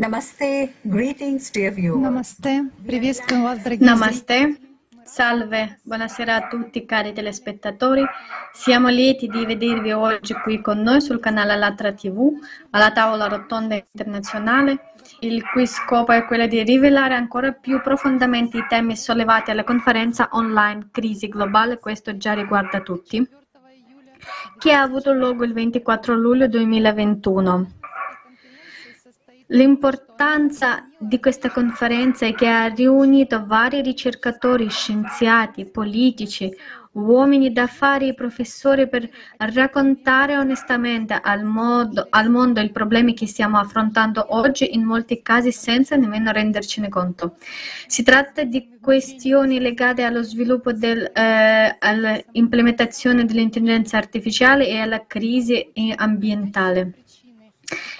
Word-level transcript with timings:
Namaste, 0.00 0.74
greetings 0.82 1.50
dear 1.50 1.72
viewers. 1.72 2.02
Namaste, 2.02 2.70
приветствуем 2.86 3.44
вас, 3.44 3.58
дорогие 3.62 3.86
Namaste, 3.86 4.58
salve, 5.06 5.78
buonasera 5.84 6.34
a 6.36 6.48
tutti 6.48 6.84
cari 6.84 7.14
telespettatori. 7.14 8.04
Siamo 8.52 8.88
lieti 8.88 9.26
di 9.26 9.46
vedervi 9.46 9.92
oggi 9.92 10.34
qui 10.34 10.60
con 10.60 10.82
noi 10.82 11.00
sul 11.00 11.18
canale 11.18 11.52
Alatra 11.52 11.92
TV, 11.92 12.30
alla 12.72 12.92
tavola 12.92 13.26
rotonda 13.26 13.74
internazionale, 13.74 14.92
il 15.20 15.42
cui 15.50 15.66
scopo 15.66 16.12
è 16.12 16.26
quello 16.26 16.46
di 16.46 16.62
rivelare 16.62 17.14
ancora 17.14 17.52
più 17.52 17.80
profondamente 17.80 18.58
i 18.58 18.66
temi 18.68 18.96
sollevati 18.96 19.50
alla 19.50 19.64
conferenza 19.64 20.28
online 20.32 20.88
Crisi 20.90 21.28
globale, 21.28 21.78
questo 21.78 22.16
già 22.18 22.34
riguarda 22.34 22.80
tutti, 22.80 23.26
che 24.58 24.72
ha 24.72 24.82
avuto 24.82 25.12
luogo 25.14 25.44
il 25.44 25.54
24 25.54 26.14
luglio 26.14 26.48
2021. 26.48 27.70
L'importanza 29.53 30.87
di 30.97 31.19
questa 31.19 31.49
conferenza 31.49 32.25
è 32.25 32.33
che 32.33 32.47
ha 32.47 32.67
riunito 32.67 33.45
vari 33.45 33.81
ricercatori, 33.81 34.69
scienziati, 34.69 35.65
politici, 35.65 36.49
uomini 36.93 37.51
d'affari 37.51 38.07
e 38.07 38.13
professori 38.13 38.87
per 38.87 39.09
raccontare 39.37 40.37
onestamente 40.37 41.19
al, 41.21 41.43
modo, 41.43 42.07
al 42.11 42.29
mondo 42.29 42.61
i 42.61 42.71
problemi 42.71 43.13
che 43.13 43.27
stiamo 43.27 43.57
affrontando 43.57 44.25
oggi, 44.29 44.73
in 44.73 44.85
molti 44.85 45.21
casi 45.21 45.51
senza 45.51 45.97
nemmeno 45.97 46.31
rendercene 46.31 46.87
conto. 46.87 47.35
Si 47.87 48.03
tratta 48.03 48.45
di 48.45 48.77
questioni 48.79 49.59
legate 49.59 50.03
allo 50.03 50.23
sviluppo 50.23 50.71
del, 50.71 51.11
eh, 51.13 51.75
all'implementazione 51.77 53.25
dell'intelligenza 53.25 53.97
artificiale 53.97 54.65
e 54.67 54.79
alla 54.79 55.05
crisi 55.05 55.71
ambientale 55.97 57.00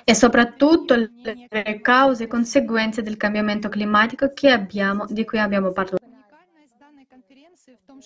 e 0.04 0.14
soprattutto 0.14 0.94
le 0.94 1.80
cause 1.80 2.24
e 2.24 2.26
conseguenze 2.26 3.02
del 3.02 3.16
cambiamento 3.16 3.68
climatico 3.68 4.32
abbiamo, 4.42 5.06
di 5.08 5.24
cui 5.24 5.38
abbiamo 5.38 5.72
parlato. 5.72 6.06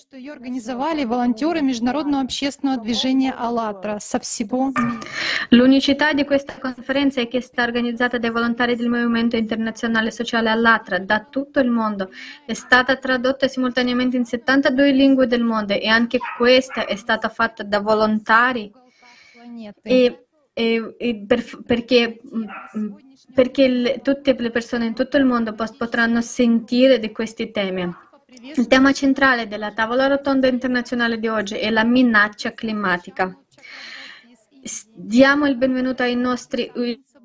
что 0.01 0.17
ее 0.17 0.33
организовали 0.33 1.05
волонтеры 1.05 1.61
Международного 1.61 2.23
общественного 2.23 2.81
движения 2.81 3.33
«АЛЛАТРА» 3.37 3.99
со 4.01 4.19
всего 4.19 4.69
мира. 4.71 5.01
L'unicità 5.51 6.13
di 6.13 6.25
questa 6.25 6.59
conferenza 6.59 7.21
è 7.21 7.29
che 7.29 7.39
è 7.39 7.41
stata 7.41 7.69
organizzata 7.69 8.17
dai 8.17 8.31
volontari 8.31 8.77
del 8.77 8.89
Movimento 8.89 9.37
Internazionale 9.37 10.11
Sociale 10.11 10.49
«АЛЛАТРА» 10.51 11.01
da 11.01 11.27
tutto 11.29 11.61
il 11.61 11.71
mondo. 11.71 12.11
È 12.47 12.55
stata 12.55 12.97
tradotta 12.97 13.47
simultaneamente 13.47 14.17
in 14.17 14.25
72 14.25 14.91
lingue 14.93 15.27
del 15.27 15.43
mondo 15.43 15.75
e 15.75 15.87
anche 15.89 16.19
questa 16.37 16.87
è 16.87 16.97
stata 16.97 17.29
fatta 17.29 17.63
da 17.63 17.81
volontari 17.81 18.73
e 19.83 20.24
e, 20.58 20.96
e 20.98 21.26
per, 21.28 21.44
perché, 21.66 22.22
mm, 22.34 22.94
perché 23.34 23.68
le, 23.68 24.00
tutte 24.02 24.34
le 24.38 24.52
persone 24.52 24.86
in 24.86 24.96
tutto 24.96 25.18
il 25.18 25.26
mondo 25.26 25.54
potranno 25.54 26.22
sentire 26.22 26.98
di 26.98 27.12
questi 27.12 27.52
temi. 27.52 27.94
Il 28.56 28.68
tema 28.68 28.94
centrale 28.94 29.48
della 29.48 29.74
tavola 29.74 30.08
rotonda 30.08 30.48
internazionale 30.48 31.20
di 31.20 31.28
oggi 31.28 31.56
è 31.56 31.70
la 31.70 31.84
minaccia 31.84 32.54
climatica. 32.54 33.38
Diamo 34.94 35.46
il 35.46 35.58
benvenuto 35.58 36.04
ai 36.04 36.16
nostri 36.16 36.72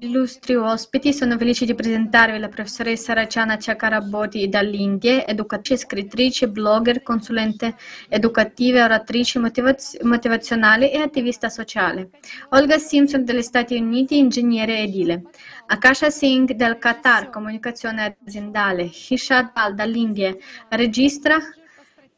illustri 0.00 0.54
ospiti, 0.54 1.12
sono 1.12 1.36
felice 1.36 1.64
di 1.64 1.74
presentarvi 1.74 2.38
la 2.38 2.48
professoressa 2.48 3.12
Rachana 3.12 3.56
Chakraborty 3.58 4.48
dall'India, 4.48 5.26
educatrice, 5.26 5.76
scrittrice, 5.76 6.48
blogger, 6.48 7.02
consulente 7.02 7.76
educativa, 8.08 8.84
oratrice 8.84 9.38
motivaz- 9.38 10.00
motivazionale 10.02 10.90
e 10.90 10.98
attivista 10.98 11.48
sociale. 11.48 12.10
Olga 12.50 12.78
Simpson 12.78 13.24
dagli 13.24 13.42
Stati 13.42 13.76
Uniti, 13.76 14.18
ingegnere 14.18 14.78
edile. 14.78 15.24
Akasha 15.66 16.10
Singh 16.10 16.52
del 16.52 16.78
Qatar, 16.78 17.30
comunicazione 17.30 18.16
aziendale. 18.24 18.84
Hishad 18.84 19.50
Al 19.54 19.74
dall'India, 19.74 20.34
registra 20.70 21.38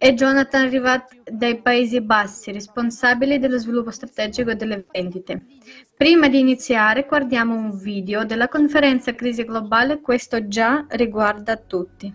e 0.05 0.15
Jonathan 0.15 0.69
Rivat 0.69 1.31
dai 1.31 1.63
Paesi 1.63 2.01
Bassi, 2.01 2.51
responsabile 2.51 3.39
dello 3.39 3.57
sviluppo 3.57 3.93
strategico 3.93 4.53
delle 4.53 4.85
vendite. 4.91 5.45
Prima 5.97 6.29
di 6.29 6.41
iniziare 6.41 7.07
guardiamo 7.07 7.55
un 7.55 7.71
video 7.79 8.25
della 8.25 8.49
conferenza 8.49 9.15
Crisi 9.15 9.45
Globale, 9.45 10.01
questo 10.01 10.49
già 10.49 10.85
riguarda 10.89 11.57
tutti. 11.57 12.13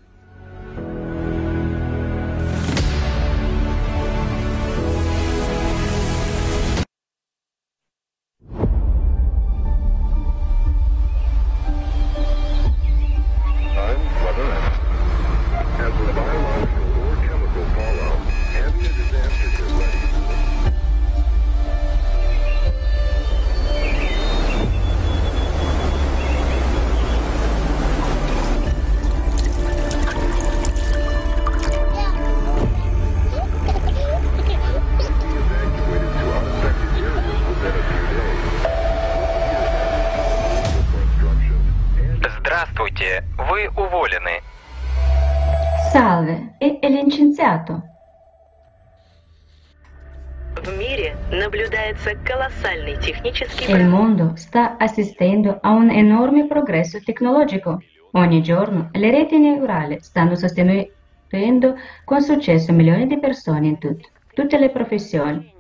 Il 53.68 53.88
mondo 53.88 54.34
sta 54.36 54.78
assistendo 54.78 55.58
a 55.62 55.72
un 55.72 55.90
enorme 55.90 56.46
progresso 56.46 57.00
tecnologico. 57.04 57.82
Ogni 58.12 58.44
giorno 58.44 58.90
le 58.94 59.10
reti 59.10 59.38
neurali 59.38 59.98
stanno 60.02 60.36
sostenendo 60.36 61.76
con 62.06 62.22
successo 62.22 62.72
milioni 62.72 63.08
di 63.08 63.20
persone 63.20 63.68
in 63.68 63.80
tutto, 63.80 64.10
tutte 64.34 64.60
le 64.60 64.70
professioni. 64.70 65.52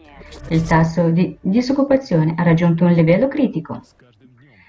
Il 0.49 0.61
tasso 0.63 1.09
di 1.09 1.35
disoccupazione 1.41 2.35
ha 2.37 2.43
raggiunto 2.43 2.85
un 2.85 2.93
livello 2.93 3.27
critico. 3.27 3.81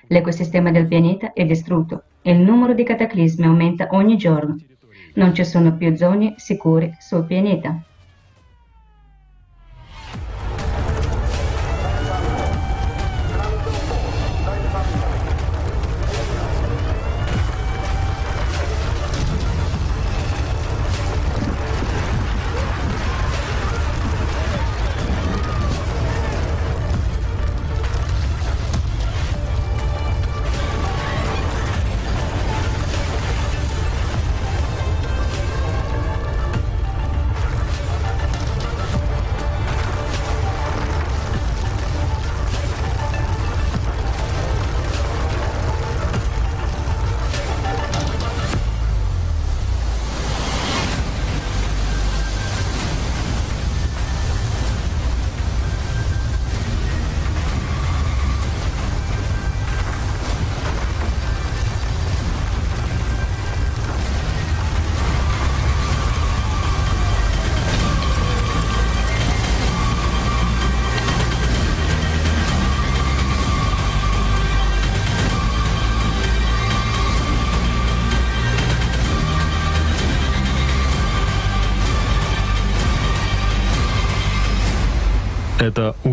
L'ecosistema 0.08 0.70
del 0.70 0.86
pianeta 0.86 1.32
è 1.34 1.44
distrutto 1.44 2.04
e 2.22 2.32
il 2.32 2.38
numero 2.38 2.72
di 2.72 2.82
cataclismi 2.82 3.44
aumenta 3.44 3.88
ogni 3.90 4.16
giorno. 4.16 4.56
Non 5.14 5.34
ci 5.34 5.44
sono 5.44 5.76
più 5.76 5.94
zone 5.96 6.34
sicure 6.38 6.96
sul 6.98 7.26
pianeta. 7.26 7.78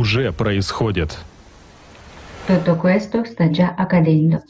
уже 0.04 0.32
происходит. 0.32 1.16
Tutto 2.46 2.76
questo 2.76 3.24
sta 3.24 3.48
già 3.50 3.74
accadendo. 3.76 4.42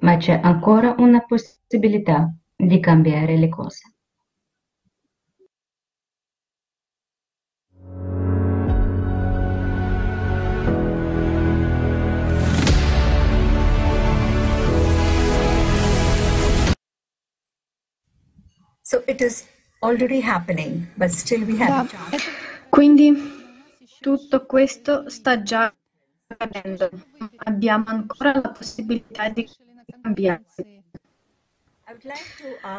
ma 0.00 0.16
c'è 0.18 0.38
ancora 0.42 0.94
una 0.98 1.20
possibilità 1.24 2.30
di 2.54 2.78
cambiare 2.80 3.36
le 3.38 3.48
cose. 3.48 3.80
So 18.82 19.02
it 19.08 19.20
is 19.20 19.44
already 19.82 20.20
happening, 20.20 20.86
but 20.96 21.10
still 21.10 21.42
we 21.44 21.56
have 21.58 21.68
Да, 21.68 21.80
a 21.80 21.86
chance. 21.86 22.14
это 22.14 22.24
Quindi 22.70 23.12
tutto 24.01 24.45
questo 24.47 25.09
sta 25.09 25.43
già 25.43 25.71
accadendo. 26.27 26.89
Abbiamo 27.45 27.85
ancora 27.87 28.33
la 28.33 28.49
possibilità 28.49 29.29
di 29.29 29.47
cambiare. 30.01 30.43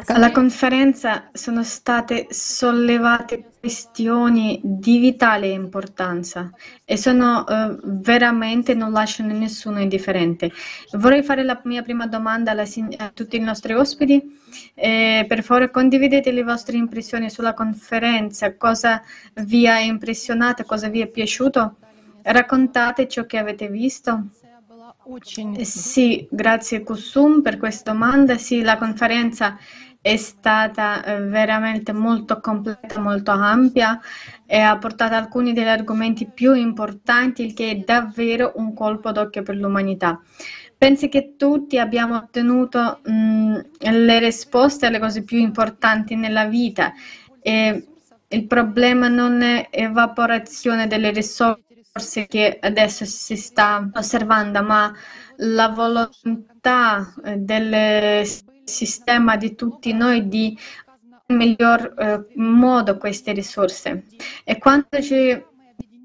Alla 0.07 0.31
conferenza 0.31 1.29
sono 1.33 1.63
state 1.63 2.29
sollevate 2.31 3.51
questioni 3.61 4.61
di 4.63 4.99
vitale 4.99 5.49
importanza 5.49 6.51
e 6.85 6.97
sono 6.97 7.47
eh, 7.47 7.79
veramente 7.83 8.75
non 8.75 8.91
lasciano 8.93 9.33
nessuno 9.37 9.81
indifferente. 9.81 10.51
Vorrei 10.93 11.23
fare 11.23 11.43
la 11.43 11.61
mia 11.65 11.83
prima 11.83 12.07
domanda 12.07 12.65
sin- 12.65 12.95
a 12.99 13.11
tutti 13.11 13.37
i 13.37 13.41
nostri 13.41 13.75
ospiti. 13.75 14.41
Eh, 14.75 15.25
per 15.29 15.43
favore 15.43 15.71
condividete 15.71 16.31
le 16.31 16.43
vostre 16.43 16.77
impressioni 16.77 17.31
sulla 17.31 17.55
conferenza, 17.55 18.57
cosa 18.57 19.03
vi 19.35 19.67
ha 19.69 19.79
impressionato, 19.79 20.65
cosa 20.65 20.89
vi 20.89 21.01
è 21.01 21.07
piaciuto. 21.07 21.77
Raccontate 22.23 23.09
ciò 23.09 23.27
che 23.27 23.39
avete 23.39 23.69
visto. 23.69 24.29
Eh, 25.15 25.65
sì, 25.67 26.27
grazie 26.31 26.83
Kusum 26.83 27.43
per 27.43 27.59
questa 27.59 27.93
domanda. 27.93 28.39
Sì, 28.39 28.63
la 28.63 28.79
conferenza 28.79 29.59
è 30.01 30.17
stata 30.17 31.05
eh, 31.05 31.21
veramente 31.21 31.93
molto 31.93 32.41
completa, 32.41 32.99
molto 32.99 33.31
ampia 33.31 34.01
e 34.47 34.59
ha 34.59 34.79
portato 34.79 35.15
alcuni 35.15 35.53
degli 35.53 35.69
argomenti 35.69 36.27
più 36.27 36.55
importanti, 36.55 37.45
il 37.45 37.53
che 37.53 37.71
è 37.71 37.77
davvero 37.77 38.53
un 38.57 38.73
colpo 38.73 39.13
d'occhio 39.13 39.43
per 39.43 39.57
l'umanità. 39.57 40.19
Penso 40.79 41.09
che 41.09 41.35
tutti 41.37 41.79
abbiamo 41.79 42.17
ottenuto 42.17 43.01
mh, 43.05 43.61
le 43.81 44.19
risposte 44.19 44.87
alle 44.87 44.99
cose 44.99 45.25
più 45.25 45.39
importanti 45.39 46.17
nella 46.17 46.47
vita. 46.47 46.93
E 47.41 47.87
il 48.29 48.47
problema 48.47 49.09
non 49.09 49.43
è 49.43 49.69
evaporazione 49.71 50.87
delle 50.87 51.11
risorse 51.11 51.72
che 52.27 52.59
adesso 52.59 53.05
si 53.05 53.37
sta 53.37 53.91
osservando, 53.93 54.63
ma 54.63 54.91
la 55.37 55.69
volontà 55.69 57.13
eh, 57.23 57.37
del 57.37 58.27
sistema 58.65 59.37
di 59.37 59.55
tutti 59.55 59.93
noi 59.93 60.27
di 60.27 60.57
miglior 61.27 61.95
eh, 61.99 62.27
modo 62.37 62.97
queste 62.97 63.33
risorse. 63.33 64.07
E 64.45 64.57
quando 64.59 65.03
ci 65.03 65.51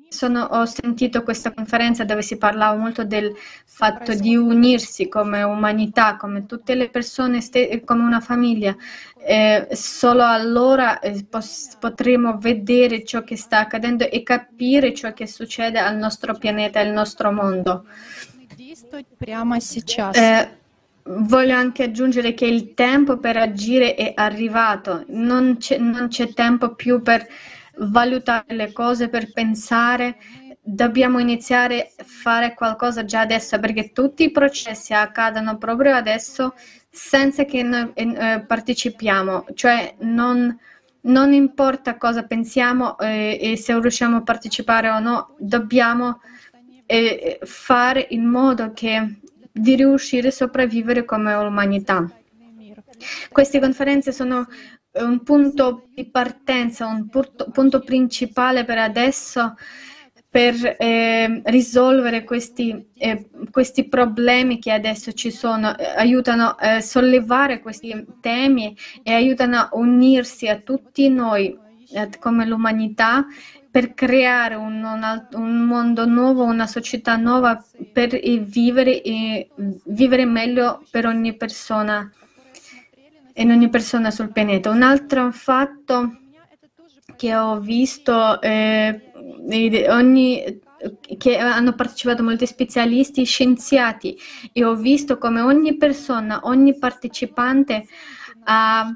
sono, 0.10 0.44
ho 0.44 0.66
sentito 0.66 1.24
questa 1.24 1.52
conferenza 1.52 2.04
dove 2.06 2.22
si 2.22 2.38
parlava 2.38 2.78
molto 2.78 3.04
del 3.04 3.34
fatto 3.66 4.14
di 4.14 4.36
unirsi 4.36 5.10
come 5.10 5.44
umanità, 5.44 6.16
come 6.16 6.46
tutte 6.46 6.76
le 6.76 6.90
persone, 6.90 7.42
come 7.84 8.04
una 8.04 8.22
famiglia. 8.22 8.76
Eh, 9.18 9.68
solo 9.72 10.24
allora 10.24 11.00
eh, 11.00 11.26
potremo 11.80 12.38
vedere 12.38 13.04
ciò 13.04 13.24
che 13.24 13.36
sta 13.36 13.60
accadendo 13.60 14.10
e 14.10 14.24
capire 14.24 14.94
ciò 14.94 15.12
che 15.12 15.28
succede 15.28 15.80
al 15.80 15.98
nostro 15.98 16.34
pianeta, 16.36 16.80
al 16.80 16.92
nostro 16.92 17.32
mondo. 17.32 17.86
Eh, 20.18 20.58
voglio 21.04 21.56
anche 21.56 21.84
aggiungere 21.84 22.34
che 22.34 22.46
il 22.46 22.74
tempo 22.74 23.18
per 23.18 23.38
agire 23.38 23.96
è 23.96 24.14
arrivato, 24.16 25.04
non 25.10 25.58
c'è, 25.58 25.78
non 25.78 26.08
c'è 26.08 26.34
tempo 26.34 26.76
più 26.76 27.02
per 27.02 27.26
valutare 27.80 28.56
le 28.56 28.72
cose, 28.72 29.10
per 29.10 29.32
pensare, 29.32 30.18
dobbiamo 30.62 31.20
iniziare 31.20 31.94
a 31.98 32.04
fare 32.04 32.54
qualcosa 32.54 33.06
già 33.06 33.22
adesso 33.22 33.58
perché 33.58 33.94
tutti 33.94 34.24
i 34.24 34.32
processi 34.32 34.94
accadono 34.94 35.58
proprio 35.58 35.96
adesso 35.96 36.54
senza 36.90 37.46
che 37.46 37.64
noi 37.64 37.92
eh, 37.94 38.04
eh, 38.04 38.44
partecipiamo, 38.46 39.46
cioè 39.54 39.96
non, 40.00 40.58
non, 41.02 41.32
importa 41.32 41.96
cosa 41.98 42.24
pensiamo 42.24 42.98
eh, 42.98 43.38
e 43.40 43.56
se 43.56 43.80
riusciamo 43.80 44.18
a 44.18 44.24
partecipare 44.24 44.90
o 44.90 45.00
no, 45.00 45.36
dobbiamo 45.38 46.20
eh, 46.86 47.40
fare 47.44 48.08
in 48.10 48.26
modo 48.26 48.74
che 48.74 49.20
di 49.52 49.76
riuscire 49.76 50.30
a 50.30 50.32
sopravvivere 50.32 51.06
come 51.06 51.34
umanità. 51.34 52.10
Queste 53.30 53.60
conferenze 53.60 54.12
sono 54.12 54.48
un 55.00 55.24
punto 55.24 55.88
di 55.94 56.10
partenza, 56.10 56.86
un 56.86 57.10
punto, 57.10 57.50
punto 57.52 57.80
principale 57.82 58.66
per 58.66 58.78
adesso 58.78 59.56
per 60.30 60.76
eh, 60.78 61.42
risolvere 61.46 62.24
questi, 62.24 62.90
eh, 62.96 63.30
questi 63.50 63.88
problemi 63.88 64.60
che 64.60 64.72
adesso 64.72 65.14
ci 65.14 65.32
sono, 65.32 65.76
eh, 65.78 65.86
aiutano 65.96 66.56
a 66.60 66.80
sollevare 66.82 67.60
questi 67.60 68.06
temi 68.20 68.76
e 69.04 69.14
aiutano 69.14 69.58
a 69.58 69.70
unirsi 69.72 70.48
a 70.48 70.58
tutti 70.58 71.10
noi 71.10 71.58
eh, 71.92 72.10
come 72.20 72.46
l'umanità 72.46 73.26
per 73.72 73.94
creare 73.94 74.56
un, 74.56 74.84
un 74.84 75.28
un 75.34 75.66
mondo 75.66 76.06
nuovo, 76.06 76.44
una 76.44 76.68
società 76.68 77.16
nuova 77.16 77.64
per 77.92 78.14
eh, 78.14 78.38
vivere 78.40 79.02
vivere 79.86 80.26
meglio 80.26 80.84
per 80.92 81.06
ogni 81.06 81.36
persona 81.36 82.12
in 83.38 83.52
ogni 83.52 83.70
persona 83.70 84.12
sul 84.12 84.32
pianeta. 84.32 84.70
Un 84.70 84.82
altro 84.82 85.32
fatto 85.32 86.20
che 87.16 87.36
ho 87.36 87.60
visto, 87.60 88.42
eh, 88.42 89.12
ogni- 89.90 90.60
che 91.18 91.38
hanno 91.38 91.74
partecipato 91.74 92.24
molti 92.24 92.46
specialisti, 92.46 93.24
scienziati, 93.24 94.16
e 94.54 94.64
ho 94.64 94.76
visto 94.76 95.18
come 95.18 95.42
ogni 95.42 95.76
persona, 95.78 96.42
ogni 96.44 96.78
partecipante 96.78 97.88
ha, 98.44 98.96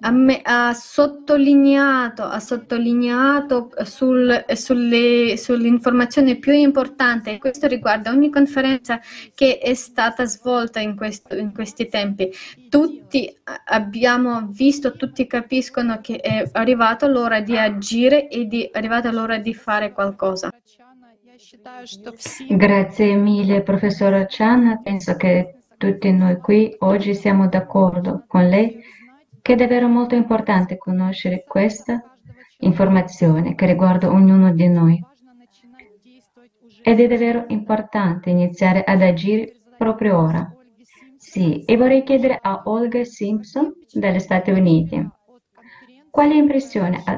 ha, 0.00 0.10
me, 0.10 0.40
ha, 0.42 0.72
sottolineato, 0.74 2.22
ha 2.22 2.40
sottolineato 2.40 3.70
sul, 3.84 4.44
sulle, 4.54 5.36
sull'informazione 5.36 6.36
più 6.36 6.52
importante, 6.52 7.38
questo 7.38 7.66
riguarda 7.66 8.10
ogni 8.10 8.30
conferenza 8.30 9.00
che 9.34 9.58
è 9.58 9.74
stata 9.74 10.24
svolta 10.24 10.80
in, 10.80 10.96
questo, 10.96 11.36
in, 11.36 11.52
questi 11.52 11.88
tempi. 11.88 12.30
Tutti 12.68 13.34
abbiamo 13.66 14.48
visto, 14.50 14.96
tutti 14.96 15.26
capiscono 15.26 16.00
che 16.00 16.16
è 16.16 16.48
arrivata 16.52 17.06
l'ora 17.06 17.40
di 17.40 17.56
agire 17.56 18.28
e 18.28 18.46
di, 18.46 18.64
è 18.64 18.78
arrivata 18.78 19.10
l'ora 19.12 19.38
di 19.38 19.54
fare 19.54 19.92
qualcosa. 19.92 20.50
Grazie 22.48 23.14
mille, 23.14 23.62
professora 23.62 24.26
Chan. 24.28 24.80
Penso 24.82 25.16
che 25.16 25.54
tutti 25.76 26.12
noi 26.12 26.38
qui 26.38 26.74
oggi 26.80 27.14
siamo 27.14 27.48
d'accordo 27.48 28.24
con 28.26 28.48
lei 28.48 28.82
che 29.48 29.54
è 29.54 29.56
davvero 29.56 29.88
molto 29.88 30.14
importante 30.14 30.76
conoscere 30.76 31.42
questa 31.48 32.02
informazione 32.58 33.54
che 33.54 33.64
riguarda 33.64 34.10
ognuno 34.10 34.52
di 34.52 34.68
noi. 34.68 35.02
Ed 36.82 37.00
è 37.00 37.06
davvero 37.06 37.46
importante 37.48 38.28
iniziare 38.28 38.84
ad 38.84 39.00
agire 39.00 39.54
proprio 39.78 40.18
ora. 40.18 40.54
Sì, 41.16 41.64
e 41.64 41.78
vorrei 41.78 42.02
chiedere 42.02 42.38
a 42.38 42.60
Olga 42.66 43.02
Simpson 43.04 43.72
dagli 43.90 44.18
Stati 44.18 44.50
Uniti 44.50 45.10
quale 46.10 46.34
impressione 46.34 47.02
ha, 47.06 47.12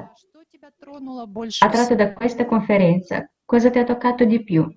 ha 1.58 1.68
tratto 1.68 1.94
da 1.96 2.12
questa 2.12 2.46
conferenza? 2.46 3.28
Cosa 3.44 3.70
ti 3.70 3.80
ha 3.80 3.84
toccato 3.84 4.24
di 4.24 4.44
più? 4.44 4.72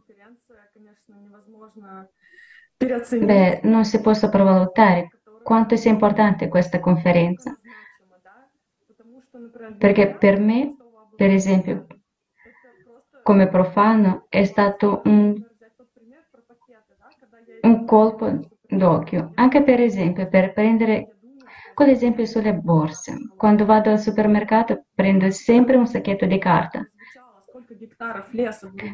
Beh, 3.20 3.60
non 3.62 3.86
si 3.86 4.02
può 4.02 4.16
sopravvalutare 4.16 5.13
quanto 5.44 5.76
sia 5.76 5.92
importante 5.92 6.48
questa 6.48 6.80
conferenza, 6.80 7.58
perché 9.78 10.16
per 10.16 10.40
me, 10.40 10.76
per 11.16 11.32
esempio, 11.32 11.88
come 13.22 13.48
profano, 13.48 14.26
è 14.30 14.44
stato 14.46 15.02
un, 15.06 15.36
un 17.62 17.86
colpo 17.86 18.40
d'occhio. 18.68 19.32
Anche 19.36 19.64
per 19.64 19.80
esempio, 19.80 20.28
per 20.28 20.54
prendere 20.54 21.14
con 21.74 21.88
sulle 22.26 22.54
borse. 22.54 23.14
Quando 23.36 23.66
vado 23.66 23.90
al 23.90 24.00
supermercato 24.00 24.86
prendo 24.94 25.30
sempre 25.32 25.76
un 25.76 25.88
sacchetto 25.88 26.26
di 26.26 26.38
carta. 26.38 26.88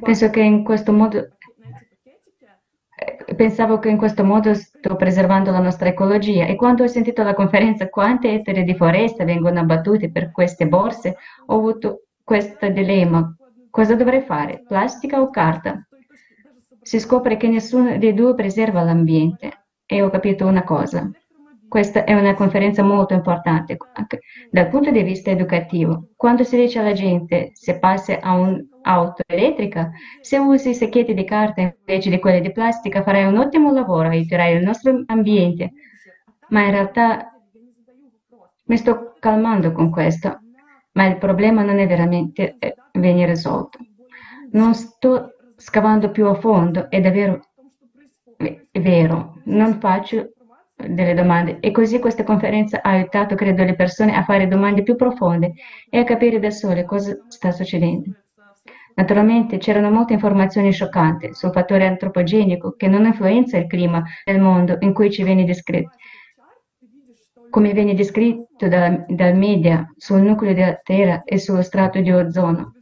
Penso 0.02 0.30
che 0.30 0.42
in 0.42 0.64
questo 0.64 0.92
modo 0.94 1.36
pensavo 3.36 3.80
che 3.80 3.90
in 3.90 3.98
questo 3.98 4.24
modo 4.24 4.54
sto 4.54 4.96
preservando 4.96 5.52
la 5.52 5.60
nostra 5.60 5.90
ecologia 5.90 6.46
e 6.46 6.56
quando 6.56 6.84
ho 6.84 6.88
sentito 6.88 7.24
la 7.24 7.34
conferenza 7.34 7.90
quante 7.90 8.32
ettari 8.32 8.64
di 8.64 8.76
foresta 8.76 9.24
vengono 9.24 9.60
abbattute 9.60 10.12
per 10.12 10.32
queste 10.32 10.68
borse, 10.68 11.18
ho 11.46 11.56
avuto 11.56 12.04
questo 12.24 12.70
dilemma. 12.70 13.36
Cosa 13.70 13.96
dovrei 13.96 14.22
fare? 14.22 14.64
Plastica 14.68 15.22
o 15.22 15.30
carta? 15.30 15.88
Si 16.82 17.00
scopre 17.00 17.38
che 17.38 17.48
nessuno 17.48 17.98
dei 17.98 18.14
due 18.14 18.34
preserva 18.36 18.82
l'ambiente 18.82 19.66
e 19.86 20.02
ho 20.02 20.10
capito 20.10 20.46
una 20.46 20.64
cosa. 20.64 21.10
Questa 21.70 22.04
è 22.04 22.16
una 22.16 22.34
conferenza 22.34 22.82
molto 22.82 23.14
importante 23.14 23.78
anche 23.94 24.22
dal 24.50 24.70
punto 24.70 24.90
di 24.90 25.04
vista 25.04 25.30
educativo. 25.30 26.10
Quando 26.16 26.44
si 26.44 26.58
dice 26.58 26.80
alla 26.80 26.94
gente 26.94 27.52
se 27.54 27.78
passi 27.78 28.18
a 28.20 28.34
un'auto 28.34 29.22
elettrica, 29.28 29.92
se 30.20 30.40
usi 30.40 30.74
secchietti 30.74 31.14
di 31.14 31.24
carta 31.24 31.62
invece 31.62 32.10
di 32.10 32.20
quelli 32.20 32.42
di 32.42 32.52
plastica, 32.52 33.04
farai 33.04 33.26
un 33.26 33.38
ottimo 33.38 33.72
lavoro, 33.72 34.10
aiuterai 34.10 34.56
il 34.56 34.64
nostro 34.64 35.04
ambiente. 35.06 35.74
Ma 36.50 36.66
in 36.66 36.72
realtà 36.72 37.32
mi 38.66 38.78
sto 38.78 39.14
calmando 39.20 39.72
con 39.72 39.92
questo, 39.92 40.40
ma 40.94 41.06
il 41.06 41.18
problema 41.18 41.62
non 41.62 41.78
è 41.78 41.86
veramente 41.86 42.56
eh, 42.58 42.76
viene 42.94 43.28
risolto. 43.28 43.78
Non 44.54 44.74
sto 44.74 45.36
scavando 45.56 46.10
più 46.10 46.26
a 46.26 46.34
fondo, 46.34 46.90
è 46.90 47.00
davvero 47.00 47.44
è 48.72 48.80
vero, 48.80 49.42
non 49.46 49.80
faccio 49.80 50.32
delle 50.88 51.14
domande 51.14 51.58
e 51.60 51.72
così 51.72 52.00
questa 52.00 52.24
conferenza 52.24 52.82
ha 52.82 52.92
aiutato, 52.92 53.36
credo, 53.36 53.64
le 53.64 53.76
persone 53.76 54.16
a 54.16 54.24
fare 54.24 54.48
domande 54.48 54.84
più 54.84 54.96
profonde 54.96 55.54
e 55.90 56.00
a 56.00 56.04
capire 56.04 56.40
da 56.40 56.50
sole 56.52 56.86
cosa 56.86 57.18
sta 57.28 57.52
succedendo. 57.52 58.12
Naturalmente 58.96 59.58
c'erano 59.58 59.92
molte 59.92 60.14
informazioni 60.14 60.72
scioccanti 60.72 61.34
sul 61.34 61.52
fattore 61.52 61.86
antropogenico 61.86 62.74
che 62.76 62.88
non 62.88 63.06
influenza 63.06 63.58
il 63.58 63.68
clima 63.68 64.04
del 64.26 64.40
mondo 64.42 64.78
in 64.80 64.94
cui 64.94 65.10
ci 65.10 65.24
viene 65.24 65.46
descritto, 65.46 65.96
come 67.50 67.72
viene 67.72 67.94
descritto 67.94 68.68
da, 68.68 69.06
dal 69.08 69.36
media 69.36 69.90
sul 69.96 70.22
nucleo 70.22 70.54
della 70.54 70.80
Terra 70.84 71.24
e 71.24 71.38
sullo 71.38 71.62
strato 71.62 72.00
di 72.02 72.12
ozono. 72.12 72.74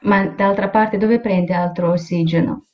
Ma 0.00 0.26
d'altra 0.26 0.68
parte 0.68 0.98
dove 0.98 1.20
prende 1.20 1.54
altro 1.54 1.92
ossigeno? 1.92 2.67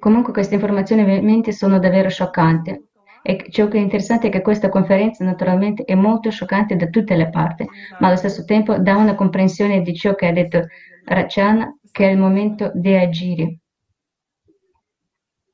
Comunque 0.00 0.32
queste 0.32 0.54
informazioni 0.54 1.02
ovviamente 1.02 1.52
sono 1.52 1.78
davvero 1.78 2.08
scioccanti. 2.08 2.88
E 3.22 3.46
ciò 3.50 3.68
che 3.68 3.76
è 3.76 3.80
interessante 3.80 4.28
è 4.28 4.30
che 4.30 4.40
questa 4.40 4.70
conferenza 4.70 5.22
naturalmente 5.24 5.84
è 5.84 5.94
molto 5.94 6.30
scioccante 6.30 6.74
da 6.74 6.86
tutte 6.86 7.16
le 7.16 7.28
parti, 7.28 7.68
ma 7.98 8.06
allo 8.06 8.16
stesso 8.16 8.44
tempo 8.44 8.78
dà 8.78 8.96
una 8.96 9.14
comprensione 9.14 9.82
di 9.82 9.94
ciò 9.94 10.14
che 10.14 10.26
ha 10.26 10.32
detto 10.32 10.64
Rachana, 11.04 11.78
che 11.92 12.08
è 12.08 12.10
il 12.12 12.18
momento 12.18 12.72
di 12.74 12.94
agire. 12.96 13.58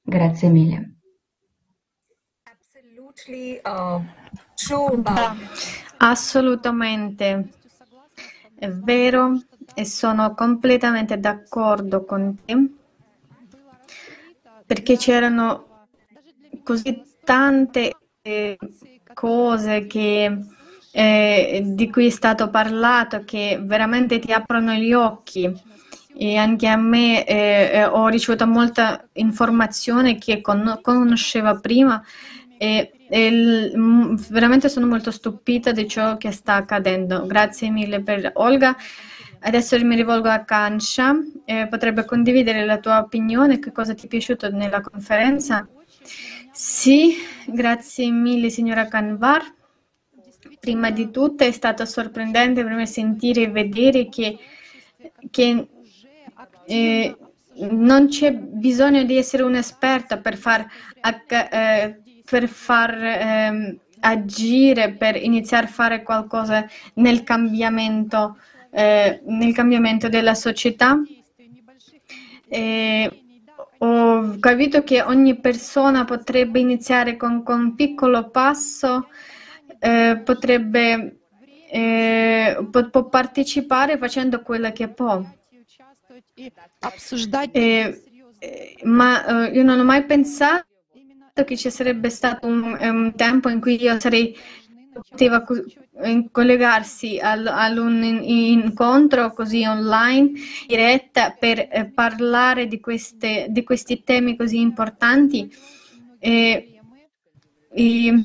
Grazie 0.01 0.49
mille. 0.49 0.93
Uh, 3.65 4.03
Assolutamente 5.97 7.49
è 8.55 8.69
vero 8.69 9.41
e 9.75 9.85
sono 9.85 10.35
completamente 10.35 11.19
d'accordo 11.19 12.05
con 12.05 12.37
te 12.45 12.76
perché 14.67 14.97
c'erano 14.97 15.87
così 16.63 17.03
tante 17.25 17.93
eh, 18.23 18.59
cose 19.15 19.87
che, 19.87 20.39
eh, 20.91 21.63
di 21.65 21.91
cui 21.91 22.07
è 22.07 22.11
stato 22.11 22.51
parlato 22.51 23.23
che 23.25 23.59
veramente 23.63 24.19
ti 24.19 24.33
aprono 24.33 24.73
gli 24.75 24.93
occhi 24.93 25.51
e 26.19 26.37
anche 26.37 26.67
a 26.67 26.77
me 26.77 27.25
eh, 27.25 27.71
eh 27.73 27.85
ho 27.85 28.09
ricevuto 28.09 28.47
molta 28.47 29.07
informazione 29.15 30.17
che 30.19 30.41
con- 30.41 30.79
conoscevo 30.83 31.61
prima 31.61 32.03
e, 32.59 32.91
e 33.09 33.73
veramente 34.31 34.69
sono 34.69 34.87
molto 34.87 35.11
stupita 35.11 35.73
di 35.73 35.87
ciò 35.87 36.17
che 36.17 36.31
sta 36.33 36.55
accadendo. 36.55 37.27
Grazie 37.27 37.71
mille 37.71 38.01
per 38.01 38.31
Olga. 38.35 38.75
Adesso 39.41 39.83
mi 39.85 39.97
rivolgo 39.97 40.29
a 40.29 40.45
Kansha, 40.45 41.15
eh, 41.45 41.67
potrebbe 41.69 42.05
condividere 42.05 42.65
la 42.65 42.79
tua 42.79 42.99
opinione, 42.99 43.59
che 43.59 43.73
cosa 43.73 43.95
ti 43.95 44.07
è 44.07 44.09
piaciuto 44.09 44.51
nella 44.51 44.81
conferenza? 44.81 45.69
Sì, 46.53 47.15
grazie 47.47 48.11
mille 48.11 48.51
signora 48.51 48.87
Kanvar. 48.89 49.55
Prima 50.59 50.91
di 50.91 51.11
tutto 51.11 51.45
è 51.45 51.51
stato 51.53 51.85
sorprendente 51.85 52.65
per 52.65 52.73
me 52.73 52.87
sentire 52.87 53.43
e 53.43 53.51
vedere 53.51 54.09
che, 54.09 54.39
che 55.31 55.69
eh, 56.67 57.17
non 57.71 58.09
c'è 58.09 58.33
bisogno 58.33 59.05
di 59.05 59.17
essere 59.17 59.43
un'esperta 59.43 60.19
per 60.19 60.37
far, 60.37 60.67
eh, 61.29 62.01
per 62.25 62.49
far 62.49 62.95
eh, 63.03 63.79
agire, 64.01 64.93
per 64.95 65.17
iniziare 65.17 65.67
a 65.67 65.71
fare 65.71 66.03
qualcosa 66.03 66.67
nel 66.95 67.23
cambiamento 67.23 68.39
eh, 68.77 69.21
nel 69.25 69.55
cambiamento 69.55 70.11
della 70.11 70.35
società. 70.35 71.01
E 72.47 73.23
ho 73.79 74.39
capito 74.39 74.83
che 74.83 75.01
ogni 75.01 75.41
persona 75.41 76.05
potrebbe 76.05 76.59
iniziare 76.59 77.17
con, 77.17 77.43
con 77.43 77.59
un 77.59 77.75
piccolo 77.75 78.29
passo, 78.29 79.09
eh, 79.79 80.21
potrebbe 80.23 81.21
eh, 81.71 82.69
può, 82.71 82.91
può, 82.91 83.09
partecipare 83.09 83.97
facendo 83.97 84.43
quello 84.43 84.71
che 84.73 84.89
può. 84.89 85.25
Eh, 88.39 88.77
ma 88.83 89.49
io 89.49 89.63
non 89.63 89.81
ho 89.81 89.85
mai 89.85 90.05
pensato 90.05 90.67
che 91.47 91.57
ci 91.57 91.71
sarebbe 91.71 92.11
stato 92.11 92.47
un, 92.47 92.77
un 92.79 93.15
tempo 93.17 93.49
in 93.49 93.61
cui 93.61 93.81
io 93.83 93.99
sarei 93.99 94.37
poteva 95.09 95.45
collegarsi 96.31 97.19
ad 97.21 97.77
un 97.79 98.03
incontro 98.03 99.33
così 99.33 99.65
online, 99.65 100.33
diretta, 100.67 101.35
per 101.39 101.69
eh, 101.71 101.91
parlare 101.93 102.67
di, 102.67 102.81
queste, 102.81 103.47
di, 103.51 103.63
questi 103.65 104.03
temi 104.03 104.37
così 104.37 104.61
importanti. 104.61 105.51
E, 106.19 106.81
e 107.73 108.25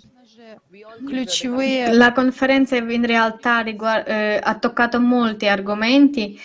la 1.91 2.11
conferenza 2.11 2.75
in 2.75 3.05
realtà 3.05 3.59
riguarda, 3.59 4.05
eh, 4.05 4.39
ha 4.41 4.57
toccato 4.57 4.99
molti 4.99 5.47
argomenti 5.47 6.39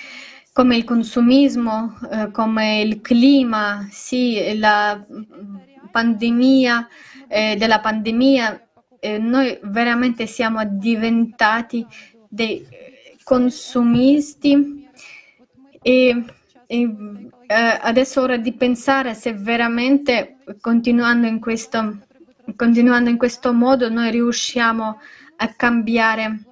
come 0.52 0.76
il 0.76 0.84
consumismo, 0.84 1.98
eh, 2.10 2.30
come 2.30 2.80
il 2.80 3.02
clima, 3.02 3.86
sì, 3.90 4.58
la 4.58 5.04
pandemia, 5.90 6.88
eh, 7.28 7.56
della 7.58 7.80
pandemia, 7.80 8.65
noi 9.18 9.58
veramente 9.62 10.26
siamo 10.26 10.64
diventati 10.64 11.86
dei 12.28 12.66
consumisti 13.22 14.88
e, 15.82 16.24
e 16.66 16.96
eh, 17.46 17.78
adesso 17.80 18.20
è 18.20 18.22
ora 18.22 18.36
di 18.36 18.52
pensare 18.52 19.14
se 19.14 19.32
veramente 19.32 20.36
continuando 20.60 21.26
in 21.26 21.38
questo, 21.38 21.98
continuando 22.56 23.10
in 23.10 23.16
questo 23.16 23.52
modo 23.52 23.88
noi 23.88 24.10
riusciamo 24.10 25.00
a 25.36 25.48
cambiare, 25.54 26.44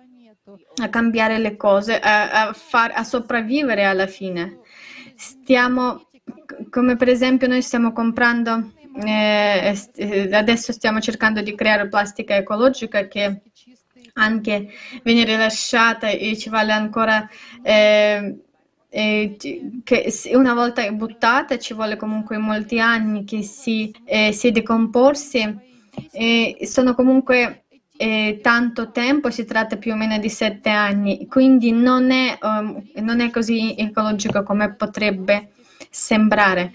a 0.82 0.88
cambiare 0.88 1.38
le 1.38 1.56
cose, 1.56 1.98
a, 1.98 2.48
a, 2.48 2.52
far, 2.52 2.92
a 2.94 3.04
sopravvivere 3.04 3.84
alla 3.84 4.06
fine. 4.06 4.60
Stiamo, 5.16 6.08
come 6.70 6.96
per 6.96 7.08
esempio 7.08 7.48
noi 7.48 7.62
stiamo 7.62 7.92
comprando 7.92 8.72
eh, 9.02 9.76
eh, 9.96 10.34
adesso 10.34 10.72
stiamo 10.72 11.00
cercando 11.00 11.40
di 11.42 11.54
creare 11.54 11.88
plastica 11.88 12.36
ecologica 12.36 13.06
che 13.08 13.40
anche 14.14 14.68
viene 15.02 15.24
rilasciata 15.24 16.08
e 16.08 16.36
ci 16.36 16.48
vale 16.48 16.72
ancora 16.72 17.28
eh, 17.62 18.38
eh, 18.88 19.36
che 19.82 20.12
una 20.34 20.54
volta 20.54 20.88
buttata 20.92 21.58
ci 21.58 21.74
vuole 21.74 21.96
comunque 21.96 22.38
molti 22.38 22.78
anni 22.78 23.24
che 23.24 23.42
si, 23.42 23.92
eh, 24.04 24.32
si 24.32 24.52
decomporsi 24.52 25.72
sono 26.62 26.94
comunque 26.94 27.64
eh, 27.96 28.40
tanto 28.42 28.90
tempo, 28.90 29.30
si 29.30 29.44
tratta 29.44 29.76
più 29.76 29.92
o 29.92 29.96
meno 29.96 30.18
di 30.18 30.28
sette 30.28 30.70
anni, 30.70 31.26
quindi 31.28 31.70
non 31.70 32.10
è, 32.10 32.38
um, 32.42 32.82
non 32.96 33.20
è 33.20 33.30
così 33.30 33.74
ecologico 33.76 34.42
come 34.42 34.72
potrebbe 34.74 35.50
sembrare. 35.90 36.72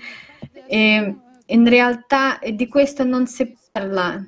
E, 0.68 1.16
in 1.50 1.68
realtà 1.68 2.40
di 2.54 2.68
questo 2.68 3.04
non 3.04 3.28
si 3.28 3.56
parla. 3.72 4.24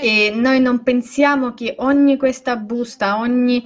E 0.00 0.32
noi 0.34 0.60
non 0.60 0.82
pensiamo 0.82 1.54
che 1.54 1.74
ogni 1.78 2.16
questa 2.16 2.56
busta, 2.56 3.18
ogni, 3.18 3.64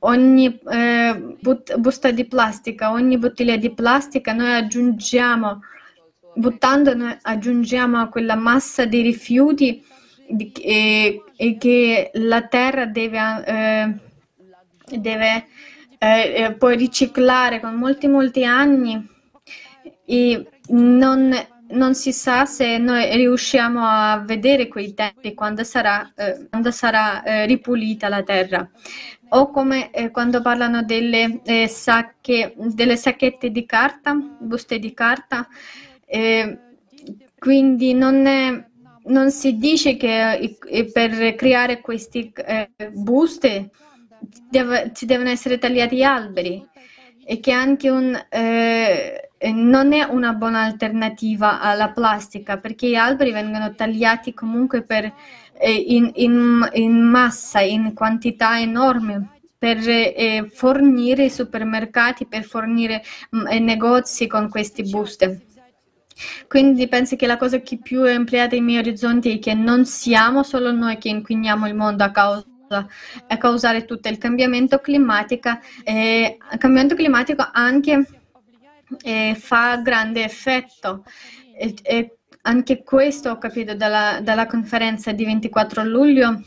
ogni 0.00 0.58
eh, 0.70 1.36
but, 1.40 1.76
busta 1.76 2.10
di 2.10 2.26
plastica, 2.26 2.90
ogni 2.90 3.18
bottiglia 3.18 3.56
di 3.56 3.72
plastica, 3.72 4.32
noi 4.32 4.52
aggiungiamo, 4.54 5.60
buttando, 6.34 6.94
noi 6.94 7.16
aggiungiamo 7.20 7.98
a 7.98 8.08
quella 8.08 8.34
massa 8.34 8.84
di 8.84 9.00
rifiuti 9.00 9.82
di, 10.28 10.52
e, 10.52 11.22
e, 11.36 11.56
che 11.56 12.10
la 12.14 12.42
terra 12.42 12.86
deve, 12.86 13.44
eh, 13.46 13.94
deve 14.98 15.46
eh, 15.98 16.34
eh 16.34 16.52
poi 16.54 16.76
riciclare 16.76 17.60
con 17.60 17.74
molti 17.74 18.06
molti 18.06 18.44
anni 18.44 19.06
e 20.04 20.46
non, 20.68 21.34
non 21.70 21.94
si 21.94 22.12
sa 22.12 22.44
se 22.44 22.78
noi 22.78 23.14
riusciamo 23.16 23.80
a 23.82 24.22
vedere 24.24 24.68
quei 24.68 24.94
tempi 24.94 25.34
quando 25.34 25.64
sarà, 25.64 26.12
eh, 26.16 26.46
quando 26.48 26.70
sarà 26.70 27.22
eh, 27.22 27.46
ripulita 27.46 28.08
la 28.08 28.22
terra. 28.22 28.68
O 29.30 29.50
come 29.50 29.90
eh, 29.90 30.10
quando 30.10 30.40
parlano 30.40 30.82
delle, 30.82 31.40
eh, 31.44 31.68
sacche, 31.68 32.54
delle 32.56 32.96
sacchette 32.96 33.50
di 33.50 33.66
carta, 33.66 34.14
buste 34.14 34.78
di 34.78 34.94
carta, 34.94 35.46
eh, 36.06 36.58
quindi 37.38 37.92
non, 37.92 38.26
è, 38.26 38.64
non, 39.04 39.30
si 39.30 39.58
dice 39.58 39.96
che 39.98 40.56
eh, 40.66 40.84
per 40.90 41.34
creare 41.34 41.80
queste 41.82 42.32
buste 42.92 43.70
deve, 44.48 44.92
ci 44.94 45.04
devono 45.04 45.28
essere 45.28 45.58
tagliati 45.58 46.02
alberi 46.02 46.66
e 47.24 47.38
che 47.40 47.52
anche 47.52 47.90
un, 47.90 48.18
non 49.52 49.92
è 49.92 50.02
una 50.02 50.32
buona 50.32 50.62
alternativa 50.62 51.60
alla 51.60 51.90
plastica 51.90 52.58
perché 52.58 52.88
gli 52.88 52.94
alberi 52.96 53.30
vengono 53.30 53.74
tagliati 53.74 54.34
comunque 54.34 54.82
per, 54.82 55.12
eh, 55.52 55.72
in, 55.72 56.10
in, 56.14 56.68
in, 56.72 57.00
massa, 57.00 57.60
in 57.60 57.94
quantità 57.94 58.58
enorme 58.58 59.38
per 59.56 59.78
eh, 59.86 60.48
fornire 60.52 61.24
i 61.24 61.30
supermercati, 61.30 62.26
per 62.26 62.44
fornire 62.44 63.02
mh, 63.30 63.38
mm, 63.38 63.64
negozi 63.64 64.26
con 64.26 64.48
queste 64.48 64.82
buste. 64.82 65.42
Quindi 66.48 66.88
penso 66.88 67.14
che 67.14 67.26
la 67.26 67.36
cosa 67.36 67.60
che 67.60 67.78
più 67.78 68.02
è 68.02 68.12
ampliata 68.12 68.56
ai 68.56 68.60
miei 68.60 68.78
orizzonti 68.78 69.36
è 69.36 69.38
che 69.38 69.54
non 69.54 69.84
siamo 69.84 70.42
solo 70.42 70.72
noi 70.72 70.98
che 70.98 71.08
inquiniamo 71.08 71.66
il 71.68 71.74
mondo 71.74 72.02
a 72.02 72.10
causa 72.10 72.44
a 72.70 73.36
causare 73.38 73.86
tutto 73.86 74.08
il 74.08 74.18
cambiamento 74.18 74.78
climatico. 74.78 75.58
Eh, 75.84 76.36
cambiamento 76.58 76.94
climatico 76.94 77.48
anche 77.50 78.17
eh, 79.02 79.34
fa 79.38 79.76
grande 79.78 80.24
effetto. 80.24 81.04
E, 81.56 81.74
e 81.82 82.18
anche 82.42 82.82
questo 82.82 83.30
ho 83.30 83.38
capito 83.38 83.74
dalla, 83.74 84.20
dalla 84.22 84.46
conferenza 84.46 85.12
di 85.12 85.24
24 85.24 85.84
luglio 85.84 86.40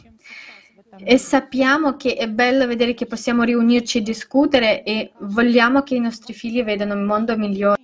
e 1.04 1.18
sappiamo 1.18 1.96
che 1.96 2.16
è 2.16 2.28
bello 2.28 2.68
vedere 2.68 2.94
che 2.94 3.06
possiamo 3.06 3.44
riunirci 3.44 4.00
e 4.00 4.02
discutere 4.02 4.84
e 4.84 5.12
vogliamo 5.20 5.84
che 5.84 5.96
i 5.96 6.00
nostri 6.00 6.34
figli 6.34 6.64
vedano 6.64 6.94
un 6.94 7.04
mondo 7.04 7.38
migliore. 7.38 7.80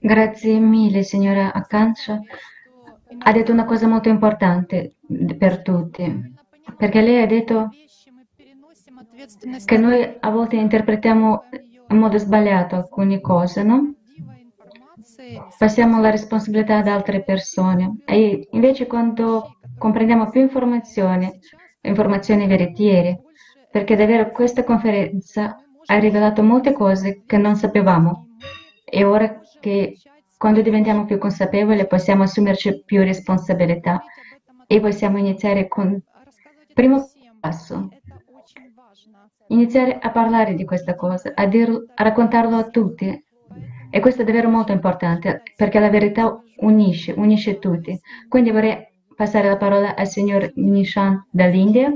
Grazie 0.00 0.58
mille, 0.58 1.02
signora 1.02 1.52
Akansha. 1.52 2.20
Ha 3.18 3.32
detto 3.32 3.52
una 3.52 3.64
cosa 3.64 3.86
molto 3.86 4.08
importante 4.08 4.94
per 5.38 5.62
tutti 5.62 6.34
perché 6.76 7.00
lei 7.00 7.22
ha 7.22 7.26
detto 7.26 7.70
che 9.64 9.78
noi 9.78 10.16
a 10.20 10.30
volte 10.30 10.56
interpretiamo 10.56 11.44
in 11.88 11.98
modo 11.98 12.18
sbagliato 12.18 12.76
alcune 12.76 13.20
cose, 13.20 13.62
no? 13.62 13.94
Passiamo 15.58 16.00
la 16.00 16.10
responsabilità 16.10 16.78
ad 16.78 16.88
altre 16.88 17.22
persone. 17.22 17.98
E 18.04 18.48
invece 18.50 18.86
quando 18.86 19.58
comprendiamo 19.78 20.30
più 20.30 20.40
informazioni, 20.40 21.30
informazioni 21.82 22.46
veritiere, 22.46 23.22
perché 23.70 23.96
davvero 23.96 24.30
questa 24.30 24.64
conferenza 24.64 25.56
ha 25.86 25.98
rivelato 25.98 26.42
molte 26.42 26.72
cose 26.72 27.22
che 27.26 27.36
non 27.36 27.56
sapevamo. 27.56 28.36
E 28.84 29.04
ora 29.04 29.40
che 29.60 29.96
quando 30.36 30.60
diventiamo 30.60 31.04
più 31.04 31.18
consapevoli 31.18 31.86
possiamo 31.86 32.22
assumerci 32.22 32.82
più 32.84 33.02
responsabilità 33.02 34.02
e 34.66 34.80
possiamo 34.80 35.18
iniziare 35.18 35.68
con 35.68 36.00
Primo 36.76 37.08
passo, 37.40 37.88
iniziare 39.48 39.98
a 39.98 40.10
parlare 40.10 40.54
di 40.54 40.64
questa 40.64 40.94
cosa, 40.94 41.32
a, 41.34 41.46
dirlo, 41.46 41.84
a 41.94 42.02
raccontarlo 42.02 42.56
a 42.56 42.68
tutti. 42.68 43.24
E 43.90 44.00
questo 44.00 44.22
è 44.22 44.24
davvero 44.24 44.48
molto 44.48 44.72
importante 44.72 45.42
perché 45.56 45.78
la 45.78 45.90
verità 45.90 46.40
unisce, 46.58 47.12
unisce 47.12 47.58
tutti. 47.58 47.98
Quindi 48.28 48.50
vorrei 48.50 48.86
passare 49.14 49.48
la 49.48 49.56
parola 49.56 49.94
al 49.94 50.08
signor 50.08 50.50
Nishan 50.54 51.26
dall'India. 51.30 51.90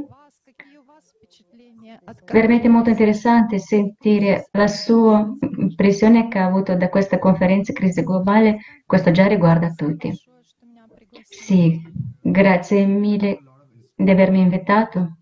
Veramente 2.33 2.69
molto 2.69 2.91
interessante 2.91 3.59
sentire 3.59 4.49
la 4.53 4.67
sua 4.67 5.31
impressione 5.59 6.29
che 6.29 6.39
ha 6.39 6.47
avuto 6.47 6.75
da 6.75 6.89
questa 6.89 7.19
conferenza 7.19 7.73
crisi 7.73 8.03
globale. 8.03 8.59
Questo 8.87 9.11
già 9.11 9.27
riguarda 9.27 9.71
tutti. 9.71 10.13
Sì, 11.23 11.81
grazie 12.21 12.87
mille 12.87 13.39
di 13.95 14.11
avermi 14.11 14.41
invitato. 14.41 15.20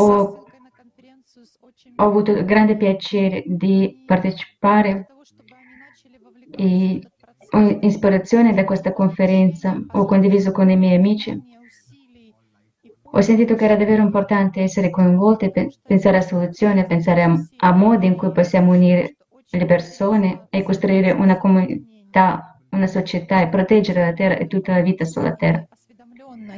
Ho, 0.00 0.44
ho 1.96 2.04
avuto 2.04 2.44
grande 2.44 2.76
piacere 2.76 3.42
di 3.46 4.02
partecipare. 4.06 5.06
E 6.56 7.00
ho 7.52 7.78
ispirazione 7.80 8.54
da 8.54 8.64
questa 8.64 8.92
conferenza, 8.92 9.76
ho 9.92 10.04
condiviso 10.04 10.52
con 10.52 10.70
i 10.70 10.76
miei 10.76 10.96
amici. 10.96 11.58
Ho 13.12 13.20
sentito 13.22 13.56
che 13.56 13.64
era 13.64 13.76
davvero 13.76 14.02
importante 14.02 14.60
essere 14.60 14.90
coinvolti, 14.90 15.50
pensare 15.82 16.18
a 16.18 16.20
soluzioni, 16.20 16.86
pensare 16.86 17.22
a, 17.22 17.34
a 17.56 17.72
modi 17.72 18.06
in 18.06 18.16
cui 18.16 18.30
possiamo 18.30 18.72
unire 18.72 19.16
le 19.50 19.66
persone 19.66 20.46
e 20.48 20.62
costruire 20.62 21.10
una 21.10 21.36
comunità 21.36 22.50
una 22.70 22.86
società 22.86 23.40
e 23.40 23.48
proteggere 23.48 24.04
la 24.04 24.12
terra 24.12 24.36
e 24.36 24.46
tutta 24.46 24.72
la 24.72 24.80
vita 24.80 25.04
sulla 25.04 25.34
terra. 25.34 25.66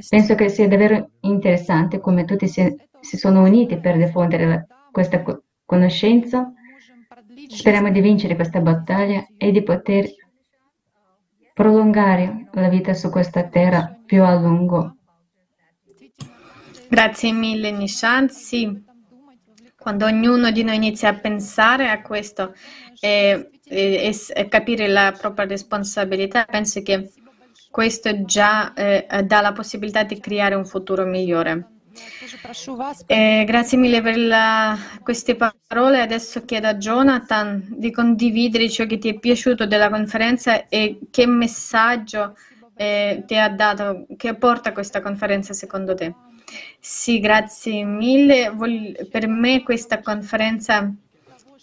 Penso 0.09 0.35
che 0.35 0.49
sia 0.49 0.69
davvero 0.69 1.11
interessante 1.21 2.01
come 2.01 2.25
tutti 2.25 2.49
si, 2.49 2.75
si 3.01 3.17
sono 3.17 3.43
uniti 3.43 3.79
per 3.79 3.97
diffondere 3.97 4.47
la, 4.47 4.67
questa 4.91 5.23
conoscenza. 5.65 6.53
Speriamo 7.49 7.91
di 7.91 8.01
vincere 8.01 8.35
questa 8.35 8.61
battaglia 8.61 9.27
e 9.37 9.51
di 9.51 9.63
poter 9.63 10.09
prolungare 11.55 12.49
la 12.53 12.69
vita 12.69 12.95
su 12.95 13.11
questa 13.11 13.49
terra 13.49 13.99
più 14.05 14.23
a 14.23 14.35
lungo. 14.35 14.97
Grazie 16.89 17.33
mille 17.33 17.71
Nishan. 17.71 18.29
Sì, 18.29 18.85
quando 19.77 20.07
ognuno 20.07 20.51
di 20.51 20.63
noi 20.63 20.77
inizia 20.77 21.09
a 21.09 21.15
pensare 21.15 21.91
a 21.91 22.03
questo, 22.03 22.55
eh, 23.01 23.51
e, 23.65 24.15
e 24.35 24.49
capire 24.49 24.89
la 24.89 25.15
propria 25.19 25.47
responsabilità, 25.47 26.45
penso 26.45 26.83
che 26.83 27.11
questo 27.73 28.25
già 28.27 28.75
eh, 28.75 29.07
dà 29.25 29.41
la 29.41 29.53
possibilità 29.53 30.03
di 30.05 30.21
creare 30.21 30.55
un 30.55 30.67
futuro 30.67 31.07
migliore. 31.07 31.69
Eh, 33.07 33.45
grazie 33.47 33.79
mille 33.79 34.03
per 34.03 34.19
la, 34.19 34.77
queste 35.03 35.37
parole. 35.37 36.03
Adesso 36.03 36.45
chiedo 36.45 36.69
a 36.69 36.77
Jonathan 36.77 37.67
di 37.71 37.91
condividere 37.91 38.69
ciò 38.69 38.85
che 38.85 38.99
ti 38.99 39.09
è 39.09 39.19
piaciuto 39.19 39.67
della 39.67 39.89
conferenza 39.89 40.69
e 40.69 40.99
che 41.11 41.27
messaggio 41.27 42.37
eh, 42.77 43.25
ti 43.27 43.37
ha 43.37 43.49
dato, 43.49 44.07
che 44.19 44.35
porta 44.35 44.73
questa 44.73 45.01
conferenza 45.01 45.55
secondo 45.55 45.95
te. 45.95 46.15
Sì, 46.79 47.21
grazie 47.21 47.85
mille. 47.85 48.51
Vol- 48.51 49.09
per 49.11 49.27
me 49.29 49.63
questa 49.63 50.01
conferenza 50.01 50.93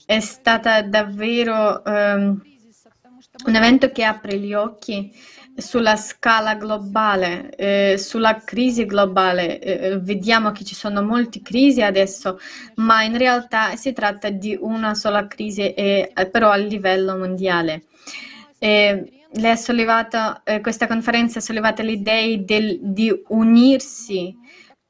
è 0.08 0.20
stata 0.20 0.82
davvero 0.82 1.84
um, 1.86 2.42
un 3.46 3.56
evento 3.56 3.92
che 3.92 4.04
apre 4.04 4.40
gli 4.40 4.56
occhi 4.56 5.12
sulla 5.62 5.96
scala 5.96 6.56
globale, 6.56 7.50
eh, 7.56 7.98
sulla 7.98 8.42
crisi 8.44 8.86
globale. 8.86 9.60
Eh, 9.60 10.00
vediamo 10.00 10.52
che 10.52 10.64
ci 10.64 10.76
sono 10.76 11.02
molte 11.02 11.42
crisi 11.42 11.82
adesso, 11.82 12.40
ma 12.76 13.04
in 13.04 13.18
realtà 13.18 13.76
si 13.76 13.94
tratta 13.94 14.30
di 14.30 14.58
una 14.60 14.94
sola 14.94 15.28
crisi, 15.28 15.74
eh, 15.74 16.12
però 16.32 16.50
a 16.50 16.56
livello 16.56 17.18
mondiale. 17.18 17.84
sollevato, 19.56 20.42
eh, 20.44 20.60
questa 20.62 20.88
conferenza 20.88 21.40
ha 21.40 21.42
sollevato 21.42 21.82
l'idea 21.84 22.36
del, 22.38 22.80
di 22.82 23.14
unirsi, 23.28 24.36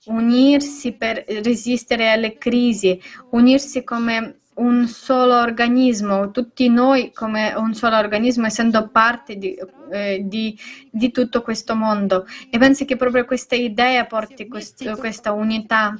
unirsi 0.05 0.93
per 0.93 1.23
resistere 1.27 2.09
alle 2.09 2.37
crisi, 2.37 2.99
unirsi 3.31 3.83
come 3.83 4.38
un 4.59 4.87
solo 4.87 5.39
organismo, 5.39 6.31
tutti 6.31 6.69
noi 6.69 7.11
come 7.13 7.53
un 7.55 7.73
solo 7.73 7.97
organismo, 7.97 8.45
essendo 8.45 8.89
parte 8.89 9.37
di, 9.37 9.57
eh, 9.91 10.21
di, 10.23 10.57
di 10.91 11.11
tutto 11.11 11.41
questo 11.41 11.75
mondo. 11.75 12.25
E 12.49 12.57
penso 12.57 12.85
che 12.85 12.95
proprio 12.95 13.25
questa 13.25 13.55
idea 13.55 14.05
porti 14.05 14.47
questo, 14.47 14.95
questa 14.97 15.31
unità 15.31 15.95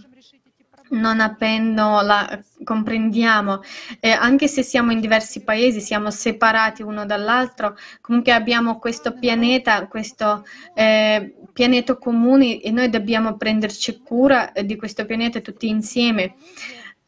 non 0.92 1.20
appena 1.20 2.02
la 2.02 2.40
comprendiamo, 2.64 3.62
eh, 4.00 4.10
anche 4.10 4.48
se 4.48 4.64
siamo 4.64 4.92
in 4.92 5.00
diversi 5.00 5.44
paesi, 5.44 5.82
siamo 5.82 6.10
separati 6.10 6.82
uno 6.82 7.06
dall'altro, 7.06 7.78
comunque 8.02 8.32
abbiamo 8.32 8.80
questo 8.80 9.14
pianeta, 9.14 9.88
questo 9.88 10.44
eh, 10.74 11.36
pianeta 11.54 11.96
comune 11.96 12.60
e 12.60 12.72
noi 12.72 12.90
dobbiamo 12.90 13.38
prenderci 13.38 14.02
cura 14.04 14.52
di 14.64 14.76
questo 14.76 15.06
pianeta 15.06 15.40
tutti 15.42 15.68
insieme 15.68 16.36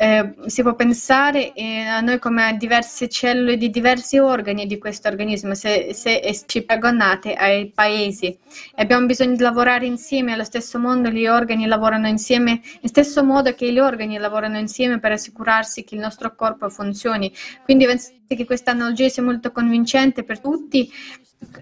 eh, 0.01 0.33
si 0.47 0.63
può 0.63 0.73
pensare 0.73 1.53
eh, 1.53 1.81
a 1.81 2.01
noi 2.01 2.17
come 2.17 2.43
a 2.43 2.53
diverse 2.53 3.07
cellule 3.07 3.55
di 3.55 3.69
diversi 3.69 4.17
organi 4.17 4.65
di 4.65 4.79
questo 4.79 5.07
organismo, 5.07 5.53
se, 5.53 5.93
se 5.93 6.43
ci 6.47 6.63
paragonate 6.63 7.35
ai 7.35 7.69
paesi. 7.69 8.35
Abbiamo 8.77 9.05
bisogno 9.05 9.35
di 9.35 9.43
lavorare 9.43 9.85
insieme, 9.85 10.33
allo 10.33 10.43
stesso 10.43 10.79
modo 10.79 11.09
gli 11.09 11.27
organi 11.27 11.67
lavorano 11.67 12.07
insieme, 12.07 12.61
in 12.81 12.89
stesso 12.89 13.23
modo 13.23 13.53
che 13.53 13.71
gli 13.71 13.77
organi 13.77 14.17
lavorano 14.17 14.57
insieme 14.57 14.97
per 14.97 15.11
assicurarsi 15.11 15.83
che 15.83 15.93
il 15.93 16.01
nostro 16.01 16.33
corpo 16.33 16.67
funzioni. 16.69 17.31
Quindi 17.63 17.85
penso 17.85 18.09
che 18.27 18.45
questa 18.45 18.71
analogia 18.71 19.07
sia 19.07 19.21
molto 19.21 19.51
convincente 19.51 20.23
per 20.23 20.39
tutti. 20.39 20.91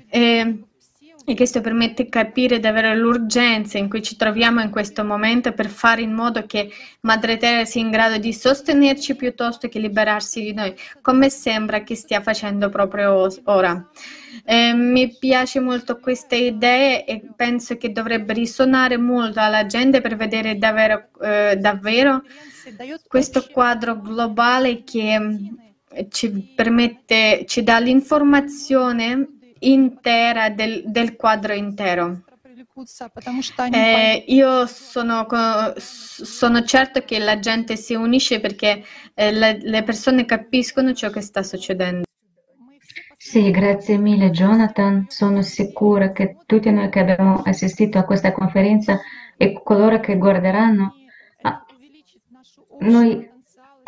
Eh, 0.07 0.63
e 1.29 1.35
questo 1.35 1.61
permette 1.61 2.05
di 2.05 2.09
capire 2.09 2.59
davvero 2.59 2.91
l'urgenza 2.95 3.77
in 3.77 3.87
cui 3.87 4.01
ci 4.01 4.15
troviamo 4.15 4.61
in 4.61 4.71
questo 4.71 5.03
momento 5.03 5.53
per 5.53 5.69
fare 5.69 6.01
in 6.01 6.11
modo 6.11 6.47
che 6.47 6.71
Madre 7.01 7.37
Terra 7.37 7.65
sia 7.65 7.81
in 7.81 7.91
grado 7.91 8.17
di 8.17 8.33
sostenerci 8.33 9.15
piuttosto 9.15 9.69
che 9.69 9.77
liberarsi 9.77 10.41
di 10.41 10.53
noi, 10.53 10.73
come 11.03 11.29
sembra 11.29 11.83
che 11.83 11.93
stia 11.93 12.21
facendo 12.21 12.69
proprio 12.69 13.27
ora. 13.43 13.89
Eh, 14.43 14.73
mi 14.73 15.15
piace 15.19 15.59
molto 15.59 15.99
questa 15.99 16.33
idea 16.35 17.03
e 17.05 17.21
penso 17.35 17.77
che 17.77 17.91
dovrebbe 17.91 18.33
risuonare 18.33 18.97
molto 18.97 19.39
alla 19.39 19.67
gente 19.67 20.01
per 20.01 20.15
vedere 20.15 20.57
davvero, 20.57 21.09
eh, 21.21 21.57
davvero 21.57 22.23
questo 23.07 23.45
quadro 23.51 24.01
globale 24.01 24.83
che 24.83 25.19
ci 26.09 26.53
permette, 26.55 27.45
ci 27.45 27.61
dà 27.61 27.77
l'informazione 27.77 29.38
intera 29.59 30.49
del, 30.49 30.83
del 30.85 31.15
quadro 31.15 31.53
intero. 31.53 32.23
Eh, 33.71 34.23
io 34.27 34.65
sono, 34.65 35.25
sono, 35.77 36.63
certo 36.63 37.01
che 37.03 37.19
la 37.19 37.39
gente 37.39 37.75
si 37.75 37.93
unisce 37.93 38.39
perché 38.39 38.83
eh, 39.13 39.31
le, 39.31 39.59
le, 39.61 39.83
persone 39.83 40.25
capiscono 40.25 40.93
ciò 40.93 41.09
che 41.09 41.21
sta 41.21 41.43
succedendo. 41.43 42.03
Sì, 43.17 43.51
grazie 43.51 43.97
mille 43.97 44.29
Jonathan. 44.31 45.05
Sono 45.09 45.41
sicura 45.41 46.11
che 46.11 46.37
tutti 46.45 46.69
noi 46.71 46.89
che 46.89 46.99
abbiamo 46.99 47.41
assistito 47.43 47.97
a 47.97 48.03
questa 48.03 48.31
conferenza 48.31 48.99
e 49.37 49.53
coloro 49.63 49.99
che 49.99 50.17
guarderanno, 50.17 50.95
ah, 51.43 51.63
noi 52.79 53.29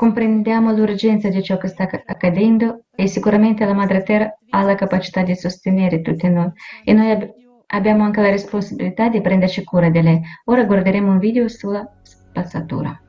comprendiamo 0.00 0.72
l'urgenza 0.72 1.28
di 1.30 1.42
ciò 1.42 1.56
che 1.56 1.68
sta 1.68 1.88
accadendo 2.04 2.84
e 2.94 3.06
sicuramente 3.08 3.64
la 3.64 3.72
Madre 3.72 4.02
Terra 4.02 4.38
ha 4.50 4.62
la 4.62 4.74
capacità 4.74 5.22
di 5.22 5.34
sostenere 5.34 6.02
tutti 6.02 6.28
noi 6.28 6.50
e 6.84 6.92
noi 6.92 7.10
ab- 7.10 7.32
abbiamo 7.68 8.04
anche 8.04 8.20
la 8.20 8.30
responsabilità 8.30 9.08
di 9.08 9.20
prenderci 9.20 9.64
cura 9.64 9.88
di 9.88 10.02
lei. 10.02 10.20
Ora 10.44 10.64
guarderemo 10.64 11.10
un 11.10 11.18
video 11.18 11.48
sulla 11.48 11.90
spazzatura. 12.02 13.00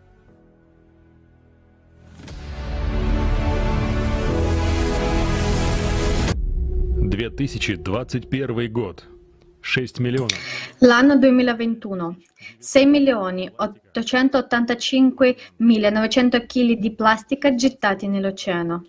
«2021 7.09 8.69
год. 8.71 9.10
6 9.62 9.92
milioni. 10.00 10.34
L'anno 10.80 11.16
2021. 11.16 12.16
6 12.58 12.86
milioni 12.86 13.50
885 13.54 15.36
mila 15.58 15.90
900 15.90 16.44
kg 16.46 16.72
di 16.78 16.94
plastica 16.94 17.54
gettati 17.54 18.08
nell'oceano. 18.08 18.84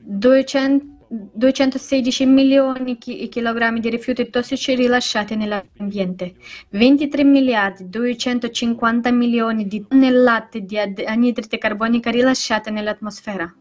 200 0.00 0.96
216 1.10 2.26
milioni 2.26 2.98
di 2.98 3.28
chilogrammi 3.28 3.80
di 3.80 3.88
rifiuti 3.88 4.28
tossici 4.28 4.74
rilasciati 4.74 5.36
nell'ambiente, 5.36 6.34
23 6.70 7.24
miliardi 7.24 7.88
250 7.88 9.10
milioni 9.10 9.66
di 9.66 9.86
tonnellate 9.86 10.60
di 10.60 10.78
anidride 10.78 11.56
carbonica 11.56 12.10
rilasciate 12.10 12.70
nell'atmosfera. 12.70 13.54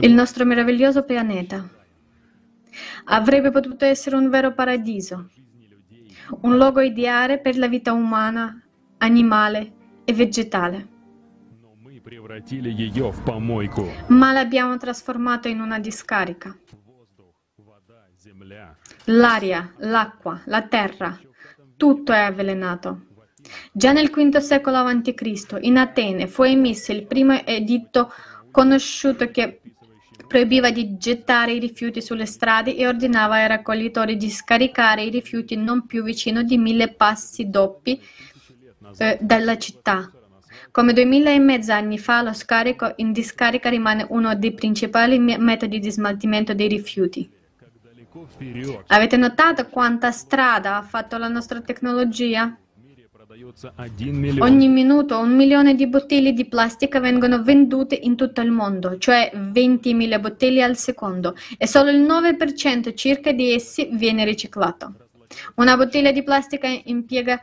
Il 0.00 0.12
nostro 0.12 0.44
meraviglioso 0.44 1.04
pianeta 1.04 1.75
avrebbe 3.04 3.50
potuto 3.50 3.84
essere 3.84 4.16
un 4.16 4.28
vero 4.28 4.52
paradiso, 4.52 5.28
un 6.42 6.56
luogo 6.56 6.80
ideale 6.80 7.38
per 7.38 7.56
la 7.56 7.68
vita 7.68 7.92
umana, 7.92 8.62
animale 8.98 9.72
e 10.04 10.12
vegetale. 10.12 10.88
Ma 14.08 14.32
l'abbiamo 14.32 14.76
trasformato 14.76 15.48
in 15.48 15.60
una 15.60 15.78
discarica. 15.78 16.56
L'aria, 19.06 19.72
l'acqua, 19.78 20.40
la 20.46 20.62
terra, 20.62 21.18
tutto 21.76 22.12
è 22.12 22.18
avvelenato. 22.18 23.06
Già 23.72 23.92
nel 23.92 24.10
V 24.10 24.36
secolo 24.38 24.76
a.C., 24.78 25.58
in 25.60 25.76
Atene, 25.78 26.26
fu 26.26 26.42
emesso 26.42 26.92
il 26.92 27.06
primo 27.06 27.44
editto 27.44 28.12
conosciuto 28.50 29.30
che 29.30 29.60
proibiva 30.26 30.70
di 30.70 30.96
gettare 30.96 31.52
i 31.52 31.58
rifiuti 31.58 32.02
sulle 32.02 32.26
strade 32.26 32.74
e 32.76 32.86
ordinava 32.86 33.36
ai 33.36 33.48
raccoglitori 33.48 34.16
di 34.16 34.30
scaricare 34.30 35.04
i 35.04 35.10
rifiuti 35.10 35.56
non 35.56 35.86
più 35.86 36.02
vicino 36.02 36.42
di 36.42 36.58
mille 36.58 36.92
passi 36.92 37.48
doppi 37.48 38.00
eh, 38.98 39.18
dalla 39.20 39.56
città. 39.58 40.10
Come 40.70 40.92
duemila 40.92 41.30
e 41.30 41.38
mezzo 41.38 41.72
anni 41.72 41.98
fa, 41.98 42.22
lo 42.22 42.32
scarico 42.32 42.92
in 42.96 43.12
discarica 43.12 43.70
rimane 43.70 44.06
uno 44.10 44.34
dei 44.34 44.52
principali 44.52 45.18
metodi 45.18 45.78
di 45.78 45.90
smaltimento 45.90 46.52
dei 46.54 46.68
rifiuti. 46.68 47.30
Avete 48.88 49.16
notato 49.16 49.66
quanta 49.68 50.10
strada 50.10 50.76
ha 50.76 50.82
fatto 50.82 51.16
la 51.16 51.28
nostra 51.28 51.60
tecnologia? 51.60 52.56
Ogni 54.38 54.68
minuto 54.68 55.18
un 55.18 55.36
milione 55.36 55.74
di 55.74 55.86
bottiglie 55.86 56.32
di 56.32 56.46
plastica 56.46 57.00
vengono 57.00 57.42
vendute 57.42 57.94
in 57.94 58.16
tutto 58.16 58.40
il 58.40 58.50
mondo, 58.50 58.96
cioè 58.96 59.30
20.000 59.34 60.20
bottiglie 60.20 60.62
al 60.62 60.76
secondo, 60.76 61.34
e 61.58 61.66
solo 61.66 61.90
il 61.90 62.00
9% 62.00 62.94
circa 62.94 63.32
di 63.32 63.52
essi 63.52 63.90
viene 63.92 64.24
riciclato. 64.24 64.94
Una 65.56 65.76
bottiglia 65.76 66.12
di 66.12 66.22
plastica 66.22 66.66
impiega 66.84 67.38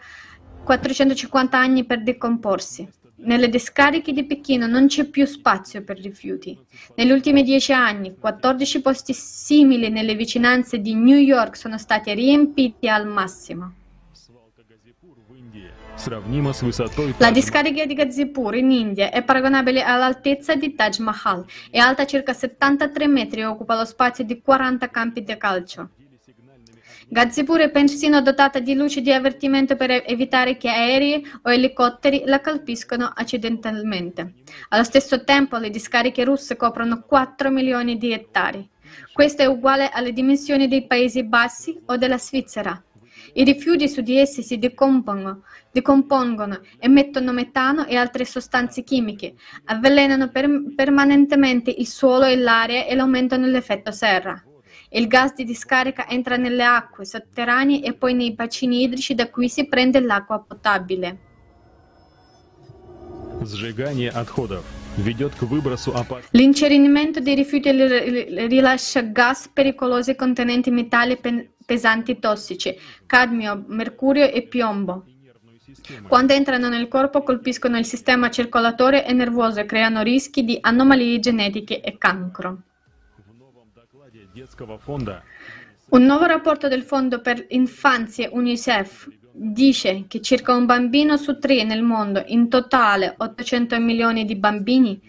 450 0.64 1.60
anni 1.60 1.84
per 1.84 2.02
decomporsi. 2.02 2.88
Nelle 3.18 3.48
discariche 3.48 4.12
di 4.14 4.26
Pechino 4.26 4.66
non 4.66 4.88
c'è 4.88 5.06
più 5.06 5.26
spazio 5.26 5.84
per 5.84 6.00
rifiuti. 6.00 6.58
Negli 6.96 7.12
ultimi 7.12 7.44
dieci 7.44 7.72
anni, 7.72 8.16
14 8.20 8.82
posti 8.82 9.14
simili 9.14 9.90
nelle 9.90 10.16
vicinanze 10.16 10.80
di 10.80 10.96
New 10.96 11.18
York 11.18 11.56
sono 11.56 11.78
stati 11.78 12.14
riempiti 12.14 12.90
al 12.90 13.08
massimo. 13.08 13.74
La 17.18 17.32
discarica 17.32 17.86
di 17.86 17.94
Gazipur 17.94 18.56
in 18.56 18.72
India 18.72 19.12
è 19.12 19.24
paragonabile 19.24 19.84
all'altezza 19.84 20.56
di 20.56 20.74
Taj 20.74 20.98
Mahal, 21.00 21.46
è 21.70 21.78
alta 21.78 22.06
circa 22.06 22.34
73 22.34 23.08
metri 23.08 23.42
e 23.42 23.46
occupa 23.46 23.78
lo 23.78 23.86
spazio 23.86 24.24
di 24.24 24.42
40 24.42 24.90
campi 24.90 25.24
di 25.24 25.38
calcio. 25.38 25.90
Gazipur 27.08 27.60
è 27.60 27.70
persino 27.70 28.22
dotata 28.22 28.60
di 28.60 28.74
luci 28.74 29.02
di 29.02 29.14
avvertimento 29.14 29.76
per 29.76 30.04
evitare 30.06 30.58
che 30.58 30.70
aerei 30.70 31.24
o 31.44 31.52
elicotteri 31.52 32.24
la 32.26 32.42
colpiscono 32.42 33.12
accidentalmente. 33.14 34.34
Allo 34.70 34.84
stesso 34.84 35.24
tempo 35.24 35.58
le 35.58 35.70
discariche 35.70 36.24
russe 36.24 36.56
coprono 36.56 37.04
4 37.04 37.52
milioni 37.52 37.98
di 37.98 38.12
ettari. 38.12 38.68
Questo 39.12 39.44
è 39.44 39.46
uguale 39.46 39.90
alle 39.90 40.12
dimensioni 40.12 40.68
dei 40.68 40.88
Paesi 40.88 41.24
Bassi 41.24 41.80
o 41.86 41.98
della 41.98 42.18
Svizzera. 42.18 42.82
I 43.36 43.44
rifiuti 43.44 43.90
su 43.90 44.02
di 44.02 44.18
essi 44.18 44.44
si 44.44 44.60
decompongono, 44.60 45.42
decompongono, 45.72 46.62
emettono 46.78 47.32
metano 47.32 47.86
e 47.86 47.96
altre 47.96 48.26
sostanze 48.26 48.84
chimiche, 48.84 49.34
avvelenano 49.66 50.30
per, 50.30 50.48
permanentemente 50.76 51.74
il 51.76 51.88
suolo 51.88 52.26
e 52.26 52.36
l'aria 52.36 52.86
e 52.86 52.96
aumentano 52.96 53.48
l'effetto 53.48 53.92
serra. 53.92 54.42
Il 54.90 55.08
gas 55.08 55.34
di 55.34 55.46
discarica 55.46 56.08
entra 56.08 56.38
nelle 56.38 56.64
acque 56.64 57.06
sotterranee 57.06 57.82
e 57.82 57.94
poi 57.94 58.14
nei 58.14 58.34
bacini 58.34 58.84
idrici 58.84 59.16
da 59.16 59.28
cui 59.28 59.50
si 59.50 59.68
prende 59.68 60.00
l'acqua 60.00 60.40
potabile. 60.40 61.18
L'incenerimento 66.32 67.20
dei 67.20 67.34
rifiuti 67.34 67.72
rilascia 67.72 69.02
gas 69.02 69.50
pericolosi 69.52 70.16
contenenti 70.16 70.70
metalli 70.70 71.18
pesanti 71.66 72.20
tossici, 72.20 72.76
cadmio, 73.06 73.64
mercurio 73.68 74.30
e 74.30 74.44
piombo. 74.44 75.06
Quando 76.08 76.34
entrano 76.34 76.70
nel 76.70 76.88
corpo 76.88 77.24
colpiscono 77.24 77.78
il 77.78 77.86
sistema 77.86 78.30
circolatorio 78.30 79.04
e 79.04 79.14
nervoso 79.14 79.60
e 79.60 79.66
creano 79.66 80.02
rischi 80.02 80.44
di 80.44 80.58
anomalie 80.62 81.20
genetiche 81.20 81.82
e 81.82 81.98
cancro. 81.98 82.62
Un 85.90 86.06
nuovo 86.06 86.26
rapporto 86.26 86.68
del 86.68 86.84
Fondo 86.84 87.22
per 87.22 87.46
l'Infanzia 87.50 88.30
UNICEF 88.32 89.10
dice 89.32 90.06
che 90.08 90.22
circa 90.22 90.56
un 90.56 90.66
bambino 90.66 91.18
su 91.18 91.38
tre 91.40 91.64
nel 91.64 91.84
mondo, 91.84 92.24
in 92.28 92.50
totale 92.50 93.16
800 93.18 93.80
milioni 93.80 94.26
di 94.26 94.36
bambini, 94.36 95.02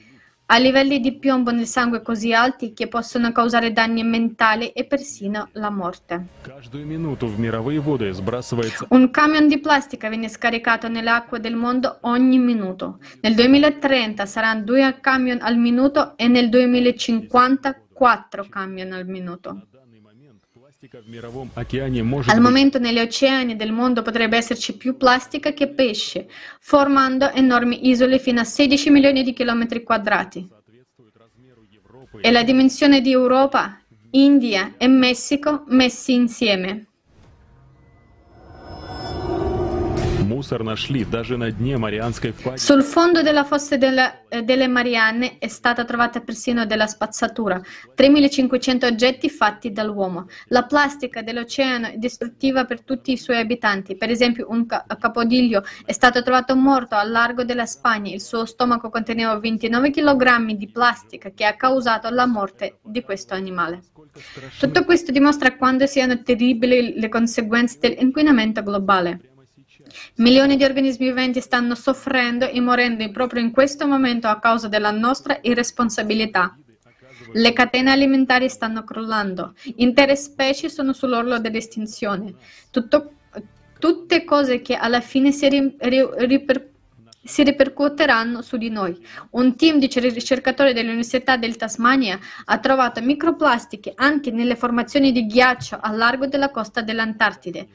ha 0.47 0.59
livelli 0.59 1.01
di 1.01 1.17
piombo 1.17 1.51
nel 1.53 1.67
sangue 1.67 2.03
così 2.03 2.35
alti 2.35 2.75
che 2.75 2.87
possono 2.87 3.33
causare 3.33 3.73
danni 3.73 4.05
mentali 4.05 4.69
e 4.69 4.85
persino 4.85 5.49
la 5.53 5.71
morte. 5.71 6.27
Un 8.89 9.11
camion 9.11 9.49
di 9.49 9.59
plastica 9.59 10.11
viene 10.11 10.29
scaricato 10.29 10.89
nelle 10.89 11.09
acque 11.09 11.41
del 11.41 11.57
mondo 11.57 11.97
ogni 12.03 12.39
minuto. 12.39 12.99
Nel 13.23 13.35
2030 13.35 14.27
saranno 14.27 14.65
due 14.65 14.99
camion 15.01 15.39
al 15.41 15.57
minuto 15.57 16.13
e 16.17 16.29
nel 16.29 16.51
2050 16.51 17.81
quattro 17.91 18.45
camion 18.47 18.93
al 18.93 19.07
minuto. 19.07 19.69
Al 22.27 22.41
momento 22.41 22.79
negli 22.79 22.99
oceani 22.99 23.57
del 23.57 23.73
mondo 23.73 24.03
potrebbe 24.03 24.37
esserci 24.37 24.77
più 24.77 24.97
plastica 24.97 25.53
che 25.53 25.69
pesce, 25.69 26.29
formando 26.61 27.31
enormi 27.31 27.89
isole 27.89 28.19
fino 28.19 28.41
a 28.41 28.45
16 28.45 28.91
milioni 28.91 29.23
di 29.23 29.33
chilometri 29.33 29.83
quadrati. 29.83 30.47
E 32.21 32.31
la 32.31 32.43
dimensione 32.43 33.01
di 33.01 33.13
Europa, 33.13 33.81
India 34.11 34.75
e 34.77 34.87
Messico 34.87 35.65
messi 35.69 36.13
insieme. 36.13 36.87
Мусор 40.34 40.64
нашли 40.64 41.06
даже 41.06 41.38
на 41.38 41.52
дне 41.52 41.78
Марианской 41.78 42.32
впадины. 42.32 42.58
Sul 42.58 42.84
fondo 42.84 43.22
della 43.22 43.44
fosse 43.44 43.78
della- 43.78 44.28
eh, 44.30 44.42
delle 44.44 44.68
Marianne 44.68 45.38
è 45.40 45.48
stata 45.48 45.84
trovata 45.86 46.22
persino 46.22 46.66
della 46.66 46.88
spazzatura, 46.88 47.62
3.500 47.96 48.86
oggetti 48.86 49.30
fatti 49.30 49.72
dall'uomo. 49.72 50.28
La 50.48 50.64
plastica 50.64 51.22
dell'oceano 51.22 51.88
è 51.88 51.98
distruttiva 51.98 52.66
per 52.66 52.82
tutti 52.84 53.12
i 53.12 53.18
suoi 53.18 53.38
abitanti. 53.38 53.98
Per 53.98 54.10
esempio, 54.10 54.48
un 54.50 54.66
ca- 54.66 54.86
capodiglio 55.00 55.64
è 55.86 55.92
stato 55.92 56.22
trovato 56.24 56.56
morto 56.56 56.96
al 56.96 57.12
largo 57.12 57.44
della 57.44 57.66
Spagna. 57.66 58.14
Il 58.14 58.22
suo 58.22 58.46
stomaco 58.46 58.90
conteneva 58.90 59.38
29 59.38 59.90
kg 59.92 60.52
di 60.54 60.70
plastica 60.70 61.32
che 61.32 61.46
ha 61.46 61.56
causato 61.56 62.10
la 62.10 62.26
morte 62.26 62.78
di 62.84 63.02
questo 63.02 63.34
animale. 63.34 63.82
Сколько 63.84 64.20
страшны 64.20 64.60
Tutto 64.60 64.86
questo 64.86 65.12
dimostra 65.12 65.56
quanto 65.56 65.86
siano 65.86 66.22
terribili 66.22 67.00
le 67.00 67.10
conseguenze 67.10 67.78
dell'inquinamento 67.80 68.62
globale. 68.64 69.20
Milioni 70.17 70.57
di 70.57 70.65
organismi 70.65 71.07
viventi 71.07 71.41
stanno 71.41 71.75
soffrendo 71.75 72.49
e 72.49 72.61
morendo 72.61 73.11
proprio 73.11 73.43
in 73.43 73.51
questo 73.51 73.87
momento 73.87 74.29
a 74.29 74.39
causa 74.39 74.69
della 74.69 74.91
nostra 74.91 75.39
irresponsabilità. 75.43 76.57
Le 77.33 77.53
catene 77.53 77.91
alimentari 77.91 78.49
stanno 78.49 78.85
crollando, 78.85 79.55
intere 79.77 80.15
specie 80.15 80.69
sono 80.69 80.93
sull'orlo 80.93 81.39
dell'estinzione. 81.39 82.35
Tutto, 82.71 83.13
tutte 83.79 84.25
cose 84.25 84.61
che 84.61 84.77
alla 84.77 85.01
fine 85.01 85.33
si, 85.33 85.49
ri, 85.49 85.75
ri, 85.79 86.07
riper, 86.19 86.71
si 87.25 87.43
ripercuoteranno 87.43 88.43
su 88.43 88.57
di 88.57 88.69
noi. 88.69 88.97
Un 89.31 89.57
team 89.57 89.79
di 89.79 89.91
ricercatori 89.93 90.73
dell'Università 90.73 91.37
del 91.37 91.57
Tasmania 91.57 92.19
ha 92.45 92.59
trovato 92.59 93.01
microplastiche 93.01 93.93
anche 93.97 94.31
nelle 94.31 94.55
formazioni 94.55 95.11
di 95.11 95.27
ghiaccio 95.27 95.79
a 95.81 95.91
largo 95.91 96.27
della 96.27 96.51
costa 96.51 96.83
dell'Antartide. 96.83 97.69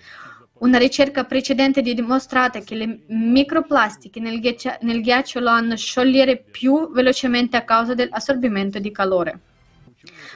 Una 0.60 0.78
ricerca 0.78 1.24
precedente 1.24 1.80
ha 1.80 1.84
dimostrato 1.84 2.62
che 2.62 2.76
le 2.76 3.00
microplastiche 3.08 4.20
nel, 4.20 4.40
ghiaccia- 4.40 4.78
nel 4.82 5.02
ghiaccio 5.02 5.40
lo 5.40 5.50
hanno 5.50 5.76
sciogliere 5.76 6.38
più 6.38 6.92
velocemente 6.92 7.58
a 7.58 7.64
causa 7.64 7.94
dell'assorbimento 7.94 8.80
di 8.80 8.92
calore. 8.92 9.40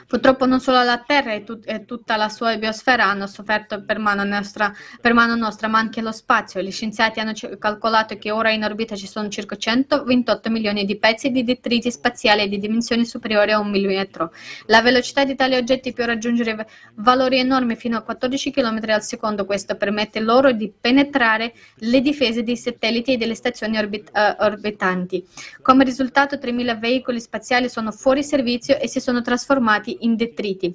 Purtroppo 0.06 0.46
non 0.46 0.60
solo 0.60 0.82
la 0.82 0.98
Terra 0.98 1.32
e, 1.32 1.44
tut- 1.44 1.68
e 1.68 1.84
tutta 1.84 2.16
la 2.16 2.28
sua 2.28 2.56
biosfera 2.56 3.04
hanno 3.04 3.26
sofferto 3.26 3.82
per 3.84 3.98
mano, 3.98 4.24
nostra, 4.24 4.72
per 5.00 5.12
mano 5.14 5.34
nostra, 5.34 5.68
ma 5.68 5.78
anche 5.78 6.00
lo 6.00 6.12
spazio. 6.12 6.60
Gli 6.60 6.70
scienziati 6.70 7.20
hanno 7.20 7.32
ci- 7.32 7.56
calcolato 7.58 8.16
che 8.16 8.30
ora 8.30 8.50
in 8.50 8.64
orbita 8.64 8.96
ci 8.96 9.06
sono 9.06 9.28
circa 9.28 9.56
128 9.56 10.50
milioni 10.50 10.84
di 10.84 10.96
pezzi 10.96 11.30
di 11.30 11.42
detriti 11.44 11.90
spaziali 11.90 12.48
di 12.48 12.58
dimensioni 12.58 13.04
superiori 13.04 13.52
a 13.52 13.58
un 13.58 13.70
millimetro. 13.70 14.32
La 14.66 14.82
velocità 14.82 15.24
di 15.24 15.34
tali 15.34 15.56
oggetti 15.56 15.92
può 15.92 16.04
raggiungere 16.04 16.54
v- 16.54 16.64
valori 16.96 17.38
enormi 17.38 17.76
fino 17.76 17.96
a 17.96 18.02
14 18.02 18.50
km 18.50 18.80
al 18.88 19.02
secondo. 19.02 19.44
Questo 19.44 19.76
permette 19.76 20.20
loro 20.20 20.52
di 20.52 20.72
penetrare 20.78 21.54
le 21.76 22.00
difese 22.00 22.42
dei 22.42 22.56
satelliti 22.56 23.12
e 23.12 23.16
delle 23.16 23.34
stazioni 23.34 23.78
orbit- 23.78 24.10
eh, 24.14 24.36
orbitanti. 24.40 25.26
Come 25.62 25.84
risultato, 25.84 26.36
3.000 26.36 26.78
veicoli 26.78 27.20
spaziali 27.20 27.68
sono 27.68 27.90
fuori 27.90 28.22
servizio 28.22 28.78
e 28.78 28.88
si 28.88 29.00
sono 29.00 29.22
trasformati 29.22 29.93
in 30.00 30.16
detriti. 30.16 30.74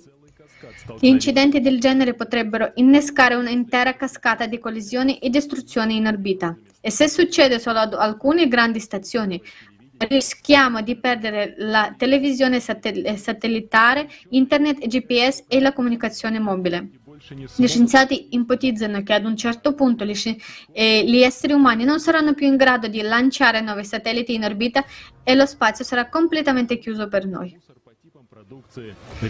Gli 1.00 1.08
incidenti 1.08 1.62
del 1.62 1.80
genere 1.80 2.14
potrebbero 2.14 2.72
innescare 2.76 3.36
un'intera 3.36 3.96
cascata 3.96 4.46
di 4.46 4.60
collisioni 4.60 5.18
e 5.20 5.30
distruzioni 5.30 5.96
in 5.96 6.08
orbita. 6.08 6.58
E 6.82 6.92
se 6.92 7.08
succede 7.08 7.60
solo 7.60 7.80
ad 7.80 7.94
alcune 7.94 8.48
grandi 8.48 8.80
stazioni, 8.80 9.42
rischiamo 10.08 10.82
di 10.82 10.98
perdere 10.98 11.56
la 11.58 11.94
televisione 11.98 12.58
eh, 12.58 13.18
satellitare, 13.18 14.08
internet, 14.30 14.82
e 14.82 14.88
GPS 14.88 15.44
e 15.48 15.60
la 15.60 15.74
comunicazione 15.74 16.40
mobile. 16.40 16.90
Gli 17.56 17.68
scienziati 17.68 18.30
ipotizzano 18.32 19.04
che 19.04 19.14
ad 19.14 19.26
un 19.26 19.36
certo 19.36 19.74
punto 19.74 20.06
gli, 20.06 20.16
sci- 20.16 20.42
eh, 20.72 21.04
gli, 21.06 21.18
esseri 21.18 21.52
umani 21.52 21.84
non 21.84 22.00
saranno 22.00 22.34
più 22.34 22.48
in 22.48 22.56
grado 22.56 22.88
di 22.88 23.02
lanciare 23.02 23.60
nuovi 23.60 23.84
satelliti 23.84 24.34
in 24.34 24.46
orbita 24.46 24.86
e 25.22 25.36
lo 25.36 25.46
spazio 25.46 25.84
sarà 25.84 26.08
completamente 26.08 26.78
chiuso 26.78 27.10
per 27.10 27.26
noi. 27.26 27.60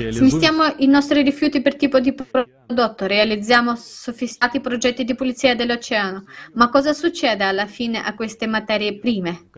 Smistiamo 0.10 0.76
i 0.78 0.86
nostri 0.86 1.24
rifiuti 1.24 1.62
per 1.62 1.76
tipo 1.76 2.00
di 2.00 2.14
prodotto, 2.14 3.08
realizziamo 3.08 3.76
sofisticati 3.76 4.60
progetti 4.60 5.04
di 5.04 5.16
pulizia 5.16 5.56
dell'oceano. 5.56 6.26
Ma 6.54 6.70
cosa 6.70 6.94
succede 6.94 7.44
alla 7.44 7.66
fine 7.66 8.04
a 8.04 8.14
queste 8.14 8.46
materie 8.46 9.00
prime? 9.00 9.50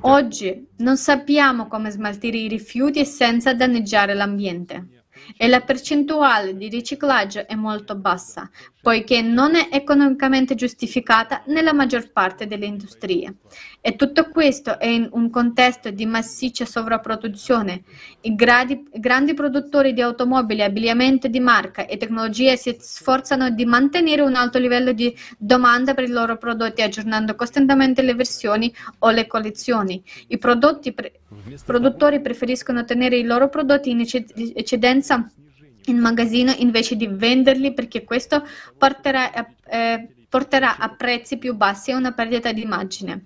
Oggi 0.00 0.66
non 0.78 0.96
sappiamo 0.96 1.68
come 1.68 1.90
smaltire 1.90 2.38
i 2.38 2.48
rifiuti 2.48 3.04
senza 3.04 3.54
danneggiare 3.54 4.14
l'ambiente 4.14 5.04
e 5.36 5.46
la 5.46 5.60
percentuale 5.60 6.56
di 6.56 6.68
riciclaggio 6.68 7.46
è 7.46 7.54
molto 7.54 7.94
bassa, 7.96 8.50
poiché 8.84 9.22
non 9.22 9.54
è 9.54 9.68
economicamente 9.70 10.54
giustificata 10.54 11.42
nella 11.46 11.72
maggior 11.72 12.12
parte 12.12 12.46
delle 12.46 12.66
industrie. 12.66 13.36
E 13.80 13.96
tutto 13.96 14.28
questo 14.28 14.78
è 14.78 14.86
in 14.86 15.08
un 15.12 15.30
contesto 15.30 15.90
di 15.90 16.04
massiccia 16.04 16.66
sovrapproduzione. 16.66 17.82
I 18.20 18.34
gradi, 18.34 18.86
grandi 18.92 19.32
produttori 19.32 19.94
di 19.94 20.02
automobili, 20.02 20.60
abbigliamento 20.60 21.28
di 21.28 21.40
marca 21.40 21.86
e 21.86 21.96
tecnologie 21.96 22.58
si 22.58 22.76
sforzano 22.78 23.48
di 23.48 23.64
mantenere 23.64 24.20
un 24.20 24.34
alto 24.34 24.58
livello 24.58 24.92
di 24.92 25.16
domanda 25.38 25.94
per 25.94 26.04
i 26.04 26.08
loro 26.08 26.36
prodotti, 26.36 26.82
aggiornando 26.82 27.34
costantemente 27.36 28.02
le 28.02 28.14
versioni 28.14 28.70
o 28.98 29.08
le 29.08 29.26
collezioni. 29.26 30.02
I 30.26 30.36
pre- 30.36 30.58
mm-hmm. 30.60 31.56
produttori 31.64 32.20
preferiscono 32.20 32.84
tenere 32.84 33.16
i 33.16 33.24
loro 33.24 33.48
prodotti 33.48 33.88
in 33.88 34.00
eccedenza 34.00 35.26
in 35.86 35.98
magazzino 35.98 36.52
invece 36.58 36.96
di 36.96 37.06
venderli 37.06 37.72
perché 37.72 38.04
questo 38.04 38.46
porterà 38.76 39.32
a, 39.32 39.46
eh, 39.66 40.08
porterà 40.28 40.78
a 40.78 40.88
prezzi 40.88 41.38
più 41.38 41.54
bassi 41.54 41.90
e 41.90 41.94
una 41.94 42.12
perdita 42.12 42.52
di 42.52 42.62
immagine. 42.62 43.22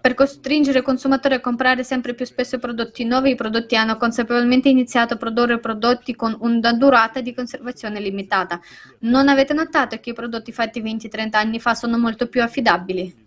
Per 0.00 0.14
costringere 0.14 0.78
il 0.78 0.84
consumatore 0.84 1.36
a 1.36 1.40
comprare 1.40 1.82
sempre 1.82 2.14
più 2.14 2.24
spesso 2.26 2.58
prodotti 2.58 3.04
nuovi, 3.04 3.30
i 3.30 3.34
prodotti 3.34 3.74
hanno 3.74 3.96
consapevolmente 3.96 4.68
iniziato 4.68 5.14
a 5.14 5.16
produrre 5.16 5.58
prodotti 5.58 6.14
con 6.14 6.36
una 6.40 6.72
durata 6.72 7.20
di 7.20 7.34
conservazione 7.34 7.98
limitata. 7.98 8.60
Non 9.00 9.28
avete 9.28 9.52
notato 9.52 9.98
che 9.98 10.10
i 10.10 10.12
prodotti 10.12 10.52
fatti 10.52 10.80
20-30 10.80 11.30
anni 11.32 11.58
fa 11.58 11.74
sono 11.74 11.98
molto 11.98 12.28
più 12.28 12.40
affidabili? 12.40 13.26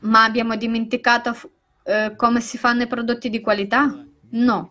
Ma 0.00 0.24
abbiamo 0.24 0.56
dimenticato 0.56 1.36
eh, 1.84 2.14
come 2.16 2.40
si 2.40 2.58
fanno 2.58 2.82
i 2.82 2.88
prodotti 2.88 3.30
di 3.30 3.40
qualità? 3.40 4.04
No, 4.30 4.70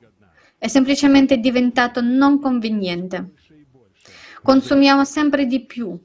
è 0.63 0.69
semplicemente 0.69 1.39
diventato 1.39 1.99
non 1.99 2.39
conveniente. 2.39 3.32
Consumiamo 4.41 5.04
sempre 5.04 5.45
di 5.45 5.65
più, 5.65 5.99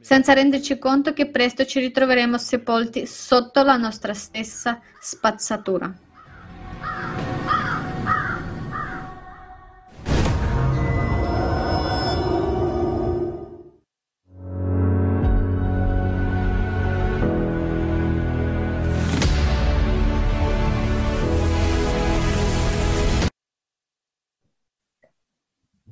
senza 0.00 0.32
renderci 0.32 0.76
conto 0.76 1.12
che 1.12 1.30
presto 1.30 1.64
ci 1.64 1.78
ritroveremo 1.78 2.36
sepolti 2.36 3.06
sotto 3.06 3.62
la 3.62 3.76
nostra 3.76 4.12
stessa 4.12 4.80
spazzatura. 4.98 5.94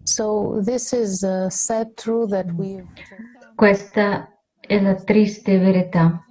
So 0.09 0.61
this 0.63 0.93
is 0.93 1.23
a 1.23 1.49
sad 1.49 1.95
truth 1.95 2.29
that 2.29 2.51
we've 2.51 2.85
Questa 3.55 4.29
è 4.59 4.79
la 4.81 4.95
triste 4.95 5.57
verità 5.57 6.23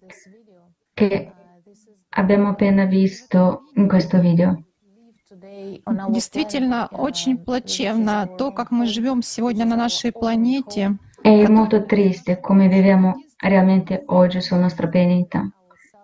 this 0.00 0.28
video. 0.28 0.72
che 0.94 1.32
Uh, 1.32 1.62
this 1.64 1.86
is 1.86 1.94
abbiamo 2.10 2.48
appena 2.50 2.84
visto 2.84 3.62
in 3.74 3.88
questo 3.88 4.20
video. 4.20 4.62
live 4.82 5.22
today 5.28 5.80
on 5.84 5.98
our 6.00 6.10
Действительно, 6.10 6.88
planet, 6.88 6.98
uh, 6.98 7.02
очень 7.02 7.34
which 7.34 7.44
плачевно 7.44 8.26
is 8.28 8.36
то, 8.36 8.50
как 8.52 8.70
мы 8.70 8.86
живем 8.86 9.22
сегодня 9.22 9.64
на 9.64 9.76
нашей 9.76 10.12
планете. 10.12 10.98
È 11.22 11.48
molto 11.48 11.84
triste 11.86 12.40
come 12.40 12.68
viviamo 12.68 13.14
realmente 13.38 14.02
oggi 14.06 14.40
sul 14.40 14.58
nostro 14.58 14.88
pianeta, 14.88 15.50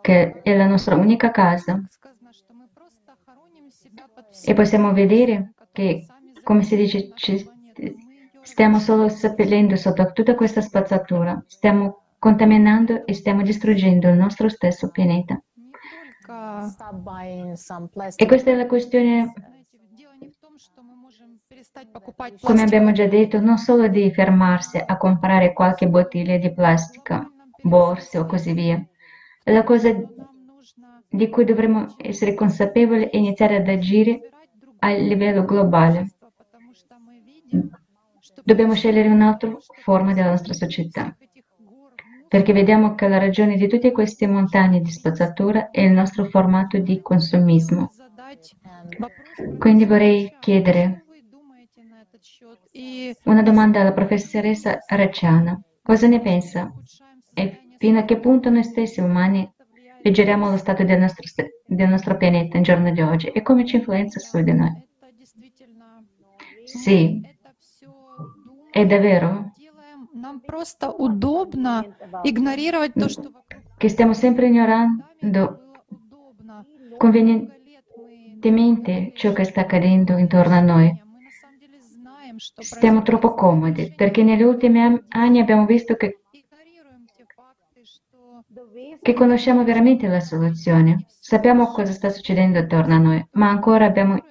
che 0.01 0.41
è 0.43 0.57
la 0.57 0.67
nostra 0.67 0.97
unica 0.97 1.31
casa. 1.31 1.81
Сказано, 1.91 2.33
что 2.33 2.53
мы 2.55 2.67
просто 2.75 3.13
E 4.45 4.55
possiamo 4.55 4.93
vedere 4.93 5.53
che, 5.73 6.07
come 6.48 6.64
si 6.64 6.78
dice, 6.78 7.12
stiamo 8.42 8.80
solo 8.80 9.10
seppellendo 9.10 9.76
sotto 9.76 10.14
tutta 10.14 10.34
questa 10.34 10.62
spazzatura, 10.62 11.44
stiamo 11.46 12.04
contaminando 12.18 13.06
e 13.06 13.14
stiamo 13.14 13.42
distruggendo 13.42 14.08
il 14.08 14.16
nostro 14.16 14.48
stesso 14.48 14.90
pianeta. 14.90 15.44
E 18.16 18.26
questa 18.26 18.52
è 18.52 18.56
la 18.56 18.66
questione, 18.66 19.34
come 22.40 22.62
abbiamo 22.62 22.94
già 22.94 23.08
detto, 23.08 23.42
non 23.42 23.58
solo 23.58 23.90
di 23.90 24.10
fermarsi 24.14 24.78
a 24.78 24.96
comprare 24.96 25.52
qualche 25.52 25.90
bottiglia 25.90 26.38
di 26.38 26.54
plastica, 26.54 27.30
borse 27.62 28.20
o 28.20 28.26
così 28.26 28.54
via. 28.54 28.82
La 29.44 29.66
cosa 29.66 29.94
di 31.10 31.30
cui 31.30 31.44
dovremmo 31.44 31.94
essere 31.98 32.34
consapevoli 32.36 33.10
è 33.10 33.18
iniziare 33.18 33.58
ad 33.58 33.68
agire 33.68 34.30
a 34.80 34.92
livello 34.94 35.44
globale 35.44 36.12
dobbiamo 38.44 38.74
scegliere 38.74 39.10
un'altra 39.10 39.56
forma 39.84 40.14
della 40.14 40.30
nostra 40.30 40.54
società, 40.54 41.16
perché 42.28 42.54
vediamo 42.54 42.96
che 42.96 43.08
la 43.08 43.18
ragione 43.18 43.56
di 43.56 43.68
tutte 43.68 43.92
queste 43.92 44.28
montagne 44.28 44.82
di 44.82 44.92
spazzatura 44.92 45.70
è 45.70 45.82
il 45.82 45.92
nostro 45.92 46.26
formato 46.26 46.78
di 46.78 47.02
consumismo. 47.02 47.92
Quindi 49.58 49.86
vorrei 49.86 50.36
chiedere 50.40 51.06
una 53.24 53.42
domanda 53.42 53.82
alla 53.82 53.94
professoressa 53.94 54.80
Racciana. 54.88 55.60
Cosa 55.82 56.08
ne 56.08 56.20
pensa? 56.20 56.74
E 57.34 57.62
fino 57.78 58.00
a 58.00 58.04
che 58.04 58.20
punto 58.20 58.50
noi 58.50 58.64
stessi 58.64 59.00
umani 59.00 59.50
leggeriamo 60.02 60.50
lo 60.50 60.58
stato 60.58 60.84
del 60.84 61.00
nostro, 61.00 61.24
del 61.66 61.90
nostro 61.90 62.18
pianeta 62.18 62.58
in 62.58 62.64
giorno 62.64 62.92
di 62.92 63.02
oggi 63.02 63.28
e 63.28 63.42
come 63.42 63.66
ci 63.66 63.78
influenza 63.78 64.20
su 64.20 64.42
di 64.42 64.54
noi? 64.54 64.86
Sì, 66.66 67.22
è 68.70 68.86
davvero 68.86 69.54
che 73.78 73.90
stiamo 73.90 74.14
sempre 74.14 74.48
ignorando 74.48 75.72
convenientemente 76.98 79.12
ciò 79.16 79.34
che 79.34 79.44
sta 79.44 79.62
accadendo 79.62 80.18
intorno 80.18 80.56
a 80.56 80.62
noi. 80.62 81.04
Stiamo 82.36 83.02
troppo 83.02 83.34
comodi 83.34 83.94
perché 83.96 84.24
negli 84.24 84.44
ultimi 84.44 84.80
anni 85.10 85.40
abbiamo 85.40 85.66
visto 85.66 85.96
che, 85.96 86.20
che 89.02 89.14
conosciamo 89.14 89.64
veramente 89.64 90.08
la 90.08 90.20
soluzione, 90.20 91.06
sappiamo 91.08 91.72
cosa 91.72 91.94
sta 91.94 92.10
succedendo 92.10 92.60
attorno 92.60 92.96
a 92.96 93.00
noi, 93.00 93.28
ma 93.34 93.50
ancora 93.50 93.86
abbiamo, 93.86 94.24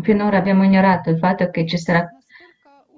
finora 0.00 0.38
abbiamo 0.38 0.64
ignorato 0.64 1.10
il 1.10 1.18
fatto 1.18 1.50
che 1.50 1.66
ci 1.66 1.78
sarà 1.78 2.08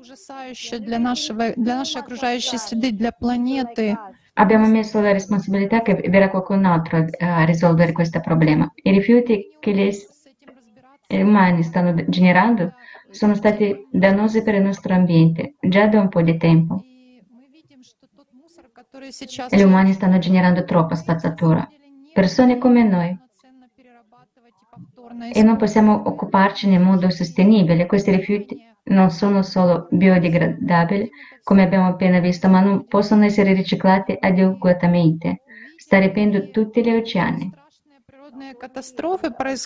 ужасающе 0.08 0.80
для 0.80 1.00
нашего, 1.00 1.54
для 1.56 1.76
нашей 1.78 2.02
окружающей 2.02 2.58
среды, 2.58 2.92
для 2.92 3.12
планеты. 3.12 3.98
Abbiamo 4.36 4.66
messo 4.68 5.00
la 5.00 5.12
responsabilità 5.14 5.82
che 5.84 5.94
verrà 6.10 6.30
qualcun 6.30 6.66
altro 6.66 7.06
a 7.20 7.44
risolvere 7.46 7.92
questo 7.92 8.20
problema. 8.20 8.72
I 8.84 8.92
rifiuti 8.92 9.58
che 9.60 9.72
gli 9.74 9.82
es- 9.82 10.08
С 10.10 10.26
этим 10.26 10.50
разбираться. 10.56 11.16
gli 11.16 11.22
umani 11.22 11.64
stanno 11.64 11.94
generando 12.08 12.74
sono 13.12 13.36
stati 13.36 13.88
dannosi 13.92 14.42
per 14.42 14.56
il 14.56 14.64
nostro 14.64 14.94
ambiente 14.96 15.54
già 15.62 15.86
da 15.88 16.00
un 16.00 16.10
po' 16.10 16.22
di 16.24 16.36
tempo 16.38 16.82
И 16.84 17.22
мы 17.30 17.46
видим, 17.52 17.84
что 17.84 18.08
тот 18.16 18.26
мусор, 18.34 18.66
который 18.74 19.12
сейчас 19.12 19.54
e 19.54 19.58
gli 19.58 19.62
umani 19.62 19.94
stanno 19.94 20.18
generando 20.18 20.64
troppa 20.66 20.96
spazzatura. 20.96 21.68
Persone 22.16 22.58
come 22.58 22.84
noi 22.84 23.16
полноценно 23.20 23.68
перерабатывать 23.76 24.54
и 24.60 24.66
повторно 24.72 25.30
e 25.32 25.44
non 25.44 25.58
possiamo 25.58 26.02
occuparcene 26.08 26.74
in 26.76 26.82
modo 26.82 27.12
sostenibile. 27.12 27.86
Questi 27.86 28.10
rifiuti 28.10 28.66
non 28.89 29.11
sono 29.11 29.43
solo 29.43 29.89
biodegradabili, 29.91 31.11
come 31.43 31.63
abbiamo 31.63 31.89
appena 31.89 32.21
visto, 32.21 32.49
ma 32.49 32.61
non 32.61 32.87
possono 32.87 33.25
essere 33.25 33.53
riciclate 33.53 34.17
adeguatamente, 34.21 35.43
sta 35.77 35.99
riempendo 35.99 36.51
tutti 36.51 36.83
gli 36.83 36.91
oceani. 36.91 37.53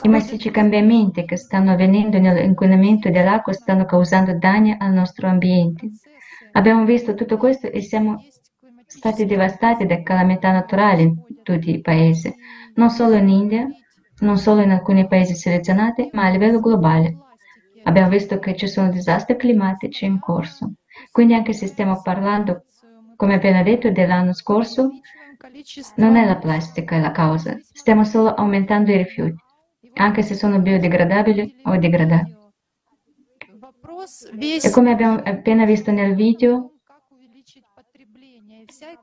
I 0.02 0.08
massicci 0.08 0.50
cambiamenti 0.50 1.24
che 1.24 1.36
stanno 1.36 1.72
avvenendo 1.72 2.18
nell'inquinamento 2.18 3.10
dell'acqua 3.10 3.52
stanno 3.52 3.84
causando 3.84 4.36
danni 4.38 4.74
al 4.78 4.92
nostro 4.92 5.28
ambiente. 5.28 5.88
Abbiamo 6.52 6.84
visto 6.84 7.14
tutto 7.14 7.36
questo 7.36 7.66
e 7.66 7.82
siamo 7.82 8.22
stati 8.86 9.26
devastati 9.26 9.86
da 9.86 10.02
calamità 10.02 10.52
naturali 10.52 11.02
in 11.02 11.42
tutti 11.42 11.70
i 11.70 11.80
paesi, 11.80 12.32
non 12.74 12.90
solo 12.90 13.14
in 13.14 13.28
India, 13.28 13.66
non 14.20 14.38
solo 14.38 14.62
in 14.62 14.70
alcuni 14.70 15.06
paesi 15.06 15.34
selezionati, 15.34 16.08
ma 16.12 16.26
a 16.26 16.30
livello 16.30 16.60
globale. 16.60 17.16
Abbiamo 17.84 18.08
visto 18.08 18.38
che 18.38 18.56
ci 18.56 18.68
sono 18.68 18.90
disastri 18.90 19.36
climatici 19.36 20.04
in 20.04 20.18
corso. 20.18 20.74
Quindi 21.10 21.34
anche 21.34 21.52
se 21.52 21.66
stiamo 21.66 22.00
parlando, 22.02 22.64
come 23.16 23.34
appena 23.34 23.62
detto, 23.62 23.90
dell'anno 23.90 24.32
scorso, 24.32 24.90
non 25.96 26.16
è 26.16 26.24
la 26.24 26.36
plastica 26.36 26.98
la 26.98 27.10
causa. 27.10 27.56
Stiamo 27.60 28.04
solo 28.04 28.34
aumentando 28.34 28.90
i 28.92 28.96
rifiuti, 28.96 29.36
anche 29.94 30.22
se 30.22 30.34
sono 30.34 30.60
biodegradabili 30.60 31.60
o 31.64 31.76
degradabili. 31.76 32.36
E 34.62 34.70
come 34.70 34.92
abbiamo 34.92 35.20
appena 35.22 35.64
visto 35.64 35.90
nel 35.90 36.14
video, 36.14 36.72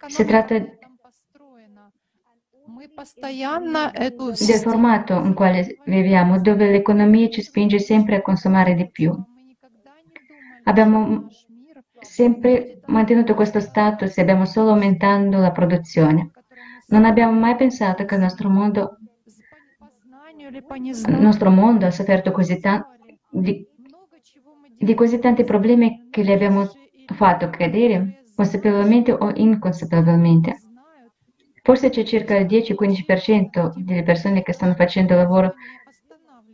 si 0.08 0.26
tratta 0.26 0.56
del 3.03 4.59
formato 4.62 5.13
in 5.23 5.33
quale 5.33 5.77
viviamo, 5.85 6.39
dove 6.41 6.69
l'economia 6.69 7.29
ci 7.29 7.41
spinge 7.41 7.79
sempre 7.79 8.17
a 8.17 8.21
consumare 8.21 8.75
di 8.75 8.89
più. 8.89 9.13
Abbiamo 10.63 11.27
sempre 12.01 12.79
mantenuto 12.85 13.33
questo 13.35 13.59
status 13.59 14.17
e 14.17 14.21
abbiamo 14.21 14.45
solo 14.45 14.71
aumentato 14.71 15.38
la 15.38 15.51
produzione. 15.51 16.31
Non 16.88 17.05
abbiamo 17.05 17.38
mai 17.38 17.55
pensato 17.55 18.05
che 18.05 18.15
il 18.15 18.21
nostro 18.21 18.49
mondo, 18.49 18.97
il 20.35 21.19
nostro 21.19 21.49
mondo 21.49 21.85
ha 21.85 21.91
sofferto 21.91 22.31
così 22.31 22.59
ta- 22.59 22.88
di, 23.29 23.65
di 24.77 24.93
così 24.93 25.19
tanti 25.19 25.43
problemi 25.43 26.07
che 26.09 26.23
li 26.23 26.31
abbiamo 26.31 26.67
fatto 27.13 27.49
cadere, 27.49 28.23
consapevolmente 28.35 29.12
o 29.12 29.31
inconsapevolmente. 29.33 30.68
Forse 31.69 31.91
c'è 31.91 32.01
circa 32.01 32.36
il 32.36 32.47
10-15% 32.47 33.73
delle 33.75 34.01
persone 34.01 34.41
che 34.41 34.53
stanno 34.53 34.73
facendo 34.73 35.13
lavoro 35.13 35.53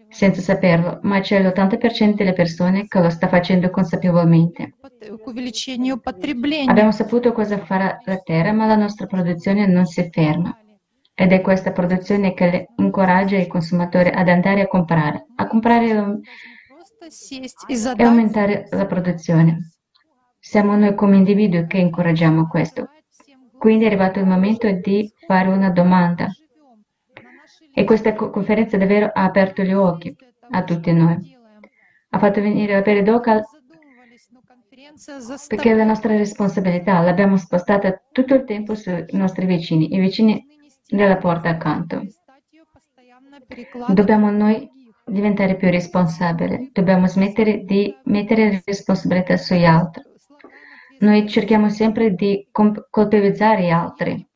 senza 0.10 0.41
saperlo, 0.41 0.99
ma 1.04 1.21
c'è 1.21 1.41
l'80% 1.41 2.15
delle 2.15 2.34
persone 2.34 2.86
che 2.86 2.99
lo 2.99 3.10
sta 3.10 3.30
facendo 3.30 3.69
consapevolmente. 3.69 4.73
Abbiamo 6.67 6.91
saputo 6.91 7.32
cosa 7.32 7.58
farà 7.60 7.97
la 8.04 8.17
terra, 8.17 8.51
ma 8.51 8.65
la 8.65 8.75
nostra 8.75 9.06
produzione 9.06 9.65
non 9.67 9.86
si 9.86 10.06
ferma. 10.12 10.54
Ed 11.13 11.32
è 11.32 11.39
questa 11.39 11.71
produzione 11.71 12.34
che 12.34 12.67
incoraggia 12.75 13.38
i 13.38 13.47
consumatori 13.47 14.10
ad 14.10 14.28
andare 14.28 14.63
a 14.63 14.67
comprare, 14.67 15.28
a 15.36 15.47
comprare 15.47 16.19
e 17.67 18.04
aumentare 18.04 18.67
la 18.69 18.86
produzione. 18.86 19.71
Siamo 20.38 20.75
noi 20.75 20.93
come 20.93 21.15
individui 21.15 21.67
che 21.67 21.78
incoraggiamo 21.78 22.49
questo. 22.49 22.89
Quindi 23.58 23.84
è 23.84 23.88
arrivato 23.88 24.20
il 24.20 24.26
momento 24.26 24.70
di 24.72 25.12
fare 25.26 25.50
una 25.50 25.70
domanda. 25.70 26.28
E 27.74 27.84
questa 27.84 28.13
conferenza 28.13 28.78
davvero 28.78 29.12
ha 29.13 29.24
aperto 29.24 29.62
gli 29.63 29.74
occhi 29.74 30.15
a 30.52 30.63
tutti 30.63 30.91
noi. 30.94 31.38
Ha 32.10 32.20
fatto 32.20 32.41
venire 32.41 32.74
la 32.74 32.80
a 32.80 32.82
Peridoca 32.82 33.44
perché 35.48 35.72
è 35.72 35.76
la 35.76 35.84
nostra 35.84 36.15
responsabilità, 36.15 37.02
l'abbiamo 37.02 37.36
spostata 37.38 38.02
tutto 38.12 38.34
il 38.34 38.46
tempo 38.46 38.76
sui 38.76 39.06
nostri 39.10 39.46
vicini, 39.46 39.94
i 39.94 40.00
vicini 40.00 40.46
della 40.88 41.18
porta 41.18 41.50
accanto. 41.50 42.06
Dobbiamo 43.89 44.32
noi 44.32 44.70
diventare 45.06 45.56
più 45.56 45.70
responsabili, 45.70 46.70
dobbiamo 46.72 47.08
smettere 47.08 47.63
di 47.65 47.94
mettere 48.06 48.62
responsabilità 48.65 49.36
sugli 49.38 49.65
altri 49.65 50.04
noi 50.99 51.27
cerchiamo 51.27 51.69
sempre 51.69 52.13
di 52.13 52.47
colpevolizzare 52.51 53.63
gli 53.63 53.69
altri. 53.69 54.27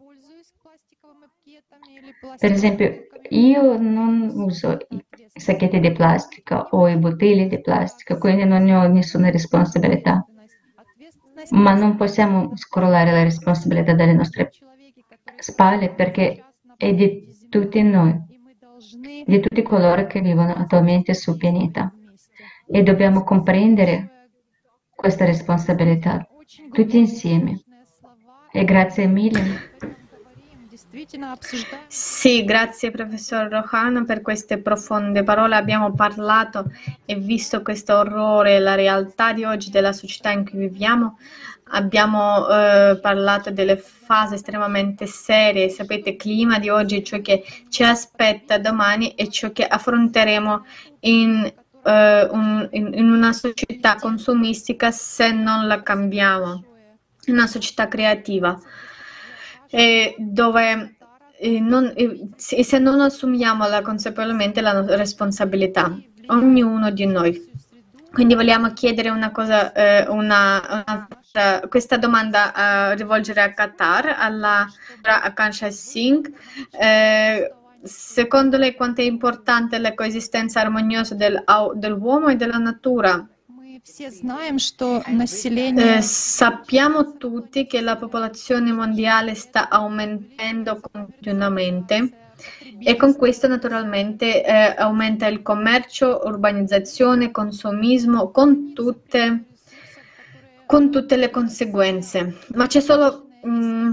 Per 2.37 2.51
esempio, 2.51 3.07
io 3.29 3.77
non 3.77 4.29
uso 4.33 4.77
i 4.89 5.39
sacchetti 5.39 5.79
di 5.79 5.91
plastica 5.91 6.67
o 6.71 6.87
i 6.87 6.97
bottigli 6.97 7.47
di 7.47 7.61
plastica, 7.61 8.17
quindi 8.17 8.45
non 8.45 8.67
ho 8.69 8.87
nessuna 8.87 9.29
responsabilità. 9.29 10.25
Ma 11.51 11.73
non 11.73 11.95
possiamo 11.95 12.51
scrollare 12.55 13.11
la 13.11 13.23
responsabilità 13.23 13.93
dalle 13.93 14.13
nostre 14.13 14.51
spalle 15.37 15.93
perché 15.93 16.43
è 16.75 16.93
di 16.93 17.27
tutti 17.49 17.81
noi, 17.81 18.19
di 19.25 19.39
tutti 19.39 19.61
coloro 19.61 20.05
che 20.05 20.19
vivono 20.19 20.53
attualmente 20.53 21.13
sul 21.13 21.37
pianeta. 21.37 21.93
E 22.71 22.83
dobbiamo 22.83 23.23
comprendere 23.23 24.27
questa 24.93 25.25
responsabilità 25.25 26.27
tutti 26.71 26.97
insieme. 26.97 27.61
E 28.51 28.63
grazie 28.63 29.05
mille. 29.05 29.77
Sì, 31.87 32.43
grazie 32.43 32.89
professor 32.89 33.47
Rohan 33.47 34.05
per 34.05 34.21
queste 34.21 34.59
profonde 34.59 35.23
parole. 35.23 35.55
Abbiamo 35.55 35.93
parlato 35.93 36.71
e 37.05 37.15
visto 37.15 37.61
questo 37.61 37.95
orrore, 37.95 38.59
la 38.59 38.73
realtà 38.73 39.33
di 39.33 39.43
oggi 39.43 39.69
della 39.69 39.93
società 39.93 40.31
in 40.31 40.49
cui 40.49 40.57
viviamo. 40.57 41.19
Abbiamo 41.71 42.47
eh, 42.49 42.97
parlato 42.99 43.51
delle 43.51 43.77
fasi 43.77 44.33
estremamente 44.33 45.05
serie, 45.05 45.69
sapete, 45.69 46.09
il 46.11 46.15
clima 46.15 46.57
di 46.57 46.69
oggi, 46.69 47.03
ciò 47.03 47.21
che 47.21 47.43
ci 47.69 47.83
aspetta 47.83 48.57
domani 48.57 49.13
e 49.13 49.29
ciò 49.29 49.51
che 49.51 49.67
affronteremo 49.67 50.65
in 51.01 51.53
eh, 51.83 52.27
un- 52.31 52.67
in- 52.71 52.93
in 52.93 53.09
una 53.11 53.33
società 53.33 53.95
consumistica 53.95 54.91
se 54.91 55.31
non 55.31 55.67
la 55.67 55.81
cambiamo, 55.81 56.63
in 57.25 57.33
una 57.35 57.47
società 57.47 57.87
creativa 57.87 58.59
eh, 59.69 60.15
dove 60.17 60.95
eh, 61.41 61.59
non- 61.59 61.93
eh, 61.95 62.29
se 62.35 62.79
non 62.79 62.99
assumiamo 62.99 63.67
la- 63.67 63.81
consapevolmente 63.81 64.59
la 64.61 64.83
responsabilità, 64.95 65.97
ognuno 66.27 66.91
di 66.91 67.05
noi. 67.05 67.47
Quindi 68.11 68.33
vogliamo 68.33 68.73
chiedere 68.73 69.09
una 69.09 69.31
cosa, 69.31 69.71
eh, 69.71 70.05
una, 70.09 70.83
una- 70.85 71.61
questa 71.69 71.97
domanda 71.97 72.53
a 72.53 72.93
rivolgere 72.93 73.41
a 73.41 73.53
Qatar, 73.53 74.15
alla 74.17 74.67
Akansha 75.03 75.69
Singh. 75.69 76.29
Eh, 76.71 77.53
secondo 77.83 78.57
lei 78.57 78.75
quanto 78.75 79.01
è 79.01 79.03
importante 79.03 79.77
la 79.77 79.93
coesistenza 79.93 80.61
armoniosa 80.61 81.15
del, 81.15 81.43
dell'uomo 81.75 82.29
e 82.29 82.35
della 82.35 82.57
natura? 82.57 83.27
Eh, 85.97 86.01
sappiamo 86.01 87.17
tutti 87.17 87.65
che 87.65 87.81
la 87.81 87.95
popolazione 87.95 88.71
mondiale 88.71 89.35
sta 89.35 89.69
aumentando 89.69 90.79
continuamente 90.91 92.27
e 92.79 92.95
con 92.95 93.15
questo 93.15 93.47
naturalmente 93.47 94.45
eh, 94.45 94.75
aumenta 94.77 95.27
il 95.27 95.41
commercio, 95.41 96.21
urbanizzazione, 96.25 97.31
consumismo 97.31 98.31
con 98.31 98.73
tutte, 98.73 99.45
con 100.65 100.91
tutte 100.91 101.17
le 101.17 101.29
conseguenze. 101.29 102.37
Ma 102.55 102.67
c'è 102.67 102.79
solo 102.79 103.27
mh, 103.43 103.89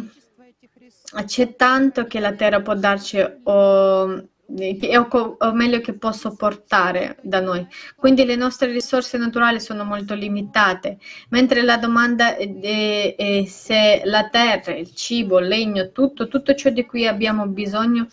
c'è 1.25 1.57
tanto 1.57 2.07
che 2.07 2.21
la 2.21 2.33
terra 2.35 2.61
può 2.61 2.75
darci 2.75 3.19
o, 3.45 4.29
che- 4.49 4.97
o 5.39 5.53
meglio 5.53 5.81
che 5.81 5.95
può 5.95 6.13
sopportare 6.13 7.19
da 7.23 7.41
noi. 7.41 7.67
Quindi 7.97 8.25
le 8.25 8.37
nostre 8.37 8.71
risorse 8.71 9.19
naturali 9.19 9.61
sono 9.61 9.85
molto 9.85 10.15
limitate, 10.15 10.99
mentre 11.31 11.63
la 11.63 11.77
domanda 11.79 12.37
è, 12.37 13.15
è- 13.17 13.45
se 13.47 14.03
la 14.05 14.29
terra, 14.29 14.75
il 14.77 14.95
cibo, 14.95 15.39
il 15.41 15.49
legno, 15.49 15.91
tutto, 15.91 16.29
tutto 16.29 16.55
ciò 16.55 16.71
di 16.71 16.87
cui 16.87 17.07
abbiamo 17.07 17.47
bisogno 17.47 18.07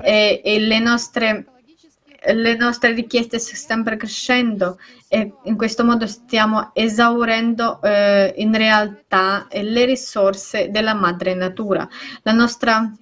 e, 0.00 0.40
e 0.44 0.58
le 0.60 0.78
nostre 0.78 1.46
le 2.32 2.56
nostre 2.56 2.92
richieste 2.92 3.38
stanno 3.38 3.82
sempre 3.82 3.96
crescendo 3.96 4.78
e 5.08 5.32
in 5.44 5.56
questo 5.56 5.84
modo 5.84 6.06
stiamo 6.06 6.70
esaurendo 6.74 7.80
eh, 7.82 8.34
in 8.36 8.54
realtà 8.54 9.46
le 9.50 9.84
risorse 9.84 10.70
della 10.70 10.94
madre 10.94 11.34
natura. 11.34 11.88
La 12.22 12.32
nostra 12.32 12.92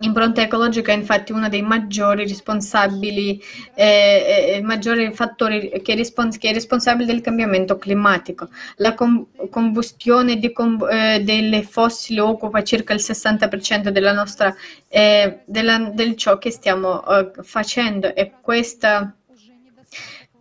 impronta 0.00 0.42
ecologica 0.42 0.92
è 0.92 0.94
infatti 0.96 1.32
uno 1.32 1.48
dei 1.48 1.62
maggiori 1.62 2.26
responsabili, 2.26 3.40
eh, 3.74 4.54
eh, 4.56 4.62
maggiori 4.62 5.12
fattori 5.12 5.80
che, 5.82 5.94
respons- 5.94 6.36
che 6.36 6.50
è 6.50 6.52
responsabile 6.52 7.06
del 7.06 7.20
cambiamento 7.20 7.76
climatico. 7.76 8.48
La 8.76 8.94
com- 8.94 9.26
combustione 9.50 10.38
com- 10.52 10.86
eh, 10.90 11.20
delle 11.22 11.62
fossili 11.62 12.18
occupa 12.18 12.62
circa 12.62 12.92
il 12.92 13.00
60% 13.00 13.90
della 13.90 14.12
nostra, 14.12 14.54
eh, 14.88 15.40
della- 15.46 15.90
del 15.92 16.16
ciò 16.16 16.38
che 16.38 16.50
stiamo 16.50 17.06
eh, 17.06 17.30
facendo 17.42 18.14
e 18.14 18.32
questa 18.40 19.14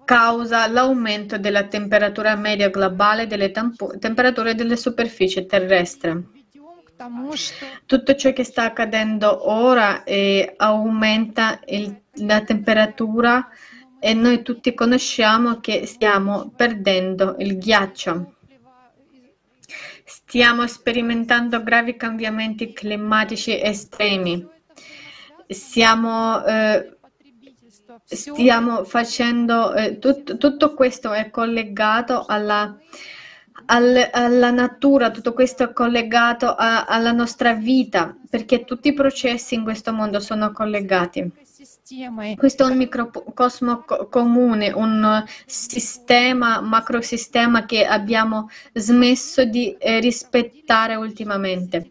causa 0.05 0.67
l'aumento 0.67 1.37
della 1.37 1.63
temperatura 1.63 2.35
media 2.35 2.69
globale 2.69 3.27
delle 3.27 3.51
tampo- 3.51 3.97
temperature 3.99 4.55
delle 4.55 4.75
superfici 4.75 5.45
terrestri. 5.45 6.42
Tutto 7.85 8.15
ciò 8.15 8.31
che 8.33 8.43
sta 8.43 8.63
accadendo 8.63 9.49
ora 9.49 10.03
è, 10.03 10.53
aumenta 10.57 11.59
il, 11.67 12.01
la 12.15 12.41
temperatura 12.41 13.49
e 13.99 14.13
noi 14.13 14.41
tutti 14.41 14.73
conosciamo 14.73 15.59
che 15.59 15.85
stiamo 15.85 16.51
perdendo 16.55 17.35
il 17.39 17.57
ghiaccio. 17.57 18.35
Stiamo 20.05 20.67
sperimentando 20.67 21.63
gravi 21.63 21.95
cambiamenti 21.95 22.73
climatici 22.73 23.59
estremi. 23.59 24.45
Stiamo, 25.47 26.43
eh, 26.45 26.97
stiamo 28.03 28.83
facendo 28.83 29.73
eh, 29.73 29.99
tut, 29.99 30.37
tutto 30.37 30.73
questo 30.73 31.13
è 31.13 31.29
collegato 31.29 32.25
alla 32.27 32.77
al, 33.65 34.09
alla 34.11 34.51
natura, 34.51 35.11
tutto 35.11 35.33
questo 35.33 35.63
è 35.63 35.73
collegato 35.73 36.53
a, 36.53 36.85
alla 36.85 37.11
nostra 37.11 37.53
vita, 37.53 38.15
perché 38.29 38.63
tutti 38.63 38.89
i 38.89 38.93
processi 38.93 39.55
in 39.55 39.63
questo 39.63 39.93
mondo 39.93 40.19
sono 40.19 40.51
collegati. 40.51 41.31
Questo 42.35 42.65
è 42.65 42.71
un 42.71 42.77
microcosmo 42.77 43.85
comune, 44.09 44.71
un 44.71 45.23
sistema, 45.45 46.61
macrosistema 46.61 47.65
che 47.65 47.85
abbiamo 47.85 48.49
smesso 48.73 49.43
di 49.43 49.75
eh, 49.77 49.99
rispettare 49.99 50.95
ultimamente. 50.95 51.89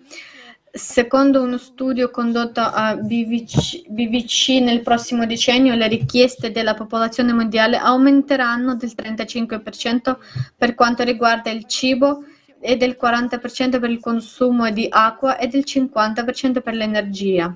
Secondo 0.74 1.42
uno 1.42 1.58
studio 1.58 2.10
condotto 2.10 2.60
a 2.60 2.96
BVC, 2.96 3.90
BVC 3.90 4.62
nel 4.62 4.80
prossimo 4.80 5.26
decennio, 5.26 5.74
le 5.74 5.86
richieste 5.86 6.50
della 6.50 6.72
popolazione 6.72 7.34
mondiale 7.34 7.76
aumenteranno 7.76 8.74
del 8.76 8.92
35% 8.96 10.16
per 10.56 10.74
quanto 10.74 11.02
riguarda 11.02 11.50
il 11.50 11.66
cibo 11.66 12.24
e 12.58 12.78
del 12.78 12.96
40% 12.98 13.78
per 13.78 13.90
il 13.90 14.00
consumo 14.00 14.70
di 14.70 14.86
acqua 14.88 15.36
e 15.36 15.46
del 15.48 15.64
50% 15.66 16.62
per 16.62 16.72
l'energia. 16.72 17.54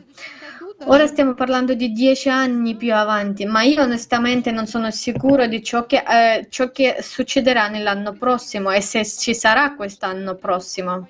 Ora 0.85 1.07
stiamo 1.07 1.33
parlando 1.33 1.73
di 1.73 1.93
dieci 1.93 2.29
anni 2.29 2.77
più 2.77 2.93
avanti, 2.93 3.47
ma 3.47 3.63
io 3.63 3.81
onestamente 3.81 4.51
non 4.51 4.67
sono 4.67 4.91
sicuro 4.91 5.47
di 5.47 5.63
ciò 5.63 5.87
che, 5.87 6.05
eh, 6.07 6.49
ciò 6.51 6.71
che 6.71 6.99
succederà 7.01 7.69
nell'anno 7.69 8.13
prossimo 8.13 8.71
e 8.71 8.83
se 8.83 9.07
ci 9.07 9.35
sarà 9.35 9.75
quest'anno 9.75 10.35
prossimo. 10.35 11.09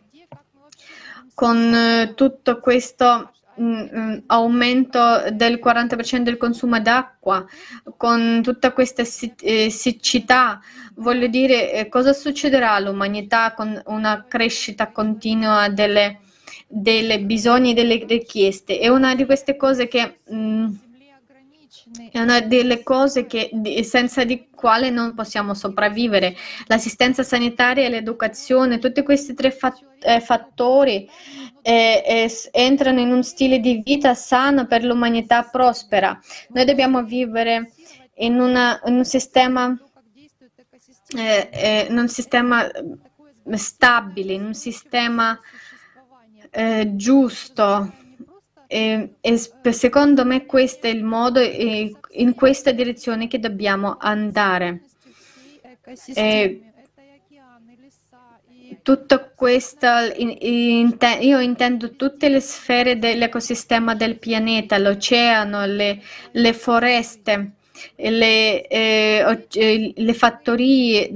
Con 1.37 1.75
eh, 1.75 2.15
tutto 2.15 2.61
questo 2.61 3.33
mm, 3.61 3.83
mm, 3.95 4.19
aumento 4.29 5.01
del 5.33 5.61
40% 5.63 6.23
del 6.23 6.39
consumo 6.39 6.81
d'acqua, 6.81 7.45
con 7.99 8.41
tutta 8.43 8.73
questa 8.73 9.03
eh, 9.43 9.69
siccità, 9.69 10.61
voglio 10.95 11.27
dire, 11.27 11.73
eh, 11.75 11.89
cosa 11.89 12.15
succederà 12.15 12.73
all'umanità 12.73 13.53
con 13.53 13.81
una 13.87 14.25
crescita 14.27 14.91
continua 14.91 15.69
delle 15.69 16.21
delle 16.69 17.21
bisogni 17.21 17.71
e 17.71 17.75
delle 17.75 18.05
richieste. 18.07 18.79
È 18.79 18.89
una 18.89 19.15
di 19.15 19.25
queste 19.25 19.57
cose 19.57 19.87
che 19.89 20.19
mm, 20.33 20.67
è 22.11 22.19
una 22.19 22.41
delle 22.41 22.83
cose 22.83 23.27
che, 23.27 23.51
senza 23.85 24.25
di 24.25 24.49
quale 24.55 24.91
non 24.91 25.15
possiamo 25.15 25.55
sopravvivere. 25.55 26.35
L'assistenza 26.67 27.23
sanitaria 27.23 27.85
e 27.85 27.89
l'educazione, 27.89 28.79
tutti 28.79 29.03
questi 29.03 29.35
tre 29.35 29.57
eh, 30.01 30.21
fattori 30.21 31.09
eh, 31.63 32.03
eh, 32.05 32.31
entrano 32.51 33.01
in 33.01 33.13
un 33.13 33.23
stile 33.23 33.61
di 33.61 33.83
vita 33.85 34.15
sano 34.15 34.67
per 34.67 34.85
l'umanità 34.85 35.45
prospera. 35.45 36.19
Noi 36.49 36.65
dobbiamo 36.65 37.05
vivere 37.05 37.73
in, 38.17 38.41
una- 38.41 38.81
in 38.87 38.95
un 38.95 39.05
sistema, 39.05 39.77
eh, 41.17 41.49
eh, 41.53 41.87
in 41.89 41.97
un 41.97 42.09
sistema 42.09 42.69
eh, 42.69 43.57
stabile, 43.57 44.33
in 44.33 44.45
un 44.45 44.55
sistema 44.55 45.39
eh, 46.51 46.91
giusto. 46.97 48.05
Ehm, 48.69 49.11
e, 49.21 49.41
e 49.63 49.73
secondo 49.73 50.25
me 50.25 50.47
questo 50.47 50.87
è 50.87 50.91
il 50.91 51.05
modo 51.05 51.39
e 51.41 51.95
in 52.11 52.35
questa 52.35 52.73
direzione 52.73 53.29
che 53.29 53.39
dobbiamo 53.39 53.97
andare. 53.99 54.83
E 56.15 56.61
tutto 58.83 59.31
questo, 59.35 59.87
io 60.17 61.41
intendo 61.41 61.95
tutte 61.95 62.29
le 62.29 62.41
sfere 62.41 62.99
dell'ecosistema 62.99 63.95
del 63.95 64.19
pianeta, 64.19 64.79
l'oceano, 64.79 65.65
le, 65.67 66.01
le 66.33 66.53
foreste, 66.53 67.53
le, 67.97 68.67
eh, 68.67 69.49
eh 69.53 69.93
le 69.95 70.15
fattorie, 70.15 71.11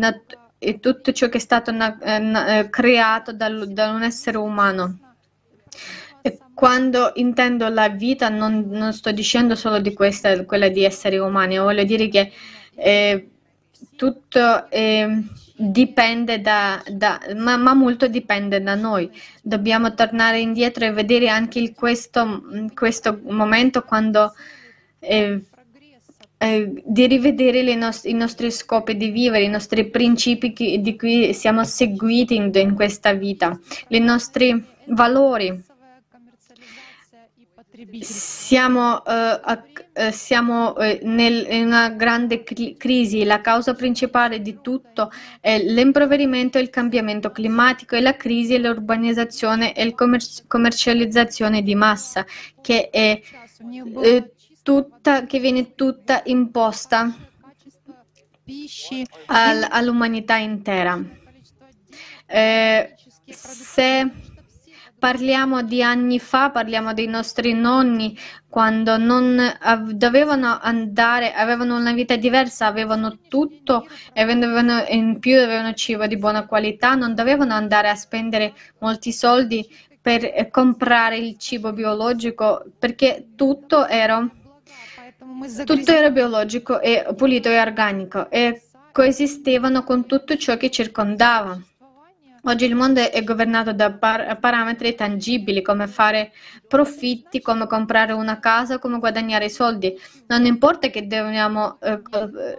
e 0.59 0.79
tutto 0.79 1.13
ciò 1.13 1.29
che 1.29 1.39
è 1.39 1.41
stato 1.41 1.71
na- 1.73 1.99
eh, 2.01 2.19
na- 2.19 2.59
eh, 2.59 2.71
creato 2.71 3.33
dal, 3.33 3.69
da 3.69 3.91
un 3.91 4.03
essere 4.03 4.37
umano. 4.37 4.99
Quando 6.55 7.13
intendo 7.15 7.69
la 7.69 7.89
vita 7.89 8.29
non, 8.29 8.67
non 8.69 8.93
sto 8.93 9.11
dicendo 9.13 9.55
solo 9.55 9.81
di 9.81 9.95
questa, 9.95 10.45
quella 10.45 10.69
di 10.69 10.85
esseri 10.85 11.17
umani, 11.17 11.59
voglio 11.59 11.85
dire 11.85 12.09
che 12.09 12.31
eh, 12.75 13.29
tutto 13.97 14.69
eh, 14.71 15.23
dipende 15.57 16.41
da, 16.41 16.83
da- 16.91 17.21
ma, 17.37 17.57
ma 17.57 17.73
molto 17.75 18.09
dipende 18.09 18.63
da 18.63 18.75
noi. 18.75 19.11
Dobbiamo 19.43 19.95
tornare 19.95 20.41
indietro 20.41 20.85
e 20.85 20.93
vedere 20.93 21.29
anche 21.29 21.59
il- 21.59 21.75
questo, 21.75 22.43
questo 22.75 23.19
momento 23.25 23.83
quando 23.83 24.33
eh, 24.99 25.43
eh, 26.39 26.83
di 26.85 27.07
rivedere 27.07 27.63
le 27.63 27.75
nos- 27.75 28.05
i 28.05 28.13
nostri 28.15 28.51
scopi 28.51 28.97
di 28.97 29.11
vivere, 29.11 29.45
i 29.45 29.49
nostri 29.49 29.89
principi 29.89 30.53
chi- 30.53 30.81
di 30.81 30.97
cui 30.97 31.33
siamo 31.35 31.65
seguiti 31.65 32.35
in, 32.35 32.51
in 32.55 32.75
questa 32.75 33.13
vita, 33.13 33.59
i 33.89 33.99
nostri 33.99 34.63
valori. 34.87 35.69
Siamo, 38.03 39.03
eh, 39.07 39.41
eh, 39.95 40.13
siamo, 40.13 40.77
eh, 40.77 41.01
nel- 41.03 41.47
in 41.51 41.67
una 41.67 41.89
grande 41.91 42.43
cri- 42.43 42.77
crisi. 42.77 43.25
La 43.25 43.41
causa 43.41 43.75
principale 43.75 44.41
di 44.43 44.61
tutto 44.61 45.11
è 45.41 45.59
l'impoverimento 45.59 46.59
e 46.59 46.61
il 46.63 46.69
cambiamento 46.71 47.31
climatico 47.31 47.97
e 47.97 48.01
la 48.01 48.17
crisi 48.17 48.59
l'urbanizzazione 48.59 49.75
e 49.75 49.85
la 49.87 49.95
commercializzazione 50.47 51.63
di 51.63 51.75
massa, 51.75 52.27
che 52.61 52.91
è 52.91 53.21
eh, 54.03 54.33
tutta, 54.63 55.25
che 55.25 55.39
viene 55.39 55.75
tutta 55.75 56.23
imposta 56.27 57.15
al- 59.27 59.67
all'umanità 59.71 60.37
intera. 60.37 61.03
Eh, 62.27 62.95
se 63.27 64.11
parliamo 65.01 65.63
di 65.63 65.83
anni 65.83 66.21
fa, 66.21 66.51
parliamo 66.51 66.93
dei 66.93 67.09
nostri 67.09 67.55
nonni, 67.55 68.17
quando 68.49 68.97
non 68.99 69.41
dovevano 69.95 70.59
andare, 70.61 71.33
avevano 71.33 71.77
una 71.77 71.93
vita 71.93 72.15
diversa, 72.17 72.67
avevano 72.67 73.19
tutto, 73.29 73.89
e 74.13 74.21
avevano 74.21 74.85
in 74.89 75.19
più 75.19 75.41
avevano 75.41 75.73
cibo 75.73 76.07
di 76.07 76.19
buona 76.19 76.47
qualità, 76.47 76.95
non 76.95 77.15
dovevano 77.15 77.55
andare 77.55 77.89
a 77.89 77.97
spendere 77.97 78.53
molti 78.79 79.11
soldi 79.11 79.67
per 80.01 80.49
comprare 80.51 81.17
il 81.17 81.37
cibo 81.39 81.73
biologico, 81.73 82.65
perché 82.79 83.31
tutto 83.35 83.87
era 83.87 84.29
tutto 85.65 85.93
era 85.93 86.11
biologico 86.11 86.81
e 86.81 87.07
pulito 87.17 87.49
e 87.49 87.61
organico 87.61 88.31
e 88.31 88.63
coesistevano 88.93 89.83
con 89.85 90.07
tutto 90.07 90.37
ciò 90.37 90.57
che 90.57 90.71
circondava. 90.71 91.59
Oggi 92.45 92.65
il 92.65 92.75
mondo 92.75 93.01
è 93.01 93.23
governato 93.23 93.73
da 93.73 93.93
par- 93.93 94.39
parametri 94.39 94.95
tangibili, 94.95 95.61
come 95.63 95.87
fare 95.87 96.33
profitti, 96.67 97.41
come 97.41 97.67
comprare 97.67 98.13
una 98.13 98.39
casa, 98.39 98.79
come 98.79 98.99
guadagnare 98.99 99.49
soldi. 99.49 99.95
Non 100.29 100.47
importa 100.47 100.89
che 100.89 101.07
dobbiamo 101.07 101.79
eh, 101.81 102.01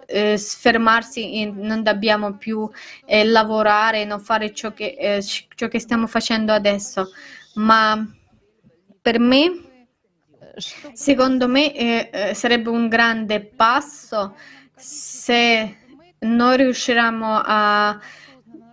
eh, 0.06 0.38
fermarsi, 0.38 1.40
in- 1.40 1.58
non 1.58 1.82
dobbiamo 1.84 2.38
più 2.38 2.70
eh, 3.06 3.26
lavorare, 3.26 4.06
non 4.06 4.20
fare 4.20 4.54
ciò 4.54 4.72
che, 4.74 4.96
eh, 4.98 5.24
ciò 5.24 5.68
che 5.68 5.80
stiamo 5.80 6.06
facendo 6.08 6.54
adesso, 6.54 7.10
ma 7.56 8.06
per 9.02 9.20
me 9.20 9.70
Secondo 10.94 11.48
me 11.48 11.74
eh, 11.74 12.10
eh, 12.12 12.34
sarebbe 12.34 12.70
un 12.70 12.88
grande 12.90 13.40
passo 13.42 14.36
se 14.76 15.78
noi 16.20 16.58
riusciremo 16.58 17.42
a 17.44 18.00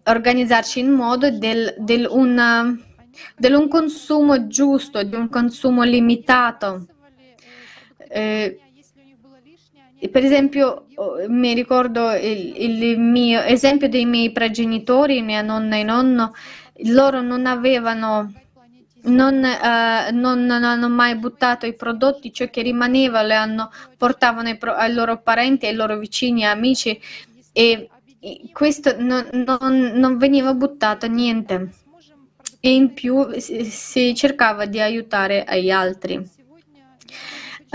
organizzarci 0.08 0.80
in 0.80 0.90
modo 0.90 1.30
del, 1.30 1.74
del 1.78 2.06
una- 2.10 2.76
del 3.36 3.54
un 3.54 3.68
consumo 3.68 4.46
giusto, 4.46 5.02
di 5.02 5.14
un 5.14 5.28
consumo 5.28 5.82
limitato. 5.82 6.86
Eh, 8.10 8.60
per 10.10 10.24
esempio, 10.24 10.86
oh, 10.94 11.16
mi 11.28 11.52
ricordo 11.54 12.12
il, 12.12 12.54
il 12.56 12.98
mio 13.00 13.40
esempio 13.40 13.88
dei 13.88 14.04
miei 14.06 14.30
progenitori, 14.30 15.22
mia 15.22 15.42
nonna 15.42 15.76
e 15.76 15.82
nonno, 15.82 16.32
loro 16.84 17.20
non 17.20 17.46
avevano 17.46 18.32
non, 19.02 19.42
eh, 19.44 20.10
non- 20.12 20.44
non 20.44 20.64
hanno 20.64 20.88
mai 20.88 21.16
buttato 21.16 21.66
i 21.66 21.74
prodotti, 21.74 22.32
ciò 22.32 22.48
che 22.48 22.62
rimaneva 22.62 23.22
le 23.22 23.34
hanno, 23.34 23.70
portavano 23.96 24.48
ai, 24.48 24.56
pro- 24.58 24.74
ai 24.74 24.92
loro 24.92 25.20
parenti, 25.20 25.66
ai 25.66 25.74
loro 25.74 25.98
vicini, 25.98 26.44
amici 26.44 27.00
e 27.52 27.88
questo 28.52 28.96
non, 28.98 29.28
non, 29.32 29.92
non 29.94 30.16
veniva 30.16 30.54
buttato 30.54 31.06
niente 31.06 31.70
e 32.60 32.74
in 32.74 32.92
più 32.92 33.28
si 33.38 34.14
cercava 34.14 34.66
di 34.66 34.80
aiutare 34.80 35.44
gli 35.60 35.70
altri. 35.70 36.36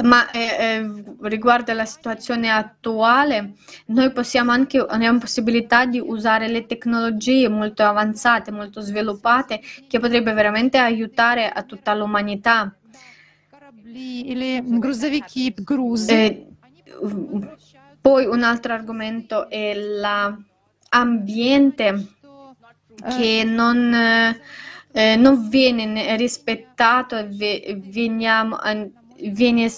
Ma 0.02 0.32
eh, 0.32 0.40
eh, 0.40 1.04
riguardo 1.22 1.72
alla 1.72 1.86
situazione 1.86 2.50
attuale, 2.50 3.54
noi 3.88 4.12
possiamo 4.12 4.52
anche, 4.52 4.80
abbiamo 4.80 5.20
possibilità 5.20 5.86
di 5.86 6.00
usare 6.00 6.48
le 6.48 6.66
tecnologie 6.66 7.48
molto 7.48 7.84
avanzate, 7.84 8.50
molto 8.50 8.82
sviluppate, 8.82 9.62
che 9.88 10.00
potrebbe 10.00 10.34
veramente 10.34 10.80
aiutare 10.80 11.48
a 11.48 11.62
tutta 11.62 11.94
l'umanità. 11.94 12.76
Eh, 16.12 16.48
poi 18.04 18.26
un 18.26 18.44
altro 18.44 18.74
argomento 18.74 19.50
è 19.50 19.74
l'ambiente 20.92 22.08
che 23.16 23.44
non, 23.46 23.94
eh, 23.94 24.42
eh, 24.92 25.16
non 25.16 25.48
viene 25.48 25.86
ne- 25.86 26.18
rispettato 26.18 27.16
e 27.16 27.24
ve- 27.30 27.80
veniamo 27.82 28.60
viene 29.32 29.72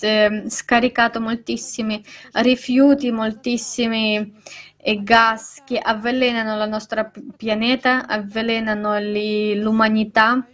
ehm, 0.00 0.48
scaricato 0.48 1.20
moltissimi 1.20 2.00
rifiuti, 2.34 3.10
moltissimi 3.10 4.32
eh, 4.76 5.02
gas 5.02 5.62
che 5.66 5.78
avvelenano 5.78 6.62
il 6.62 6.70
nostro 6.70 7.10
p- 7.10 7.20
pianeta, 7.36 8.06
avvelenano 8.06 9.00
l'umanità. 9.00 10.46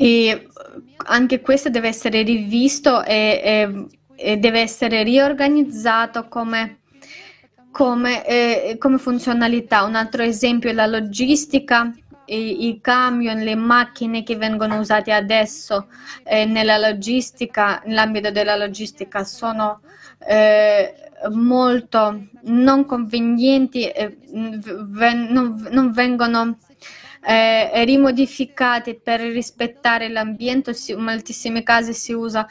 E 0.00 0.46
anche 1.06 1.40
questo 1.40 1.70
deve 1.70 1.88
essere 1.88 2.22
rivisto 2.22 3.02
e, 3.04 3.40
e- 3.42 3.86
e 3.90 3.97
deve 4.38 4.60
essere 4.60 5.02
riorganizzato 5.02 6.28
come, 6.28 6.78
come, 7.70 8.26
eh, 8.26 8.76
come 8.78 8.98
funzionalità. 8.98 9.84
Un 9.84 9.94
altro 9.94 10.22
esempio 10.22 10.70
è 10.70 10.72
la 10.72 10.86
logistica, 10.86 11.92
i, 12.26 12.78
camion, 12.82 13.38
le 13.38 13.54
macchine 13.54 14.22
che 14.22 14.36
vengono 14.36 14.78
usate 14.78 15.12
adesso 15.12 15.88
eh, 16.24 16.44
nella 16.44 16.76
logistica, 16.76 17.82
nell'ambito 17.86 18.30
della 18.30 18.56
logistica, 18.56 19.24
sono 19.24 19.80
eh, 20.26 20.94
molto 21.30 22.26
non 22.42 22.84
convenienti, 22.84 23.88
eh, 23.88 24.18
ven- 24.30 25.28
non, 25.30 25.68
non 25.70 25.90
vengono 25.92 26.58
eh, 27.28 27.84
rimodificate 27.84 28.98
per 28.98 29.20
rispettare 29.20 30.08
l'ambiente, 30.08 30.72
si, 30.72 30.92
in 30.92 31.00
moltissimi 31.00 31.62
casi 31.62 31.92
si 31.92 32.14
usa 32.14 32.46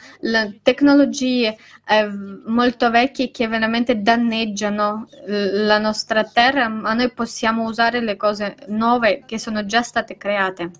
tecnologie 0.62 1.56
eh, 1.84 2.08
molto 2.46 2.88
vecchie 2.88 3.32
che 3.32 3.48
veramente 3.48 4.00
danneggiano 4.00 5.08
eh, 5.26 5.64
la 5.64 5.78
nostra 5.78 6.22
terra, 6.22 6.68
ma 6.68 6.94
noi 6.94 7.10
possiamo 7.10 7.64
usare 7.64 8.00
le 8.00 8.16
cose 8.16 8.54
nuove 8.68 9.24
che 9.26 9.40
sono 9.40 9.66
già 9.66 9.82
state 9.82 10.16
create. 10.16 10.70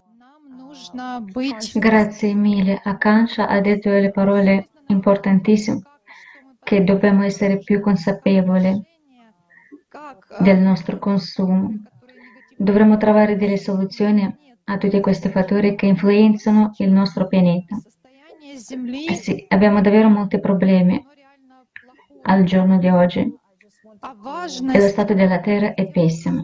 Grazie 1.74 2.34
mille. 2.34 2.80
Akansha 2.84 3.48
ha 3.48 3.60
detto 3.60 3.88
le 3.88 4.12
parole 4.12 4.68
importantissime 4.86 5.82
che 6.62 6.84
dobbiamo 6.84 7.24
essere 7.24 7.58
più 7.58 7.80
consapevoli 7.80 8.80
del 10.38 10.58
nostro 10.58 10.98
consumo 10.98 11.72
Dovremmo 12.60 12.96
trovare 12.96 13.36
delle 13.36 13.56
soluzioni 13.56 14.36
a 14.64 14.78
tutti 14.78 15.00
questi 15.00 15.28
fattori 15.28 15.76
che 15.76 15.86
influenzano 15.86 16.72
il 16.78 16.90
nostro 16.90 17.28
pianeta. 17.28 17.76
Eh 19.06 19.14
sì, 19.14 19.44
abbiamo 19.48 19.80
davvero 19.80 20.08
molti 20.08 20.40
problemi 20.40 21.00
al 22.22 22.42
giorno 22.42 22.78
di 22.78 22.88
oggi 22.88 23.20
e 23.20 24.80
lo 24.80 24.88
stato 24.88 25.14
della 25.14 25.38
Terra 25.38 25.74
è 25.74 25.88
pessimo. 25.88 26.42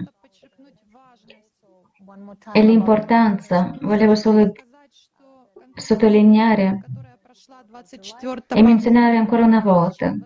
E 2.52 2.62
l'importanza, 2.62 3.76
volevo 3.82 4.14
solo 4.14 4.52
sottolineare 5.74 6.84
e 8.54 8.62
menzionare 8.62 9.16
ancora 9.16 9.44
una 9.44 9.60
volta 9.60 10.16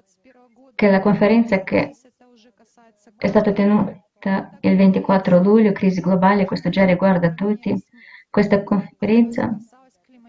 che 0.75 0.91
la 0.91 1.01
conferenza 1.01 1.63
che 1.63 1.93
è 3.17 3.27
stata 3.27 3.53
tenuta 3.53 4.08
il 4.61 4.77
24 4.77 5.43
luglio, 5.43 5.73
crisi 5.73 6.01
globale, 6.01 6.45
questo 6.45 6.69
già 6.69 6.85
riguarda 6.85 7.33
tutti, 7.33 7.75
questa 8.31 8.63
conferenza 8.63 9.57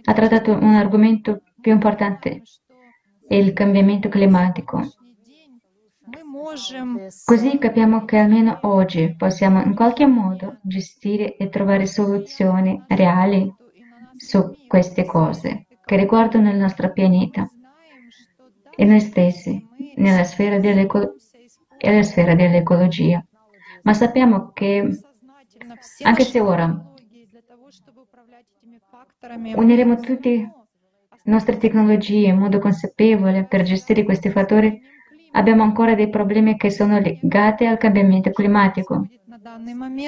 ha 0.04 0.14
trattato 0.14 0.54
un 0.54 0.76
argomento 0.76 1.42
più 1.60 1.72
importante, 1.72 2.42
il 3.30 3.54
cambiamento 3.54 4.10
climatico. 4.10 4.82
Così 7.26 7.58
capiamo 7.58 8.06
che 8.06 8.18
almeno 8.18 8.60
oggi 8.64 9.16
possiamo 9.16 9.62
in 9.62 9.76
qualche 9.76 10.06
modo 10.06 10.58
gestire 10.62 11.36
e 11.36 11.50
trovare 11.50 11.86
soluzioni 11.86 12.82
reali 12.88 13.54
su 14.16 14.56
queste 14.68 15.06
cose 15.06 15.68
che 15.86 15.96
riguardano 15.96 16.50
il 16.50 16.58
nostro 16.58 16.92
pianeta 16.92 17.48
e 18.76 18.86
noi 18.86 19.00
stessi 19.00 19.66
nella 19.96 20.24
sfera 20.24 20.60
dell'ecologia. 20.60 23.24
Ma 23.84 23.94
sappiamo 23.94 24.52
che 24.52 25.00
anche 26.04 26.24
se 26.24 26.40
ora 26.40 26.86
uniremo 29.56 30.00
tutte 30.00 30.30
le 30.30 30.52
nostre 31.24 31.58
tecnologie 31.58 32.28
in 32.28 32.38
modo 32.38 32.60
consapevole 32.60 33.46
per 33.46 33.64
gestire 33.64 34.04
questi 34.04 34.30
fattori, 34.30 34.82
abbiamo 35.32 35.64
ancora 35.64 35.96
dei 35.96 36.10
problemi 36.10 36.58
che 36.58 36.72
sono 36.72 37.00
legati 37.00 37.66
al 37.66 37.78
cambiamento 37.78 38.32
climatico, 38.32 39.08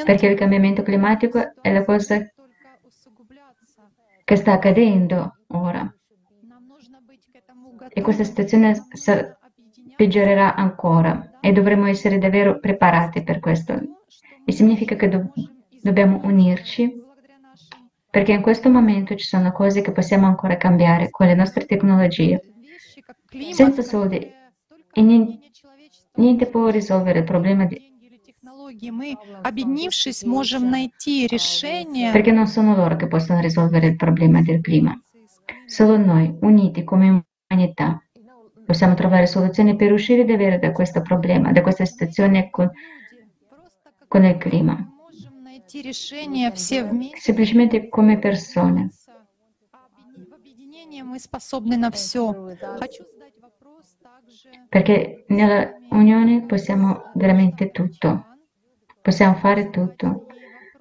perché 0.04 0.28
il 0.28 0.38
cambiamento 0.38 0.82
climatico 0.82 1.54
è 1.62 1.72
la 1.72 1.84
cosa 1.84 2.26
che 4.24 4.36
sta 4.36 4.54
accadendo 4.54 5.38
ora. 5.48 5.94
E 7.90 8.02
questa 8.02 8.24
situazione 8.24 8.88
peggiorerà 9.96 10.56
ancora 10.56 11.31
e 11.41 11.53
dovremo 11.53 11.87
essere 11.87 12.19
davvero 12.19 12.59
preparati 12.59 13.23
per 13.23 13.39
questo. 13.41 13.73
E 14.45 14.53
significa 14.53 14.95
che 14.97 15.09
do- 15.09 15.33
dobbiamo 15.83 16.21
unirci 16.25 17.05
perché 18.11 18.33
in 18.33 18.41
questo 18.43 18.71
momento 18.71 19.15
ci 19.15 19.27
sono 19.27 19.53
cose 19.53 19.83
che 19.83 19.93
possiamo 19.93 20.27
ancora 20.27 20.57
cambiare 20.57 21.11
con 21.11 21.27
le 21.27 21.35
nostre 21.35 21.67
tecnologie. 21.67 22.41
Senza 23.53 23.83
soldi 23.83 24.19
e 24.99 25.03
nien- 25.03 25.39
niente 26.15 26.47
può 26.47 26.69
risolvere 26.69 27.19
il 27.21 27.25
problema 27.25 27.65
di- 27.67 27.95
технологии. 28.25 28.91
Мы, 28.91 29.17
объединившись, 29.43 30.25
можем 30.25 30.71
найти 30.71 31.27
решение. 31.27 32.13
perché 32.13 32.33
non 32.33 32.47
sono 32.47 32.75
loro 32.75 32.97
che 32.97 33.07
possono 33.07 33.41
risolvere 33.41 33.87
il 33.89 33.97
problema 33.97 34.41
del 34.43 34.61
clima. 34.61 34.99
Solo 35.67 35.97
noi, 35.99 36.35
uniti 36.41 36.85
come 36.85 37.25
umanità, 37.51 38.01
Possiamo 38.66 38.94
trovare 38.94 39.28
soluzioni 39.28 39.76
per 39.76 39.92
uscire 39.92 40.24
da 40.60 40.72
questo 40.72 41.02
problema, 41.02 41.52
da 41.52 41.62
questa 41.62 41.86
situazione 41.86 42.50
con, 42.50 42.70
con 44.08 44.24
il 44.26 44.38
clima. 44.38 44.78
Semplicemente 47.16 47.90
come 47.90 48.20
persone. 48.20 48.92
Perché 54.70 55.26
nella 55.28 55.74
unione 55.90 56.46
possiamo 56.46 57.12
veramente 57.14 57.72
tutto, 57.72 58.26
possiamo 59.02 59.36
fare 59.36 59.70
tutto. 59.70 60.28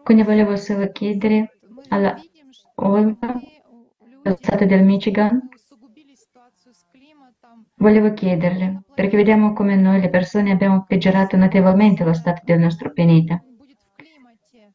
Quindi 0.03 0.23
volevo 0.23 0.57
solo 0.57 0.91
chiedere 0.91 1.59
alla 1.89 2.15
Olga, 2.77 3.41
dello 4.23 4.37
Stato 4.41 4.65
del 4.65 4.85
Michigan, 4.85 5.49
volevo 7.80 8.14
chiederle, 8.14 8.84
perché 8.94 9.16
vediamo 9.18 9.54
come 9.54 9.76
noi 9.76 10.00
le 10.02 10.10
persone 10.10 10.52
abbiamo 10.52 10.86
peggiorato 10.88 11.38
notevolmente 11.38 12.04
lo 12.04 12.14
stato 12.14 12.42
del 12.46 12.60
nostro 12.60 12.92
pianeta. 12.92 13.42
будет 13.58 13.78
в 13.82 13.96
климате. 13.96 14.72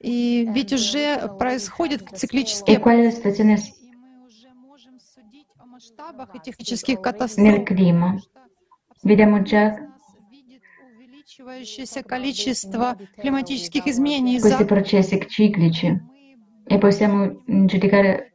И 0.00 0.48
ведь 0.52 0.72
уже 0.72 1.28
происходят 1.38 2.02
E 2.02 2.16
циклические 2.16 2.78
qual 2.78 2.98
è 2.98 3.04
la 3.04 3.10
situazione 3.10 3.56
процессы, 3.56 3.74
и 3.82 3.94
мы 3.94 4.26
уже 4.26 4.48
можем 4.54 4.98
судить 4.98 5.46
о 5.58 5.66
масштабах 5.66 6.34
этих 6.34 6.56
технических 6.56 6.98
nel 6.98 7.02
катастроф. 7.02 7.64
clima? 7.64 8.16
Потому 8.16 8.20
что 8.20 8.30
Vediamo 9.02 9.36
абсолютно 9.36 9.44
già 9.44 9.68
из 9.68 9.78
нас 9.78 10.30
видит 10.30 10.62
увеличивающееся 10.94 12.02
количество 12.02 12.96
климатических 13.16 13.86
изменений 13.86 14.38
questi 14.38 14.58
за 14.58 14.64
processi 14.66 15.26
ciclici 15.28 15.88
Мы 15.88 16.10
e 16.70 16.78
possiamo 16.78 17.42
mm, 17.46 17.66
giudicare, 17.66 18.33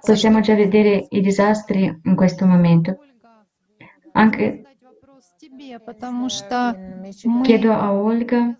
Possiamo 0.00 0.40
già 0.40 0.54
vedere 0.54 1.06
i 1.10 1.20
disastri 1.20 2.00
in 2.04 2.14
questo 2.14 2.46
momento. 2.46 2.98
Anche 4.12 4.62
chiedo 7.42 7.72
a 7.72 7.92
Olga 7.92 8.58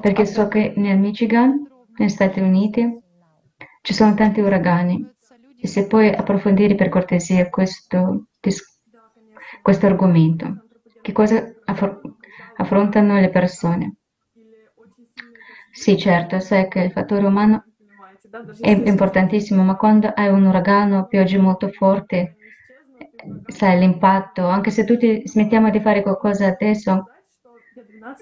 perché 0.00 0.26
so 0.26 0.48
che 0.48 0.72
nel 0.76 0.98
Michigan, 0.98 1.66
negli 1.96 2.08
Stati 2.08 2.40
Uniti, 2.40 3.00
ci 3.82 3.92
sono 3.92 4.14
tanti 4.14 4.40
uragani. 4.40 5.06
E 5.60 5.66
se 5.66 5.86
puoi 5.86 6.08
approfondire 6.08 6.74
per 6.74 6.88
cortesia 6.88 7.48
questo, 7.50 8.28
questo 9.60 9.86
argomento, 9.86 10.66
che 11.02 11.12
cosa 11.12 11.44
affrontano 12.54 13.20
le 13.20 13.30
persone? 13.30 13.97
Sì, 15.70 15.96
certo, 15.96 16.40
sai 16.40 16.68
che 16.68 16.80
il 16.80 16.90
fattore 16.92 17.24
umano 17.26 17.66
è 18.58 18.70
importantissimo, 18.70 19.62
ma 19.62 19.76
quando 19.76 20.08
hai 20.08 20.28
un 20.28 20.44
uragano, 20.46 21.06
piogge 21.06 21.38
molto 21.38 21.68
forti, 21.68 22.36
sai 23.46 23.78
l'impatto, 23.78 24.46
anche 24.46 24.70
se 24.70 24.84
tutti 24.84 25.22
smettiamo 25.26 25.70
di 25.70 25.80
fare 25.80 26.02
qualcosa 26.02 26.46
adesso, 26.46 27.12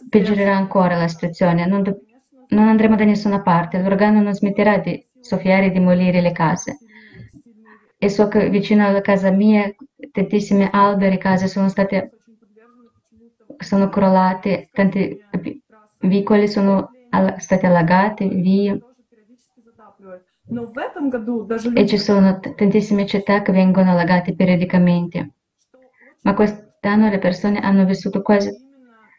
peggiorerà 0.09 0.57
ancora 0.57 0.97
la 0.97 1.09
situazione, 1.09 1.66
non, 1.66 1.82
do- 1.82 2.01
non 2.49 2.68
andremo 2.68 2.97
da 2.97 3.05
nessuna 3.05 3.42
parte, 3.42 3.78
l'uragano 3.80 4.20
non 4.20 4.34
smetterà 4.34 4.78
di 4.78 5.05
soffiare 5.18 5.66
e 5.66 5.70
demolire 5.70 6.20
le 6.20 6.32
case. 6.32 6.82
E 7.99 8.09
so 8.09 8.28
che 8.28 8.49
vicino 8.51 8.86
alla 8.86 9.01
casa 9.01 9.30
mia 9.30 9.74
tantissimi 10.12 10.68
alberi 10.70 11.18
case 11.18 11.49
sono 11.49 11.68
state 11.68 12.12
sono 13.59 13.88
crollate, 13.88 14.68
tanti 14.72 15.24
vicoli 16.01 16.49
sono 16.49 16.95
stati 17.38 17.66
allagati, 17.66 18.28
via. 18.28 18.78
E 21.74 21.86
ci 21.86 21.98
sono 21.98 22.38
tantissime 22.38 23.07
città 23.07 23.42
che 23.42 23.52
vengono 23.52 23.90
allagate 23.90 24.34
periodicamente. 24.34 25.32
Ma 26.22 26.34
quest'anno 26.34 27.09
le 27.09 27.18
persone 27.18 27.59
hanno 27.59 27.84
vissuto 27.84 28.22
quasi 28.22 28.50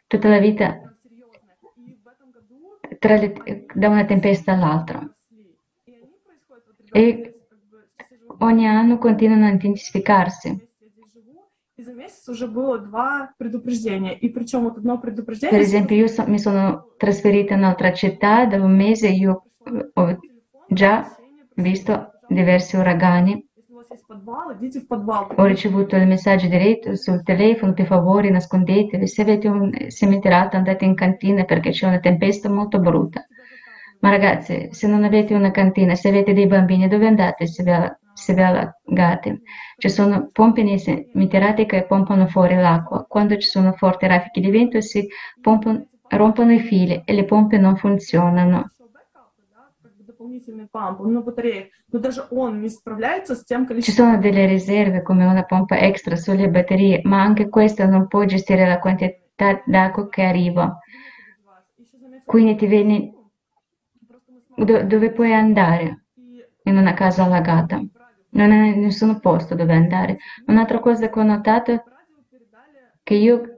tutta 0.07 0.29
la 0.29 0.39
vita 0.39 0.81
le, 2.99 3.65
da 3.73 3.89
una 3.89 4.05
tempesta 4.05 4.53
all'altra. 4.53 5.15
E 6.91 7.41
ogni 8.39 8.67
anno 8.67 8.97
continuano 8.97 9.45
a 9.45 9.49
intensificarsi 9.49 10.66
и 11.76 11.82
за 11.82 11.95
месяц 11.95 12.28
уже 12.28 12.47
было 12.47 12.78
два 12.78 13.30
предупреждения. 13.38 14.12
И 14.12 14.28
причем 14.28 14.64
вот 14.64 14.76
одно 14.78 14.97
Per 14.97 15.01
предупреждение... 15.03 15.61
esempio, 15.61 15.97
io 15.97 16.09
so- 16.09 16.26
mi 16.26 16.38
sono 16.38 16.88
trasferita 16.99 17.55
in 17.55 17.61
un'altra 17.61 17.93
città 17.93 18.45
da 18.47 18.57
un 18.62 18.76
mese, 18.76 19.09
io 19.09 19.45
eh, 19.64 19.90
ho 19.95 20.18
già 20.68 21.16
visto 21.57 22.11
diversi 22.28 22.76
uragani, 22.76 23.47
Если 23.57 23.72
у 23.72 23.76
вас 23.76 23.90
есть 23.90 24.07
подвал, 24.07 24.53
идите 24.53 24.80
в 24.80 24.86
подвал. 24.86 25.32
ho 25.36 25.45
ricevuto 25.47 25.97
il 25.97 26.07
messaggio 26.07 26.47
diretto 26.47 26.95
sul 26.97 27.22
telefono, 27.22 27.72
per 27.72 27.86
favore 27.86 28.28
nascondetevi, 28.30 29.07
se 29.07 29.22
avete 29.22 29.49
un 29.49 29.70
seminterrato 29.88 30.57
andate 30.57 30.84
in 30.84 30.95
cantina 30.95 31.45
perché 31.45 31.70
c'è 31.70 31.86
una 31.86 32.01
tempesta 32.01 32.49
molto 32.51 32.78
brutta. 32.80 33.24
Ma 34.01 34.11
ragazzi, 34.11 34.68
se 34.72 34.86
non 34.88 35.05
avete 35.05 35.32
una 35.34 35.51
cantina, 35.53 35.95
se 35.95 36.09
avete 36.09 36.32
dei 36.34 36.47
bambini, 36.47 36.88
dove 36.88 37.07
andate 37.07 37.47
se 37.47 37.62
vi, 37.62 37.70
se 37.70 37.97
serve 38.18 38.43
allagate. 38.43 39.41
Ci 39.78 39.89
sono 39.89 40.30
pompe 40.32 40.78
semiterrate 40.78 41.65
che 41.65 41.86
pompano 41.86 42.28
fuori 42.28 42.55
l'acqua. 42.55 43.05
Quando 43.07 43.38
ci 43.38 43.47
sono 43.47 43.74
forti 43.74 44.07
raffiche 44.07 44.41
di 44.41 44.49
vento 44.49 44.82
si 44.82 45.07
pompano, 45.41 45.88
rompono 46.09 46.51
i 46.51 46.59
fili 46.59 47.01
e 47.05 47.13
le 47.13 47.26
pompe 47.26 47.57
non 47.57 47.78
funzionano. 47.78 48.72
Ci 53.82 53.91
sono 53.91 54.18
delle 54.18 54.45
riserve 54.45 55.01
come 55.03 55.26
una 55.26 55.43
pompa 55.43 55.78
extra 55.78 56.15
sulle 56.15 56.49
batterie, 56.49 57.01
ma 57.03 57.22
anche 57.22 57.49
questa 57.49 57.86
non 57.86 58.07
può 58.07 58.26
gestire 58.26 58.65
la 58.68 58.80
quantità 58.80 59.61
d'acqua 59.65 60.09
che 60.09 60.24
arriva. 60.24 60.80
Quindi 62.26 62.55
ti 62.55 62.65
viene 62.65 63.13
dove 64.55 65.11
puoi 65.11 65.34
andare 65.34 66.05
in 66.63 66.78
una 66.78 66.93
casa 66.93 67.24
allagata 67.24 67.82
non 68.38 68.51
ha 68.51 68.75
nessun 68.75 69.19
posto 69.19 69.55
dove 69.55 69.73
andare. 69.73 70.17
Un'altra 70.45 70.79
cosa 70.79 71.09
che 71.09 71.19
ho 71.19 71.23
notato 71.23 71.71
è 71.71 71.83
che 73.03 73.15
io 73.15 73.57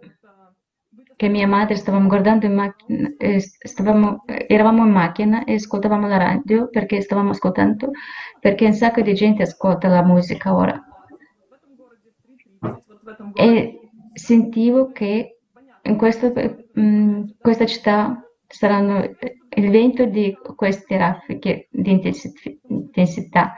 che 1.15 1.27
mia 1.27 1.47
madre 1.47 1.75
stavamo 1.75 2.07
guardando 2.07 2.45
in 2.45 2.53
macchina, 2.53 3.13
eh, 3.17 3.41
stavamo, 3.41 4.23
eh, 4.25 4.45
eravamo 4.47 4.86
in 4.86 4.91
macchina 4.91 5.43
e 5.43 5.55
ascoltavamo 5.55 6.07
la 6.07 6.15
radio 6.15 6.69
perché 6.69 7.01
stavamo 7.01 7.32
ascoltando, 7.32 7.91
perché 8.39 8.65
un 8.65 8.73
sacco 8.73 9.01
di 9.01 9.13
gente 9.13 9.43
ascolta 9.43 9.89
la 9.89 10.01
musica 10.01 10.55
ora. 10.55 10.82
E 13.34 13.80
sentivo 14.13 14.93
che 14.93 15.39
in 15.82 15.97
questo, 15.97 16.32
in 16.75 17.36
questa 17.38 17.65
città 17.65 18.23
saranno 18.47 19.03
eh, 19.03 19.39
il 19.57 19.69
vento 19.71 20.05
di 20.05 20.34
queste 20.55 20.97
raffiche 20.97 21.67
di 21.69 21.91
intensità 22.69 23.55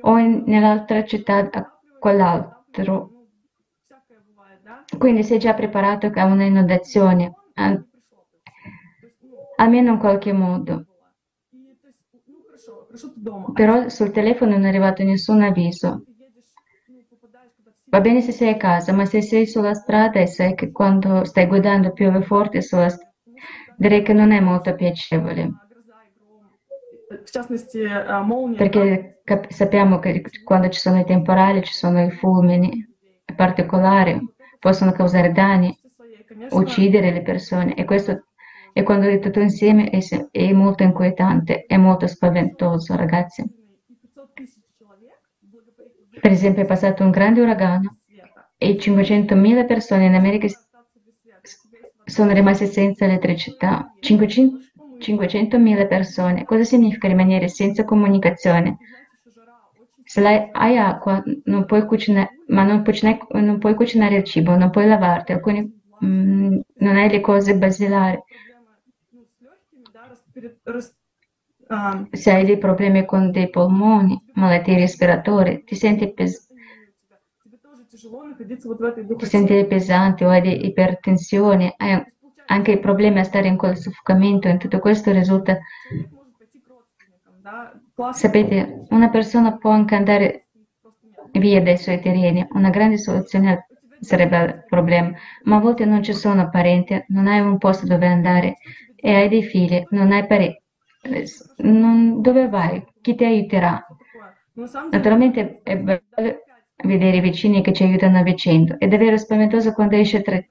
o 0.00 0.18
in, 0.18 0.42
nell'altra 0.46 1.04
città 1.04 1.48
a 1.50 1.80
quell'altro. 1.98 3.12
Quindi 4.98 5.22
sei 5.22 5.38
già 5.38 5.54
preparato 5.54 6.10
a 6.12 6.24
un'inondazione, 6.24 7.32
almeno 9.56 9.92
in 9.92 9.98
qualche 9.98 10.32
modo. 10.32 10.86
Però 13.54 13.88
sul 13.88 14.10
telefono 14.10 14.52
non 14.52 14.64
è 14.64 14.68
arrivato 14.68 15.02
nessun 15.02 15.42
avviso. 15.42 16.04
Va 17.90 18.00
bene 18.00 18.20
se 18.20 18.32
sei 18.32 18.50
a 18.50 18.56
casa, 18.56 18.92
ma 18.92 19.04
se 19.04 19.20
sei 19.22 19.46
sulla 19.46 19.74
strada 19.74 20.20
e 20.20 20.26
sai 20.26 20.54
che 20.54 20.70
quando 20.70 21.24
stai 21.24 21.46
guidando 21.46 21.92
piove 21.92 22.22
forte 22.22 22.62
sulla 22.62 22.88
strada, 22.88 23.12
direi 23.76 24.02
che 24.02 24.12
non 24.12 24.30
è 24.32 24.40
molto 24.40 24.74
piacevole. 24.74 25.67
Perché 28.56 29.20
cap- 29.24 29.50
sappiamo 29.50 29.98
che 29.98 30.22
quando 30.44 30.68
ci 30.68 30.78
sono 30.78 31.00
i 31.00 31.04
temporali, 31.04 31.62
ci 31.62 31.72
sono 31.72 32.04
i 32.04 32.10
fulmini 32.10 32.86
particolari, 33.34 34.20
possono 34.58 34.92
causare 34.92 35.32
danni, 35.32 35.76
uccidere 36.50 37.10
le 37.10 37.22
persone 37.22 37.74
e 37.74 37.84
questo 37.84 38.24
è 38.72 38.82
quando 38.82 39.08
è 39.08 39.18
tutto 39.18 39.40
insieme 39.40 39.90
è, 39.90 40.00
è 40.30 40.52
molto 40.52 40.82
inquietante, 40.82 41.64
è 41.66 41.76
molto 41.76 42.06
spaventoso, 42.06 42.94
ragazzi. 42.94 43.44
Per 46.20 46.30
esempio 46.30 46.62
è 46.62 46.66
passato 46.66 47.04
un 47.04 47.10
grande 47.10 47.40
uragano 47.40 47.96
e 48.56 48.76
500.000 48.76 49.66
persone 49.66 50.06
in 50.06 50.14
America 50.14 50.46
sono 52.04 52.32
rimaste 52.32 52.66
senza 52.66 53.04
elettricità. 53.04 53.94
500 54.00 54.67
500.000 54.98 55.86
persone. 55.86 56.44
Cosa 56.44 56.64
significa 56.64 57.08
rimanere 57.08 57.48
senza 57.48 57.84
comunicazione? 57.84 58.76
Se 60.12 60.20
hai 60.62 60.76
acqua, 60.78 61.22
non 61.52 61.64
puoi 61.68 61.84
cucinare, 61.86 62.30
ma 62.48 62.62
non 62.64 62.82
puoi, 62.82 62.98
non 63.48 63.58
puoi 63.58 63.74
cucinare 63.74 64.16
il 64.16 64.24
cibo, 64.24 64.56
non 64.56 64.70
puoi 64.70 64.86
lavarti, 64.86 65.32
alcuni, 65.32 65.60
mh, 65.98 66.58
non 66.84 66.96
hai 66.96 67.10
le 67.10 67.20
cose 67.20 67.56
basilari. 67.56 68.20
Se 72.20 72.28
hai 72.32 72.44
dei 72.48 72.58
problemi 72.66 73.04
con 73.10 73.30
dei 73.30 73.48
polmoni, 73.50 74.14
malattie 74.40 74.76
respiratorie, 74.78 75.62
ti 75.66 75.74
senti 75.74 76.12
pesante 76.12 76.46
ti 79.18 79.26
senti 79.26 79.66
pesante 79.66 80.24
o 80.24 80.30
hai 80.30 80.66
ipertensione, 80.66 81.74
hai 81.76 81.92
anche 82.50 82.72
il 82.72 82.80
problema 82.80 83.20
è 83.20 83.24
stare 83.24 83.48
in 83.48 83.56
quel 83.56 83.76
soffocamento, 83.76 84.48
in 84.48 84.58
tutto 84.58 84.78
questo 84.78 85.12
risulta. 85.12 85.58
Sapete, 88.12 88.84
una 88.90 89.10
persona 89.10 89.56
può 89.56 89.70
anche 89.70 89.94
andare 89.94 90.48
via 91.32 91.62
dai 91.62 91.76
suoi 91.76 92.00
terreni, 92.00 92.46
una 92.52 92.70
grande 92.70 92.98
soluzione 92.98 93.66
sarebbe 94.00 94.38
il 94.44 94.64
problema, 94.66 95.12
ma 95.44 95.56
a 95.56 95.60
volte 95.60 95.84
non 95.84 96.02
ci 96.02 96.14
sono 96.14 96.48
parenti, 96.50 97.04
non 97.08 97.26
hai 97.26 97.40
un 97.40 97.58
posto 97.58 97.86
dove 97.86 98.06
andare 98.06 98.56
e 98.94 99.14
hai 99.14 99.28
dei 99.28 99.42
figli, 99.42 99.82
non 99.90 100.12
hai 100.12 100.26
parenti, 100.26 100.62
dove 102.20 102.48
vai? 102.48 102.84
Chi 103.00 103.14
ti 103.14 103.24
aiuterà? 103.24 103.84
Naturalmente 104.90 105.60
è 105.62 105.76
bello 105.76 106.00
vedere 106.84 107.16
i 107.16 107.20
vicini 107.20 107.60
che 107.60 107.72
ci 107.72 107.82
aiutano 107.82 108.18
a 108.18 108.22
vicenda, 108.22 108.76
è 108.78 108.86
davvero 108.86 109.16
spaventoso 109.16 109.72
quando 109.72 109.96
esce 109.96 110.22
tre 110.22 110.48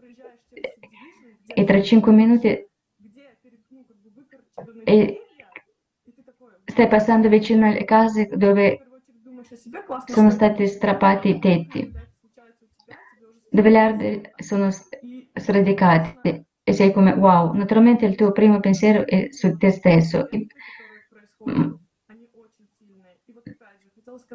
e 1.58 1.64
tra 1.64 1.82
5 1.82 2.12
minuti 2.12 2.70
stai 6.64 6.88
passando 6.88 7.30
vicino 7.30 7.66
alle 7.66 7.84
case 7.84 8.28
dove 8.28 8.80
sono 10.06 10.30
stati 10.30 10.68
strappati 10.68 11.30
i 11.30 11.40
tetti, 11.40 11.92
dove 13.50 13.70
le 13.72 13.80
arde 13.80 14.34
sono 14.36 14.70
sradicate 15.34 16.46
e 16.64 16.74
sei 16.74 16.92
come 16.92 17.14
wow. 17.14 17.54
Naturalmente 17.54 18.06
il 18.06 18.14
tuo 18.14 18.32
primo 18.32 18.60
pensiero 18.60 19.08
è 19.08 19.30
su 19.32 19.58
te 19.58 19.72
stesso. 19.72 20.30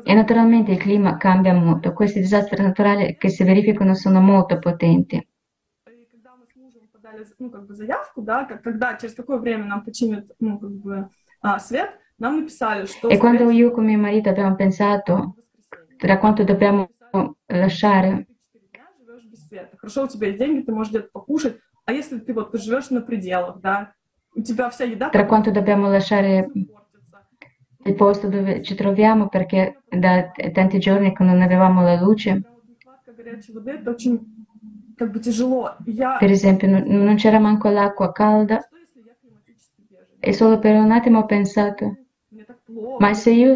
E 0.05 0.15
naturalmente 0.15 0.73
il 0.73 0.79
clima 0.79 1.17
cambia 1.19 1.55
molto. 1.55 1.93
Questi 1.93 2.19
disastri 2.19 2.61
naturali 2.61 3.17
che 3.17 3.29
si 3.29 3.45
verificano 3.45 3.95
sono 3.95 4.21
molto 4.21 4.59
potenti 4.59 5.25
и 6.42 6.42
когда 6.42 6.42
мы 6.42 6.46
с 6.46 6.56
mужем 6.56 6.88
подали, 6.92 7.26
ну, 7.38 7.52
как 7.52 7.68
бы 7.68 7.76
заявку, 7.76 8.22
да, 8.22 8.46
как, 8.46 8.64
когда, 8.64 8.96
через 8.96 9.14
какое 9.14 9.38
время 9.38 9.66
нам 9.66 9.84
починят, 9.84 10.26
ну, 10.40 10.58
как 10.58 10.72
бы, 10.72 11.10
а, 11.42 11.60
свет, 11.60 11.92
нам 12.18 12.40
написали, 12.40 12.86
что... 12.86 13.10
E 13.10 13.18
quando 13.18 13.44
скорее 13.44 13.60
io 13.60 13.72
con 13.72 13.86
mio 13.86 14.00
marito 14.00 14.30
abbiamo 14.30 14.56
pensato 14.56 15.14
всего, 15.14 15.36
в 15.36 15.58
воскресенье. 15.58 15.98
tra 16.00 16.18
quanto 16.18 16.44
dobbiamo 16.44 16.90
lasciare 17.48 18.26
Ты 18.52 18.60
4 18.60 18.68
дня 18.74 18.88
живешь 18.98 19.26
без 19.26 19.48
света. 19.48 19.78
Хорошо, 19.78 20.06
у 20.06 20.08
тебя 20.08 20.28
есть 20.28 20.40
деньги, 20.40 20.66
ты 20.66 20.72
можешь 20.72 20.92
где-то 20.92 21.10
покушать, 21.12 21.60
а 21.86 21.94
если 21.94 22.18
ты 22.20 22.34
вот 22.34 22.50
живешь 22.60 22.90
на 22.90 23.02
пределах, 23.02 23.60
да, 23.62 23.94
у 24.34 24.42
тебя 24.42 24.70
вся 24.70 24.86
еда... 24.86 25.10
tra 25.10 25.26
quanto 25.26 25.52
dobbiamo 25.52 25.88
lasciare 25.88 26.50
портится. 26.50 27.28
il 27.86 27.96
posto 27.96 28.28
dove 28.28 28.64
ci 28.64 28.74
troviamo 28.74 29.30
perché 29.30 29.82
da 29.88 30.32
t- 30.32 30.52
tanti 30.52 30.80
giorni 30.80 31.14
che 31.14 31.24
non 31.24 31.42
avevamo 31.42 31.84
la 31.84 32.00
luce, 32.02 32.42
Прям 32.42 32.56
вот 32.56 32.68
нехватка 32.68 33.14
горячей 33.14 33.54
воды, 33.54 33.72
это 33.72 33.92
очень, 33.92 34.31
per 36.19 36.31
esempio, 36.31 36.69
non 36.69 37.15
c'era 37.17 37.39
manco 37.39 37.69
l'acqua 37.69 38.13
calda. 38.13 38.67
E 40.25 40.33
solo 40.33 40.59
per 40.59 40.77
un 40.77 40.93
attimo 40.93 41.19
ho 41.21 41.27
pensato, 41.27 41.97
ma 42.99 43.13
se 43.13 43.31
io, 43.33 43.55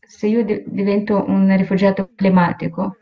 se 0.00 0.26
io 0.26 0.44
divento 0.44 1.24
un 1.24 1.56
rifugiato 1.56 2.10
climatico, 2.16 2.96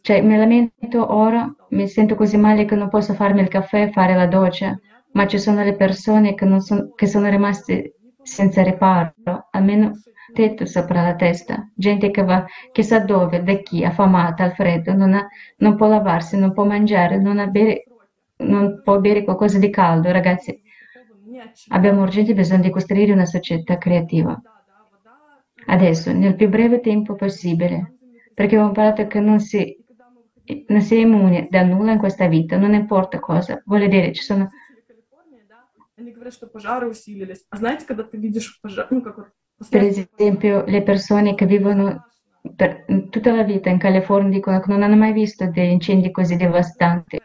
cioè 0.00 0.20
mi 0.20 0.36
lamento 0.36 1.12
ora, 1.14 1.52
mi 1.70 1.86
sento 1.88 2.16
così 2.16 2.36
male 2.36 2.64
che 2.64 2.74
non 2.74 2.88
posso 2.88 3.14
farmi 3.14 3.40
il 3.40 3.48
caffè 3.48 3.82
e 3.82 3.92
fare 3.92 4.14
la 4.14 4.26
doccia, 4.26 4.78
ma 5.12 5.26
ci 5.26 5.38
sono 5.38 5.62
le 5.62 5.74
persone 5.76 6.34
che, 6.34 6.60
son, 6.60 6.92
che 6.94 7.06
sono 7.06 7.28
rimaste 7.28 7.94
senza 8.22 8.62
riparo, 8.62 9.14
almeno 9.50 9.92
tetto 10.35 10.65
sopra 10.65 11.01
la 11.03 11.15
testa, 11.15 11.69
gente 11.75 12.11
che 12.11 12.23
va 12.23 12.45
chissà 12.71 12.99
dove, 12.99 13.43
da 13.43 13.55
chi, 13.55 13.83
affamata, 13.83 14.43
al 14.43 14.53
freddo, 14.53 14.93
non, 14.93 15.13
ha- 15.13 15.27
non 15.57 15.75
può 15.75 15.87
lavarsi, 15.87 16.37
non 16.37 16.53
può 16.53 16.65
mangiare, 16.65 17.17
non, 17.19 17.39
ha 17.39 17.47
bere- 17.47 17.89
non 18.37 18.81
può 18.83 18.99
bere 18.99 19.23
qualcosa 19.23 19.59
di 19.59 19.69
caldo, 19.69 20.11
ragazzi. 20.11 20.61
застрахован 20.93 21.31
ни 21.31 21.39
от 21.39 21.53
чего. 21.55 21.75
Abbiamo 21.75 22.01
urgente 22.01 22.33
bisogno 22.33 22.63
di 22.63 22.69
costruire 22.69 23.13
una 23.13 23.25
società 23.25 23.77
creativa. 23.77 24.33
Да, 24.41 24.61
да, 24.67 24.87
вода. 24.91 25.43
Adesso, 25.67 26.11
nel 26.13 26.35
più 26.35 26.49
breve 26.49 26.79
tempo 26.79 27.15
possibile, 27.15 27.93
perché 28.33 28.57
ho 28.57 28.65
imparato 28.67 29.07
che 29.07 29.19
non 29.19 29.39
si, 29.39 29.77
И 29.77 29.83
когда 29.87 30.09
мы 30.09 30.21
выходили 30.23 30.65
non 30.69 30.81
si 30.81 30.95
è 30.95 30.99
immune 30.99 31.47
da 31.49 31.63
nulla 31.63 31.91
in 31.91 31.99
questa 31.99 32.27
vita, 32.27 32.57
non 32.57 32.73
importa 32.73 33.19
cosa. 33.19 33.61
Voglio 33.65 33.87
dire, 33.87 34.11
ci 34.13 34.23
sono, 34.23 34.49
жители 34.49 34.81
Калифорнии, 34.87 35.43
да, 35.47 35.67
они 35.97 36.11
говорят, 36.11 36.33
что 36.33 36.47
пожары 36.47 36.89
усилились. 36.89 37.45
А 37.49 37.57
знаете, 37.57 37.85
когда 37.85 38.03
ты 38.03 38.17
видишь 38.17 38.59
пожар, 38.61 38.87
ну, 38.89 39.01
как 39.01 39.17
вот 39.17 39.27
per 39.58 39.82
esempio, 39.82 40.64
le 40.66 40.82
persone 40.82 41.34
che 41.34 41.46
vivono 41.46 42.08
per 42.54 42.84
tutta 43.10 43.34
la 43.34 43.42
vita 43.42 43.70
in 43.70 43.78
California 43.78 44.30
dicono 44.30 44.60
che 44.60 44.70
non 44.70 44.82
hanno 44.82 44.96
mai 44.96 45.12
visto 45.12 45.48
degli 45.50 45.70
incendi 45.70 46.10
così 46.10 46.36
devastanti 46.36 47.18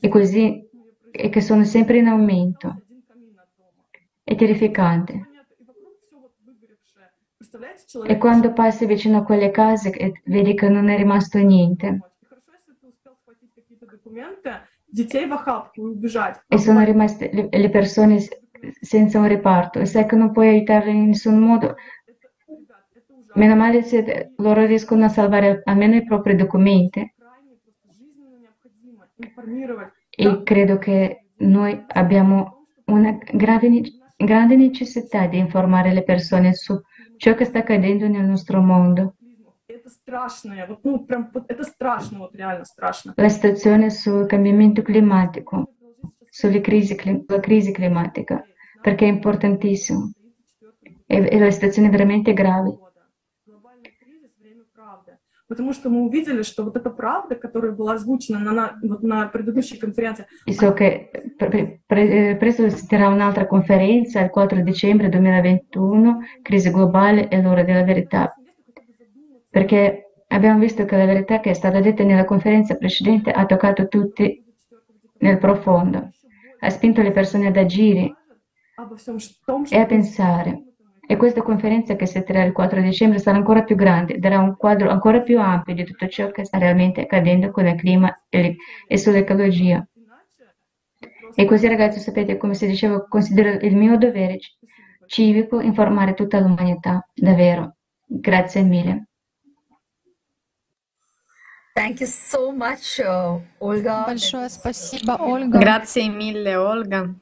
e, 0.00 0.08
così, 0.08 0.66
e 1.10 1.28
che 1.28 1.40
sono 1.40 1.64
sempre 1.64 1.98
in 1.98 2.06
aumento. 2.06 2.82
È 4.24 4.34
terrificante. 4.34 5.28
E 8.06 8.16
quando 8.16 8.52
passi 8.52 8.86
vicino 8.86 9.18
a 9.18 9.24
quelle 9.24 9.50
case 9.50 9.92
vedi 10.24 10.54
che 10.54 10.68
non 10.68 10.88
è 10.88 10.96
rimasto 10.96 11.38
niente. 11.38 11.98
E 16.48 16.58
sono 16.58 16.84
rimaste 16.84 17.48
le 17.50 17.70
persone 17.70 18.18
senza 18.80 19.18
un 19.18 19.28
reparto 19.28 19.78
e 19.78 19.86
sai 19.86 20.06
che 20.06 20.16
non 20.16 20.32
puoi 20.32 20.48
aiutarli 20.48 20.90
in 20.90 21.06
nessun 21.08 21.38
modo, 21.38 21.76
meno 23.34 23.56
male 23.56 23.82
se 23.82 24.32
loro 24.36 24.64
riescono 24.64 25.04
a 25.04 25.08
salvare 25.08 25.62
almeno 25.64 25.96
i 25.96 26.04
propri 26.04 26.36
documenti. 26.36 27.14
E 30.10 30.42
credo 30.42 30.78
che 30.78 31.26
noi 31.38 31.84
abbiamo 31.88 32.66
una 32.86 33.16
grave, 33.32 33.82
grande 34.16 34.56
necessità 34.56 35.26
di 35.26 35.38
informare 35.38 35.92
le 35.92 36.02
persone 36.02 36.54
su 36.54 36.78
ciò 37.16 37.34
che 37.34 37.44
sta 37.44 37.60
accadendo 37.60 38.08
nel 38.08 38.24
nostro 38.24 38.60
mondo. 38.60 39.14
La 43.14 43.28
situazione 43.28 43.90
sul 43.90 44.26
cambiamento 44.26 44.82
climatico, 44.82 45.74
sulla 46.28 46.60
crisi, 46.60 46.94
crisi 46.94 47.72
climatica 47.72 48.44
perché 48.81 49.05
è 49.05 49.09
importantissimo 49.09 50.11
e, 51.07 51.27
e 51.29 51.39
la 51.39 51.51
situazione 51.51 51.87
è 51.87 51.91
veramente 51.91 52.33
grave. 52.33 52.77
Глобальный 53.45 53.93
кризис, 53.99 54.31
время 54.39 54.63
правды. 54.73 55.17
Потому 55.47 55.73
что 55.73 55.89
мы 55.89 56.01
увидели, 56.01 56.41
что 56.41 56.63
вот 56.63 56.75
эта 56.75 56.89
правда, 56.89 57.35
которая 57.35 57.71
была 57.71 57.93
озвучена 57.93 58.39
на, 58.39 58.51
на, 58.51 58.79
вот 58.81 59.03
на 59.03 59.27
предыдущей 59.27 59.77
конференции, 59.77 60.25
E 60.45 60.53
so 60.53 60.73
che 60.73 61.11
pre- 61.37 61.81
pre- 61.85 62.35
presto 62.37 62.67
si 62.69 62.87
terrà 62.87 63.09
un'altra 63.09 63.45
conferenza 63.45 64.21
il 64.21 64.31
4 64.31 64.61
dicembre 64.61 65.09
2021, 65.09 66.19
crisi 66.41 66.71
globale 66.71 67.27
e 67.29 67.41
l'ora 67.41 67.63
della 67.63 67.83
verità, 67.83 68.33
perché 69.49 70.23
abbiamo 70.29 70.59
visto 70.59 70.85
che 70.85 70.97
la 70.97 71.05
verità 71.05 71.39
che 71.39 71.51
è 71.51 71.53
stata 71.53 71.79
detta 71.79 72.03
nella 72.03 72.25
conferenza 72.25 72.75
precedente 72.75 73.31
ha 73.31 73.45
toccato 73.45 73.87
tutti 73.87 74.43
nel 75.19 75.37
profondo, 75.37 76.09
ha 76.59 76.69
spinto 76.69 77.03
le 77.03 77.11
persone 77.11 77.47
ad 77.47 77.57
agire 77.57 78.03
обо 78.05 78.13
всем 78.15 78.15
том, 78.15 78.18
e 79.69 79.77
a 79.77 79.85
pensare 79.85 80.63
E 81.07 81.17
questa 81.17 81.41
conferenza 81.43 81.95
che 81.95 82.07
si 82.07 82.23
terrà 82.23 82.43
il 82.43 82.51
4 82.51 82.81
dicembre 82.81 83.19
sarà 83.19 83.37
ancora 83.37 83.63
più 83.63 83.75
grande, 83.75 84.17
darà 84.17 84.39
un 84.39 84.55
quadro 84.57 84.89
ancora 84.89 85.21
più 85.21 85.39
ampio 85.39 85.75
di 85.75 85.83
tutto 85.83 86.07
ciò 86.07 86.31
che 86.31 86.45
sta 86.45 86.57
realmente 86.57 87.01
accadendo 87.01 87.51
con 87.51 87.67
il 87.67 87.75
clima 87.75 88.23
e, 88.27 88.55
e 88.87 88.97
sull'ecologia. 88.97 89.87
E 91.37 91.45
così 91.45 91.67
ragazzi, 91.67 91.99
sapete, 91.99 92.37
come 92.37 92.53
si 92.53 92.65
diceva, 92.65 93.05
considero 93.07 93.49
il 93.49 93.75
mio 93.75 93.97
dovere 93.97 94.39
civico 95.05 95.59
informare 95.59 96.13
tutta 96.13 96.39
l'umanità, 96.39 97.07
davvero. 97.13 97.75
Grazie 98.05 98.61
mille. 98.61 99.07
Thank 101.73 101.99
you 101.99 102.07
so 102.07 102.53
much, 102.53 103.01
uh, 103.03 103.41
Olga. 103.57 104.05
Большое 104.05 104.47
спасибо, 104.49 105.17
Ольга. 105.19 105.59
Grazie 105.59 106.09
mille, 106.09 106.55
Olga. 106.55 107.13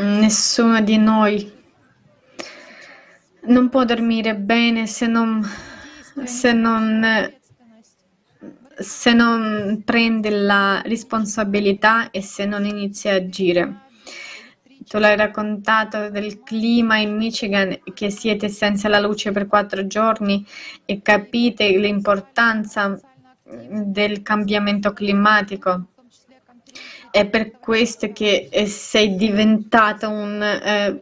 Mm, 0.00 0.18
nessuno 0.20 0.80
di 0.80 0.96
noi 0.96 1.52
non 3.42 3.68
può 3.68 3.84
dormire 3.84 4.34
bene 4.34 4.86
se 4.86 5.06
non, 5.06 5.46
se 6.24 6.52
non, 6.52 7.34
se 8.78 9.12
non 9.12 9.82
prende 9.84 10.30
la 10.30 10.80
responsabilità 10.86 12.10
e 12.10 12.22
se 12.22 12.46
non 12.46 12.64
inizia 12.64 13.12
a 13.12 13.16
agire. 13.16 13.80
Tu 14.86 14.98
l'hai 14.98 15.16
raccontato 15.16 16.08
del 16.08 16.42
clima 16.42 16.96
in 16.96 17.16
Michigan, 17.16 17.78
che 17.92 18.10
siete 18.10 18.48
senza 18.48 18.88
la 18.88 19.00
luce 19.00 19.30
per 19.32 19.46
quattro 19.46 19.86
giorni 19.86 20.44
e 20.86 21.02
capite 21.02 21.68
l'importanza 21.76 22.98
del 23.44 24.22
cambiamento 24.22 24.92
climatico. 24.92 25.89
È 27.10 27.26
per 27.26 27.58
questo 27.58 28.12
che 28.12 28.48
eh, 28.50 28.66
sei 28.66 29.16
diventata 29.16 30.08
un 30.08 30.42
eh, 30.42 31.00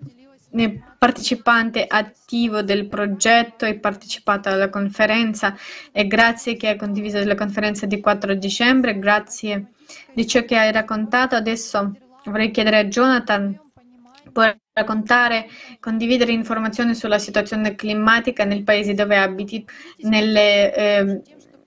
partecipante 0.98 1.86
attivo 1.86 2.62
del 2.62 2.88
progetto, 2.88 3.64
hai 3.64 3.78
partecipato 3.78 4.48
alla 4.48 4.68
conferenza 4.68 5.54
e 5.92 6.06
grazie 6.06 6.56
che 6.56 6.68
hai 6.68 6.76
condiviso 6.76 7.22
la 7.24 7.34
conferenza 7.34 7.86
di 7.86 8.00
4 8.00 8.34
dicembre, 8.34 8.98
grazie 8.98 9.72
di 10.12 10.26
ciò 10.26 10.44
che 10.44 10.56
hai 10.56 10.72
raccontato. 10.72 11.36
Adesso 11.36 11.92
vorrei 12.24 12.50
chiedere 12.50 12.78
a 12.78 12.84
Jonathan, 12.86 13.58
puoi 14.32 14.52
raccontare, 14.72 15.48
condividere 15.80 16.32
informazioni 16.32 16.94
sulla 16.94 17.18
situazione 17.18 17.74
climatica 17.74 18.44
nel 18.44 18.64
paese 18.64 18.94
dove 18.94 19.16
abiti, 19.16 19.64
nelle, 19.98 20.74
eh, 20.74 21.22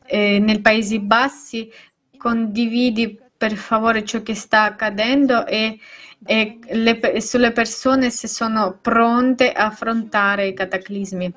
eh, 0.05 0.39
nei 0.39 0.59
Paesi 0.59 0.99
Bassi, 0.99 1.69
condividi 2.17 3.17
per 3.41 3.55
favore 3.55 4.05
ciò 4.05 4.21
che 4.21 4.35
sta 4.35 4.65
accadendo 4.65 5.47
e, 5.47 5.79
e 6.23 6.59
le 6.69 7.19
sulle 7.19 7.51
persone 7.51 8.11
se 8.11 8.27
sono 8.27 8.77
pronte 8.79 9.51
a 9.51 9.65
affrontare 9.65 10.45
i 10.45 10.53
cataclismi. 10.53 11.33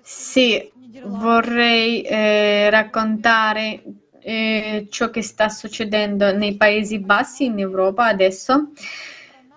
Sì, 0.00 0.68
vorrei 1.04 2.02
eh, 2.02 2.68
raccontare 2.68 3.80
eh, 4.18 4.88
ciò 4.90 5.10
che 5.10 5.22
sta 5.22 5.48
succedendo 5.48 6.36
nei 6.36 6.56
Paesi 6.56 6.98
Bassi 6.98 7.44
in 7.44 7.60
Europa 7.60 8.06
adesso, 8.06 8.72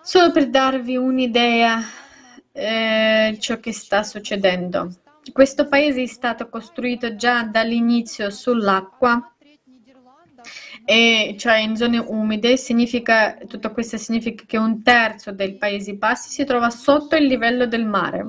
solo 0.00 0.30
per 0.30 0.48
darvi 0.48 0.96
un'idea 0.96 1.82
eh, 2.52 3.36
ciò 3.40 3.58
che 3.58 3.72
sta 3.72 4.04
succedendo. 4.04 4.90
Questo 5.32 5.66
paese 5.66 6.02
è 6.02 6.06
stato 6.06 6.48
costruito 6.48 7.16
già 7.16 7.42
dall'inizio 7.42 8.30
sull'acqua 8.30 9.33
e 10.84 11.34
cioè 11.38 11.58
in 11.58 11.76
zone 11.76 11.98
umide 11.98 12.56
significa, 12.56 13.36
tutto 13.46 13.72
questo 13.72 13.96
significa 13.96 14.44
che 14.46 14.58
un 14.58 14.82
terzo 14.82 15.32
dei 15.32 15.56
Paesi 15.56 15.94
Bassi 15.94 16.30
si 16.30 16.44
trova 16.44 16.70
sotto 16.70 17.16
il 17.16 17.24
livello 17.24 17.66
del 17.66 17.86
mare 17.86 18.26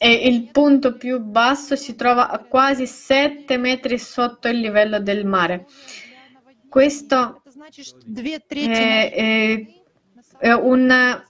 e 0.00 0.12
il 0.28 0.48
punto 0.52 0.96
più 0.96 1.18
basso 1.18 1.74
si 1.74 1.96
trova 1.96 2.30
a 2.30 2.38
quasi 2.38 2.86
7 2.86 3.56
metri 3.58 3.98
sotto 3.98 4.46
il 4.46 4.60
livello 4.60 5.00
del 5.00 5.26
mare. 5.26 5.66
Questo 6.68 7.42
è, 8.54 9.12
è, 9.12 9.66
è 10.38 10.52
un 10.52 11.26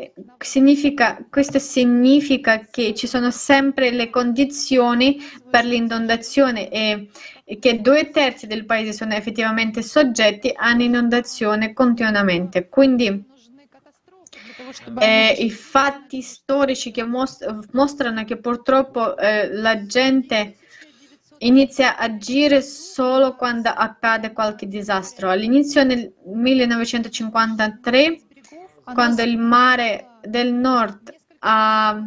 eh, 0.00 0.14
significa, 0.38 1.26
questo 1.28 1.58
significa 1.58 2.66
che 2.70 2.94
ci 2.94 3.06
sono 3.06 3.30
sempre 3.30 3.90
le 3.90 4.08
condizioni 4.08 5.20
per 5.50 5.66
l'inondazione 5.66 6.70
e, 6.70 7.10
e 7.44 7.58
che 7.58 7.82
due 7.82 8.08
terzi 8.08 8.46
del 8.46 8.64
paese 8.64 8.94
sono 8.94 9.12
effettivamente 9.12 9.82
soggetti 9.82 10.50
a 10.56 10.72
un'inondazione 10.72 11.74
continuamente. 11.74 12.70
Quindi 12.70 13.24
eh, 15.00 15.36
i 15.38 15.50
fatti 15.50 16.22
storici 16.22 16.92
che 16.92 17.04
mostrano 17.04 18.24
che 18.24 18.38
purtroppo 18.38 19.18
eh, 19.18 19.52
la 19.52 19.84
gente 19.84 20.56
inizia 21.40 21.96
a 21.96 22.04
agire 22.04 22.62
solo 22.62 23.34
quando 23.34 23.68
accade 23.68 24.32
qualche 24.32 24.66
disastro. 24.66 25.28
All'inizio 25.28 25.84
nel 25.84 26.10
1953 26.24 28.28
quando 28.92 29.22
il 29.22 29.38
mare 29.38 30.18
del 30.22 30.52
nord 30.52 31.14
ha, 31.40 31.98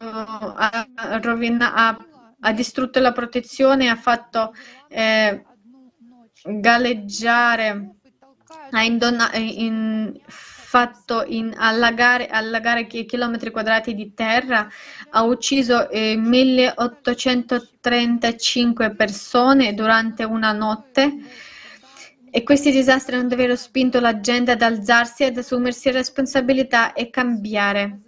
eh, 0.00 0.06
ha, 0.06 0.88
rovina, 1.20 1.74
ha, 1.74 1.98
ha 2.40 2.52
distrutto 2.52 3.00
la 3.00 3.12
protezione, 3.12 3.88
ha 3.88 3.96
fatto 3.96 4.52
eh, 4.88 5.44
galleggiare, 6.42 7.94
ha 8.70 8.82
indona, 8.82 9.30
in, 9.34 10.18
fatto 10.26 11.24
in 11.26 11.54
allagare, 11.56 12.28
allagare, 12.28 12.86
chilometri 12.86 13.50
quadrati 13.50 13.94
di 13.94 14.12
terra, 14.12 14.68
ha 15.10 15.22
ucciso 15.22 15.88
eh, 15.90 16.16
1835 16.16 18.94
persone 18.94 19.72
durante 19.74 20.24
una 20.24 20.52
notte. 20.52 21.46
E 22.30 22.42
questi 22.42 22.70
disastri 22.70 23.16
hanno 23.16 23.28
davvero 23.28 23.56
spinto 23.56 24.00
la 24.00 24.20
gente 24.20 24.50
ad 24.50 24.62
alzarsi, 24.62 25.24
ad 25.24 25.36
assumersi 25.36 25.90
responsabilità 25.90 26.92
e 26.92 27.10
cambiare 27.10 28.00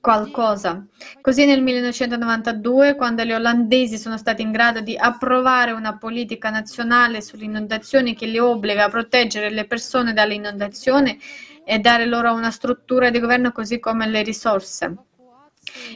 qualcosa. 0.00 0.84
Così 1.20 1.46
nel 1.46 1.62
1992, 1.62 2.96
quando 2.96 3.24
gli 3.24 3.32
olandesi 3.32 3.96
sono 3.96 4.18
stati 4.18 4.42
in 4.42 4.50
grado 4.50 4.80
di 4.80 4.96
approvare 4.96 5.70
una 5.70 5.96
politica 5.96 6.50
nazionale 6.50 7.22
sulle 7.22 7.44
inondazioni 7.44 8.14
che 8.14 8.26
li 8.26 8.38
obbliga 8.38 8.84
a 8.84 8.90
proteggere 8.90 9.50
le 9.50 9.64
persone 9.64 10.12
dall'inondazione 10.12 11.18
e 11.64 11.78
dare 11.78 12.06
loro 12.06 12.34
una 12.34 12.50
struttura 12.50 13.10
di 13.10 13.20
governo 13.20 13.52
così 13.52 13.78
come 13.78 14.08
le 14.08 14.22
risorse. 14.22 14.96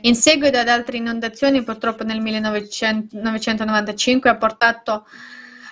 In 0.03 0.14
seguito 0.14 0.59
ad 0.59 0.68
altre 0.68 0.99
inondazioni, 0.99 1.64
purtroppo 1.64 2.05
nel 2.05 2.20
1995 2.20 4.31
ha 4.31 4.37
portato 4.37 5.05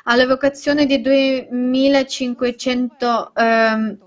all'evocazione 0.05 0.87
di 0.87 1.01
2500 1.01 3.35
ehm, 3.35 3.99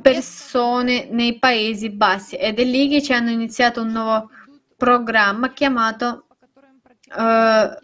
persone 0.00 1.08
nei 1.10 1.38
Paesi 1.38 1.90
Bassi 1.90 2.36
ed 2.36 2.58
e 2.58 2.64
dei 2.64 3.02
ci 3.02 3.12
hanno 3.12 3.28
iniziato 3.30 3.82
un 3.82 3.92
nuovo 3.92 4.30
programma 4.76 5.52
chiamato 5.52 6.26
eh, 7.16 7.78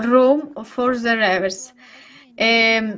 Room 0.00 0.62
for 0.62 1.00
the 1.00 1.14
Rivers. 1.14 1.72
E, 2.34 2.80
mm, 2.80 2.92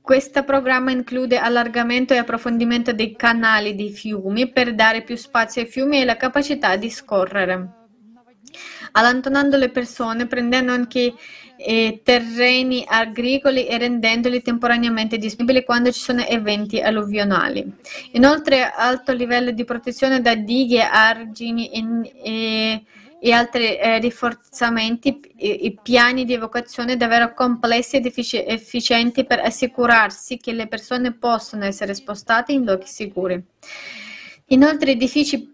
questo 0.00 0.44
programma 0.44 0.90
include 0.90 1.38
allargamento 1.38 2.12
e 2.12 2.18
approfondimento 2.18 2.92
dei 2.92 3.16
canali 3.16 3.74
dei 3.74 3.90
fiumi 3.90 4.52
per 4.52 4.74
dare 4.74 5.02
più 5.02 5.16
spazio 5.16 5.62
ai 5.62 5.66
fiumi 5.66 6.00
e 6.00 6.04
la 6.04 6.18
capacità 6.18 6.76
di 6.76 6.90
scorrere, 6.90 7.68
allontanando 8.92 9.56
le 9.56 9.70
persone, 9.70 10.26
prendendo 10.26 10.72
anche 10.72 11.14
terreni 12.02 12.84
agricoli 12.86 13.66
e 13.66 13.78
rendendoli 13.78 14.42
temporaneamente 14.42 15.16
disponibili 15.16 15.64
quando 15.64 15.90
ci 15.90 16.00
sono 16.00 16.22
eventi 16.24 16.80
alluvionali. 16.80 17.64
Inoltre, 18.12 18.70
alto 18.70 19.12
livello 19.12 19.50
di 19.50 19.64
protezione 19.64 20.20
da 20.20 20.34
dighe, 20.34 20.82
argini 20.82 21.70
e, 21.70 22.12
e- 22.22 22.84
e 23.24 23.32
altri 23.32 23.78
eh, 23.78 23.98
rinforzamenti, 24.00 25.18
i 25.36 25.78
piani 25.82 26.26
di 26.26 26.34
evacuazione 26.34 26.98
davvero 26.98 27.32
complessi 27.32 27.96
ed 27.96 28.04
effici- 28.04 28.44
efficienti 28.44 29.24
per 29.24 29.40
assicurarsi 29.40 30.36
che 30.36 30.52
le 30.52 30.66
persone 30.66 31.14
possano 31.14 31.64
essere 31.64 31.94
spostate 31.94 32.52
in 32.52 32.64
luoghi 32.64 32.86
sicuri. 32.86 33.42
Inoltre, 34.48 34.90
edifici 34.90 35.50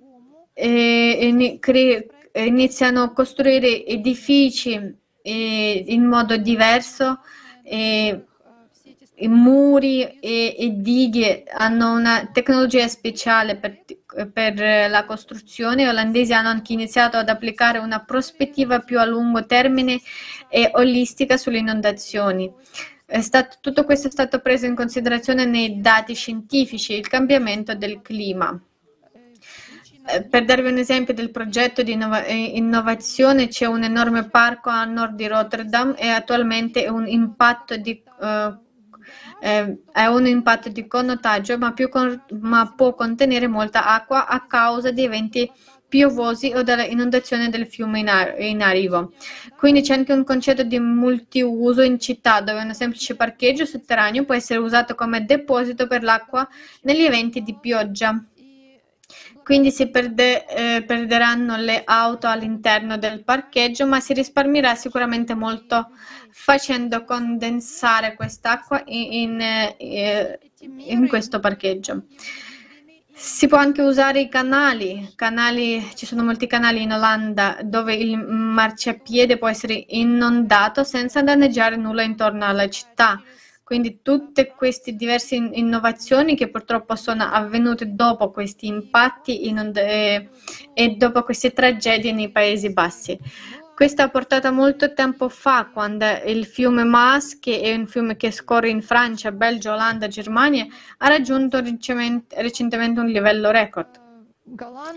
eh, 0.53 1.19
ini- 1.21 1.61
cre- 1.61 2.09
iniziano 2.33 3.03
a 3.03 3.13
costruire 3.13 3.87
edifici 3.87 4.99
eh, 5.23 5.85
in 5.89 6.05
modo 6.05 6.37
diverso. 6.37 7.21
eh, 7.63 8.25
i 9.21 9.29
muri 9.29 10.19
e, 10.21 10.57
e 10.59 10.71
dighe 10.77 11.45
hanno 11.53 11.93
una 11.93 12.31
tecnologia 12.33 12.89
speciale 12.89 13.57
per, 13.57 13.83
per 14.33 14.91
la 14.91 15.05
costruzione. 15.05 15.85
Gli 15.85 15.89
olandesi 15.89 16.33
hanno 16.33 16.49
anche 16.49 16.73
iniziato 16.73 17.17
ad 17.17 17.29
applicare 17.29 17.79
una 17.79 18.01
prospettiva 18.01 18.81
più 18.81 18.99
a 18.99 19.05
lungo 19.05 19.47
termine 19.47 20.01
e 20.49 20.71
olistica 20.75 21.37
sulle 21.37 21.59
inondazioni. 21.59 22.51
stato- 23.21 23.59
tutto 23.61 23.85
questo 23.85 24.09
è 24.09 24.11
stato 24.11 24.41
preso 24.41 24.67
in 24.67 24.75
considerazione 24.75 25.45
nei 25.45 25.81
dati 25.81 26.15
scientifici, 26.15 26.95
il 26.95 27.09
cambiamento 27.09 27.75
del 27.75 28.01
clima. 28.01 28.59
Eh, 30.07 30.23
Per 30.25 30.45
darvi 30.45 30.69
un 30.71 30.79
esempio 30.79 31.15
del 31.15 31.31
progetto 31.31 31.83
di 31.83 31.93
innova- 31.93 32.25
eh, 32.25 32.35
innovazione, 32.57 33.49
c'è 33.49 33.67
un 33.67 33.83
enorme 33.85 34.29
parco 34.29 34.71
a 34.71 34.85
nord 34.85 35.15
di 35.15 35.27
Rotterdam 35.27 35.95
e 35.97 36.09
attualmente 36.09 36.85
è 36.85 36.89
un 36.89 37.07
impatto 37.07 37.77
di, 37.77 38.03
eh, 39.41 39.79
è 39.93 40.07
un 40.07 40.27
impatto 40.27 40.69
di 40.69 40.87
connotaggio, 40.87 41.57
ma, 41.59 41.75
con- 41.89 42.23
ma 42.41 42.73
può 42.77 42.95
contenere 42.95 43.47
molta 43.47 43.87
acqua 43.87 44.27
a 44.27 44.47
causa 44.47 44.91
di 44.91 45.05
eventi 45.05 45.51
piovosi 45.89 46.53
o 46.55 46.63
dalla 46.63 46.85
inondazione 46.85 47.49
del 47.49 47.67
fiume 47.67 47.99
in, 48.01 48.09
ar- 48.09 48.41
in 48.41 48.63
arrivo. 48.63 49.13
Quindi 49.57 49.81
c'è 49.83 49.95
anche 49.95 50.13
un 50.13 50.25
concetto 50.25 50.63
di 50.63 50.79
multiuso 50.79 51.83
in 51.83 51.99
città, 51.99 52.41
dove 52.41 52.63
un 52.63 52.75
semplice 52.75 53.17
parcheggio 53.17 53.65
sotterraneo 53.65 54.25
può 54.25 54.35
essere 54.35 54.61
usato 54.61 54.95
come 54.95 55.25
deposito 55.25 55.87
per 55.87 56.03
l'acqua 56.05 56.49
negli 56.83 57.03
eventi 57.03 57.43
di 57.43 57.57
pioggia. 57.59 58.23
Quindi 59.43 59.71
si 59.71 59.89
perde- 59.89 60.47
eh, 60.47 60.83
perderanno 60.83 61.57
le 61.57 61.83
auto 61.85 62.27
all'interno 62.29 62.99
del 62.99 63.25
parcheggio, 63.25 63.87
ma 63.87 64.01
si 64.01 64.13
risparmierà 64.13 64.75
sicuramente 64.75 65.35
molto 65.35 65.91
facendo 66.31 67.05
condensare 67.05 68.15
quest'acqua 68.15 68.83
in, 68.87 69.13
in, 69.13 69.41
eh, 69.41 70.39
in 70.61 71.09
questo 71.09 71.41
parcheggio. 71.41 72.05
Si 73.13 73.49
può 73.49 73.59
anche 73.59 73.83
usare 73.83 74.21
i 74.21 74.29
canali. 74.29 75.13
canali, 75.15 75.91
ci 75.95 76.07
sono 76.07 76.23
molti 76.25 76.47
canali 76.47 76.81
in 76.81 76.93
Olanda 76.93 77.59
dove 77.63 77.95
il 77.95 78.17
marciapiede 78.17 79.37
può 79.37 79.49
essere 79.49 79.85
inondato 79.89 80.85
senza 80.85 81.21
danneggiare 81.23 81.77
nulla 81.77 82.03
intorno 82.03 82.47
alla 82.47 82.69
città. 82.69 83.23
Quindi 83.71 84.01
tutte 84.03 84.49
queste 84.49 84.97
diverse 84.97 85.37
in- 85.37 85.53
innovazioni 85.53 86.35
che 86.35 86.51
purtroppo 86.51 86.97
sono 86.97 87.23
avvenute 87.23 87.95
dopo 87.95 88.33
questi 88.33 88.67
impatti 88.67 89.47
inond- 89.47 89.77
eh, 89.77 90.29
e 90.75 90.89
dopo 90.97 91.23
queste 91.23 91.53
tragedie 91.53 92.11
nei 92.11 92.33
Paesi 92.33 92.73
Bassi. 92.73 93.17
Questo 93.73 94.03
ha 94.03 94.09
portato 94.09 94.53
molto 94.53 94.93
tempo 94.93 95.29
fa, 95.29 95.71
quando 95.73 96.05
il 96.27 96.47
fiume 96.47 96.83
Maas, 96.83 97.39
che 97.39 97.61
è 97.61 97.73
un 97.73 97.87
fiume 97.87 98.17
che 98.17 98.33
scorre 98.33 98.71
in 98.71 98.83
Francia, 98.83 99.31
Belgio, 99.31 99.71
Olanda, 99.71 100.09
Germania, 100.09 100.67
ha 100.99 101.07
raggiunto 101.07 101.61
recentemente 101.61 102.99
un 102.99 103.07
livello 103.07 103.53
record. 103.53 104.01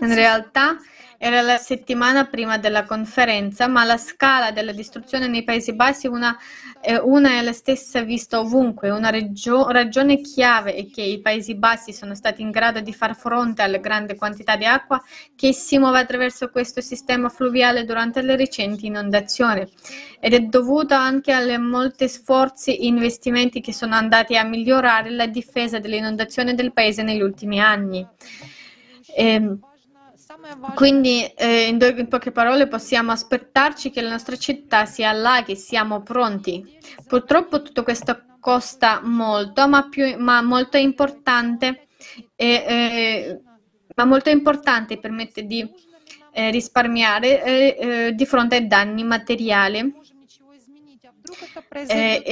In 0.00 0.14
realtà 0.16 0.78
era 1.26 1.40
la 1.40 1.56
settimana 1.56 2.26
prima 2.26 2.58
della 2.58 2.84
conferenza, 2.84 3.66
ma 3.66 3.82
la 3.84 3.96
scala 3.96 4.50
della 4.50 4.72
distruzione 4.72 5.26
nei 5.26 5.42
Paesi 5.42 5.72
Bassi 5.72 6.06
una, 6.06 6.36
è 6.82 6.96
una 6.96 7.38
e 7.38 7.42
la 7.42 7.54
stessa 7.54 8.02
vista 8.02 8.38
ovunque. 8.40 8.90
Una 8.90 9.08
regio- 9.08 9.70
ragione 9.70 10.20
chiave 10.20 10.74
è 10.74 10.86
che 10.90 11.00
i 11.00 11.22
Paesi 11.22 11.54
Bassi 11.54 11.94
sono 11.94 12.14
stati 12.14 12.42
in 12.42 12.50
grado 12.50 12.80
di 12.80 12.92
far 12.92 13.16
fronte 13.16 13.62
alle 13.62 13.80
grandi 13.80 14.16
quantità 14.16 14.56
di 14.56 14.66
acqua 14.66 15.02
che 15.34 15.54
si 15.54 15.78
muove 15.78 16.00
attraverso 16.00 16.50
questo 16.50 16.82
sistema 16.82 17.30
fluviale 17.30 17.86
durante 17.86 18.20
le 18.20 18.36
recenti 18.36 18.84
inondazioni 18.84 19.66
ed 20.20 20.34
è 20.34 20.40
dovuto 20.40 20.92
anche 20.92 21.32
alle 21.32 21.56
molti 21.56 22.06
sforzi 22.06 22.76
e 22.76 22.84
investimenti 22.84 23.62
che 23.62 23.72
sono 23.72 23.94
andati 23.94 24.36
a 24.36 24.44
migliorare 24.44 25.08
la 25.08 25.26
difesa 25.26 25.78
delle 25.78 25.96
inondazioni 25.96 26.52
del 26.52 26.74
paese 26.74 27.02
negli 27.02 27.22
ultimi 27.22 27.60
anni. 27.60 28.06
Ehm, 29.16 29.58
quindi, 30.74 31.24
eh, 31.24 31.66
in, 31.68 31.78
do- 31.78 31.88
in 31.88 32.08
poche 32.08 32.32
parole, 32.32 32.68
possiamo 32.68 33.12
aspettarci 33.12 33.90
che 33.90 34.00
la 34.00 34.10
nostra 34.10 34.36
città 34.36 34.84
si 34.86 35.04
allaghi, 35.04 35.56
siamo 35.56 36.02
pronti. 36.02 36.78
Purtroppo 37.06 37.62
tutto 37.62 37.82
questo 37.82 38.24
costa 38.40 39.00
molto, 39.02 39.66
ma, 39.68 39.88
più, 39.88 40.16
ma 40.18 40.42
molto 40.42 40.76
importante, 40.76 41.86
e, 42.34 42.46
eh, 42.46 43.40
ma 43.94 44.04
molto 44.04 44.30
importante 44.30 44.98
permette 44.98 45.46
di 45.46 45.66
eh, 46.32 46.50
risparmiare 46.50 47.76
eh, 47.76 48.12
di 48.14 48.26
fronte 48.26 48.56
ai 48.56 48.66
danni 48.66 49.04
materiali 49.04 50.02
eh, 51.88 52.22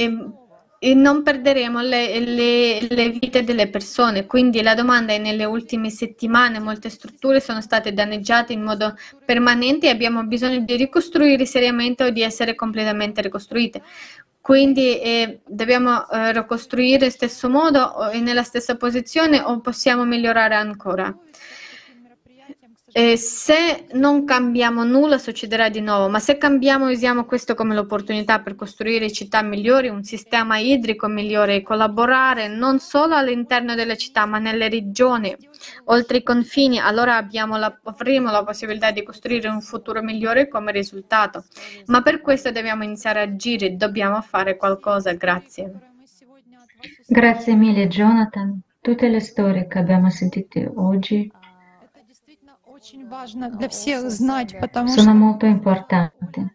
e, 0.83 0.93
non 0.93 1.23
perderemo 1.23 1.79
le, 1.81 2.19
le- 2.19 2.87
le 2.89 3.09
vite 3.09 3.43
delle 3.43 3.69
persone. 3.69 4.25
Quindi 4.25 4.61
la 4.61 4.75
domanda 4.75 5.13
è: 5.13 5.17
nelle 5.17 5.45
ultime 5.45 5.89
settimane 5.89 6.59
molte 6.59 6.89
strutture 6.89 7.39
sono 7.39 7.61
state 7.61 7.93
danneggiate 7.93 8.51
in 8.51 8.61
modo 8.63 8.95
permanente 9.23 9.87
e 9.87 9.89
abbiamo 9.89 10.23
bisogno 10.25 10.59
di 10.59 10.75
ricostruire 10.75 11.45
seriamente 11.45 12.03
o 12.03 12.09
di 12.09 12.21
essere 12.21 12.55
completamente 12.55 13.21
ricostruite. 13.21 13.81
Quindi 14.41 14.99
eh, 14.99 15.39
dobbiamo 15.47 16.09
eh, 16.09 16.33
ricostruire 16.33 17.09
stesso 17.09 17.49
modo 17.49 18.09
e 18.11 18.19
nella 18.19 18.43
stessa 18.43 18.75
posizione 18.75 19.39
o 19.39 19.61
possiamo 19.61 20.03
migliorare 20.03 20.55
ancora? 20.55 21.17
E 22.95 23.17
se 23.17 23.87
non 23.93 24.23
cambiamo 24.23 24.83
nulla 24.83 25.17
succederà 25.17 25.67
di 25.69 25.81
nuovo, 25.81 26.09
ma 26.09 26.19
se 26.19 26.37
cambiamo 26.37 26.87
e 26.87 26.93
usiamo 26.93 27.25
questo 27.25 27.55
come 27.55 27.73
l'opportunità 27.73 28.39
per 28.39 28.53
costruire 28.53 29.11
città 29.11 29.41
migliori, 29.41 29.87
un 29.87 30.03
sistema 30.03 30.59
idrico 30.59 31.07
migliore 31.07 31.55
e 31.55 31.61
collaborare 31.63 32.47
non 32.47 32.77
solo 32.77 33.15
all'interno 33.15 33.73
delle 33.73 33.97
città 33.97 34.27
ma 34.27 34.37
nelle 34.37 34.69
regioni, 34.69 35.35
oltre 35.85 36.17
i 36.17 36.23
confini, 36.23 36.79
allora 36.79 37.27
la, 37.31 37.79
avremo 37.85 38.29
la 38.29 38.43
possibilità 38.43 38.91
di 38.91 39.01
costruire 39.01 39.47
un 39.47 39.61
futuro 39.61 40.03
migliore 40.03 40.47
come 40.47 40.71
risultato. 40.71 41.45
Ma 41.87 42.03
per 42.03 42.21
questo 42.21 42.51
dobbiamo 42.51 42.83
iniziare 42.83 43.21
a 43.21 43.23
agire, 43.23 43.75
dobbiamo 43.75 44.21
fare 44.21 44.55
qualcosa. 44.55 45.11
Grazie. 45.13 45.71
Grazie 47.07 47.55
mille 47.55 47.87
Jonathan. 47.87 48.61
Tutte 48.79 49.07
le 49.07 49.19
storie 49.19 49.65
che 49.65 49.79
abbiamo 49.79 50.11
sentito 50.11 50.59
oggi 50.75 51.31
очень 52.82 53.08
важно 53.08 53.50
для 53.50 53.68
всех 53.68 54.10
знать, 54.10 54.58
потому 54.60 54.88
sono 54.88 55.10
что 55.10 55.14
molto 55.14 55.46
importanti, 55.46 56.46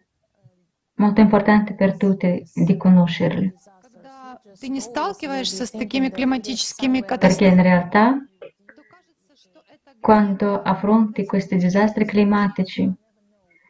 molto 0.96 1.20
importanti 1.20 1.74
per 1.74 1.96
tutti 1.96 2.44
di 2.54 2.76
conoscerle, 2.76 3.52
когда 3.82 4.38
ты 4.60 4.68
не 4.68 4.80
сталкиваешься 4.80 5.66
с 5.66 5.70
такими 5.70 6.08
климатическими 6.08 7.00
perché 7.00 7.04
in 7.04 7.56
катастрофами, 7.56 7.62
realtà 7.62 8.20
то 8.40 8.82
кажется, 8.88 9.36
что 9.36 9.60
это 9.68 9.96
quando 10.00 10.62
affronti 10.62 11.24
questi 11.24 11.56
disastri 11.56 12.04
climatici, 12.04 12.92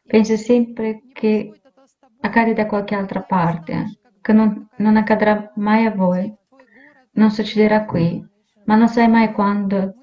pensi 0.07 0.37
sempre 0.37 1.03
che 1.13 1.45
будет 1.47 1.61
это 1.65 1.87
с 1.87 1.97
тобой, 1.97 2.19
accade 2.21 2.55
da 2.55 2.67
qualche 2.67 2.95
altra 2.95 3.23
parte, 3.23 3.99
che 4.21 4.33
non, 4.33 4.69
non 4.77 4.97
accadrà 4.97 5.53
mai 5.57 5.87
a 5.87 5.91
voi, 5.91 6.35
твой 6.49 6.65
город. 6.65 7.13
non 7.13 7.31
succederà 7.31 7.85
qui, 7.85 8.25
ma 8.65 8.77
non 8.77 8.89
sai 8.89 9.09
mai 9.09 9.33
quando 9.33 9.77
Мы 9.77 9.83
слышим 9.83 9.98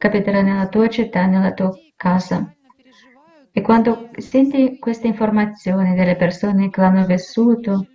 capiterà 0.00 0.40
nella 0.40 0.66
tua 0.68 0.88
città, 0.88 1.26
nella 1.26 1.52
tua 1.52 1.70
casa. 1.94 2.50
E 3.52 3.60
quando 3.60 4.08
senti 4.16 4.78
queste 4.78 5.06
informazioni 5.06 5.94
delle 5.94 6.16
persone 6.16 6.70
che 6.70 6.80
l'hanno 6.80 7.04
vissuto, 7.04 7.86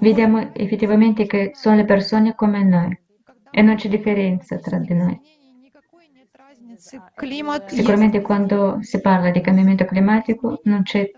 vediamo 0.00 0.54
effettivamente 0.54 1.26
che 1.26 1.50
sono 1.54 1.76
le 1.76 1.84
persone 1.84 2.34
come 2.34 2.64
noi 2.64 2.98
e 3.50 3.60
non 3.60 3.74
c'è 3.74 3.88
differenza 3.90 4.58
tra 4.58 4.78
di 4.78 4.94
noi. 4.94 5.20
Sicuramente 7.66 8.22
quando 8.22 8.78
si 8.80 8.98
parla 9.02 9.30
di 9.30 9.42
cambiamento 9.42 9.84
climatico 9.84 10.60
non 10.64 10.84
c'è 10.84 11.10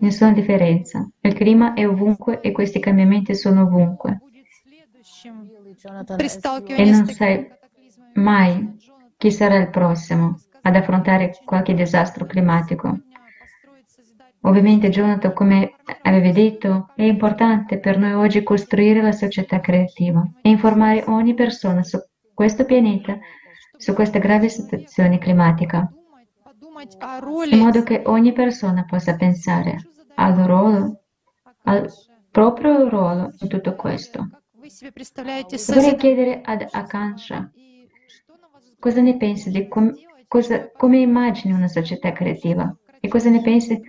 nessuna 0.00 0.32
differenza. 0.32 1.08
Il 1.20 1.34
clima 1.34 1.74
è 1.74 1.86
ovunque 1.86 2.40
e 2.40 2.50
questi 2.50 2.80
cambiamenti 2.80 3.36
sono 3.36 3.62
ovunque. 3.62 4.22
E 6.66 6.84
non 6.84 7.06
sai 7.06 7.56
Mai 8.18 8.76
chi 9.16 9.30
sarà 9.30 9.58
il 9.58 9.70
prossimo 9.70 10.40
ad 10.62 10.74
affrontare 10.74 11.38
qualche 11.44 11.72
disastro 11.72 12.26
climatico. 12.26 12.98
Ovviamente 14.42 14.88
Jonathan, 14.88 15.32
come 15.32 15.76
avevi 16.02 16.32
detto, 16.32 16.90
è 16.96 17.04
importante 17.04 17.78
per 17.78 17.96
noi 17.96 18.12
oggi 18.14 18.42
costruire 18.42 19.02
la 19.02 19.12
società 19.12 19.60
creativa 19.60 20.28
e 20.42 20.50
informare 20.50 21.04
ogni 21.06 21.34
persona 21.34 21.84
su 21.84 21.98
questo 22.34 22.64
pianeta, 22.64 23.18
su 23.76 23.94
questa 23.94 24.18
grave 24.18 24.48
situazione 24.48 25.18
climatica, 25.18 25.88
in 27.50 27.58
modo 27.58 27.84
che 27.84 28.02
ogni 28.06 28.32
persona 28.32 28.84
possa 28.84 29.14
pensare 29.14 29.88
al 30.16 30.34
ruolo, 30.34 31.02
al 31.64 31.88
proprio 32.32 32.88
ruolo 32.88 33.32
in 33.40 33.48
tutto 33.48 33.76
questo. 33.76 34.28
Vorrei 35.66 35.96
chiedere 35.96 36.40
ad 36.44 36.66
Akansha 36.70 37.50
Cosa 38.80 39.00
ne 39.00 39.16
pensi 39.16 39.50
di 39.50 39.66
com- 39.68 39.94
cosa, 40.26 40.70
come 40.70 41.00
immagini 41.00 41.52
una 41.52 41.68
società 41.68 42.12
creativa? 42.12 42.74
E 43.00 43.08
cosa 43.08 43.30
ne 43.30 43.40
pensi? 43.40 43.80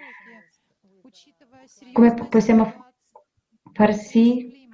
Come 1.94 2.14
possiamo 2.14 2.92
far 3.74 3.94
sì 3.94 4.68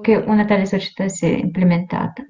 che 0.00 0.16
una 0.16 0.44
tale 0.44 0.66
società 0.66 1.08
sia 1.08 1.28
implementata? 1.28 2.24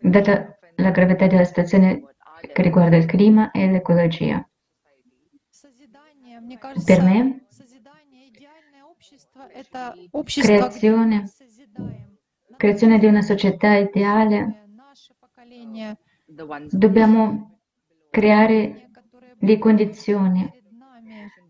Data 0.00 0.58
la 0.76 0.90
gravità 0.90 1.26
della 1.26 1.44
situazione 1.44 2.04
che 2.52 2.62
riguarda 2.62 2.96
il 2.96 3.06
clima 3.06 3.50
e 3.50 3.70
l'ecologia. 3.70 4.44
Per 6.84 7.02
me, 7.02 7.44
creazione, 10.40 11.28
creazione 12.56 12.98
di 12.98 13.06
una 13.06 13.22
società 13.22 13.76
ideale 13.76 14.59
Dobbiamo 16.70 17.58
creare 18.10 18.90
le 19.38 19.58
condizioni 19.58 20.50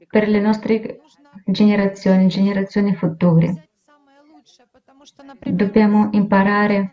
per 0.09 0.29
le 0.29 0.41
nostre 0.41 1.01
generazioni, 1.45 2.29
generazioni 2.29 2.95
future. 2.95 3.71
Dobbiamo 5.51 6.09
imparare 6.13 6.77
a 6.77 6.91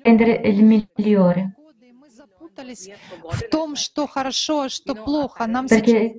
prendere 0.00 0.40
il 0.44 0.64
migliore. 0.64 1.54
Perché 5.66 6.18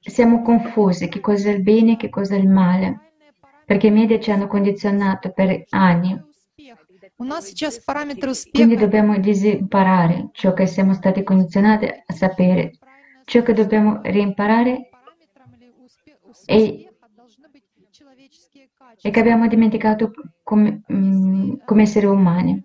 siamo 0.00 0.42
confusi 0.42 1.08
che 1.08 1.20
cosa 1.20 1.50
è 1.50 1.52
il 1.52 1.62
bene 1.62 1.92
e 1.92 1.96
che 1.96 2.08
cosa 2.08 2.34
è 2.34 2.38
il 2.38 2.48
male, 2.48 3.12
perché 3.64 3.88
i 3.88 3.90
media 3.90 4.18
ci 4.20 4.30
hanno 4.30 4.46
condizionato 4.46 5.30
per 5.32 5.64
anni. 5.70 6.26
Quindi 8.52 8.76
dobbiamo 8.76 9.18
disimparare 9.18 10.28
ciò 10.30 10.52
che 10.52 10.66
siamo 10.66 10.94
stati 10.94 11.24
condizionati 11.24 11.86
a 11.86 12.12
sapere, 12.12 12.78
ciò 13.24 13.42
che 13.42 13.54
dobbiamo 13.54 14.00
reimparare 14.04 14.88
e, 16.44 16.88
e 19.02 19.10
che 19.10 19.20
abbiamo 19.20 19.48
dimenticato 19.48 20.12
come, 20.44 20.82
come 20.86 21.82
esseri 21.82 22.06
umani. 22.06 22.64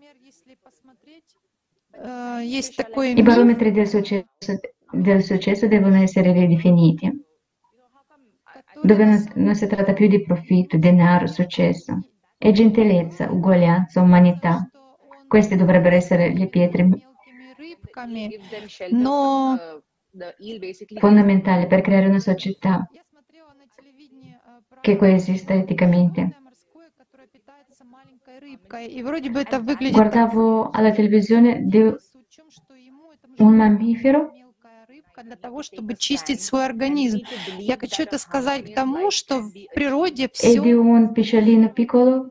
I 3.15 3.23
barometri 3.23 3.71
del 3.71 3.87
successo, 3.87 4.59
del 4.91 5.23
successo 5.23 5.67
devono 5.67 5.95
essere 5.95 6.31
ridefiniti, 6.31 7.25
dove 8.83 9.03
non, 9.03 9.31
non 9.35 9.55
si 9.55 9.65
tratta 9.65 9.93
più 9.93 10.07
di 10.07 10.21
profitto, 10.21 10.77
denaro, 10.77 11.25
successo 11.25 11.97
e 12.45 12.51
gentilezza, 12.51 13.31
uguaglianza, 13.31 14.01
umanità. 14.01 14.69
Queste 15.29 15.55
dovrebbero 15.55 15.95
essere 15.95 16.33
le 16.33 16.49
pietre 16.49 16.89
no, 18.89 19.57
fondamentali 20.99 21.67
per 21.67 21.79
creare 21.79 22.07
una 22.07 22.19
società 22.19 22.85
che 24.81 24.97
coesista 24.97 25.53
eticamente. 25.53 26.35
Guardavo 29.91 30.69
alla 30.69 30.91
televisione 30.91 31.61
di 31.63 31.95
un 33.37 33.55
mammifero 33.55 34.33
для 35.22 35.36
того, 35.36 35.62
чтобы 35.62 35.96
чистить 35.96 36.40
свой 36.42 36.64
организм. 36.64 37.20
Я 37.58 37.76
хочу 37.76 38.02
это 38.02 38.18
сказать 38.18 38.70
к 38.70 38.74
тому, 38.74 39.10
что 39.10 39.40
в 39.40 39.52
природе 39.74 40.24
e 40.24 40.30
все 40.32 40.60
di 40.60 40.72
un 40.72 41.12
pesciolino 41.12 41.72
piccolo 41.72 42.30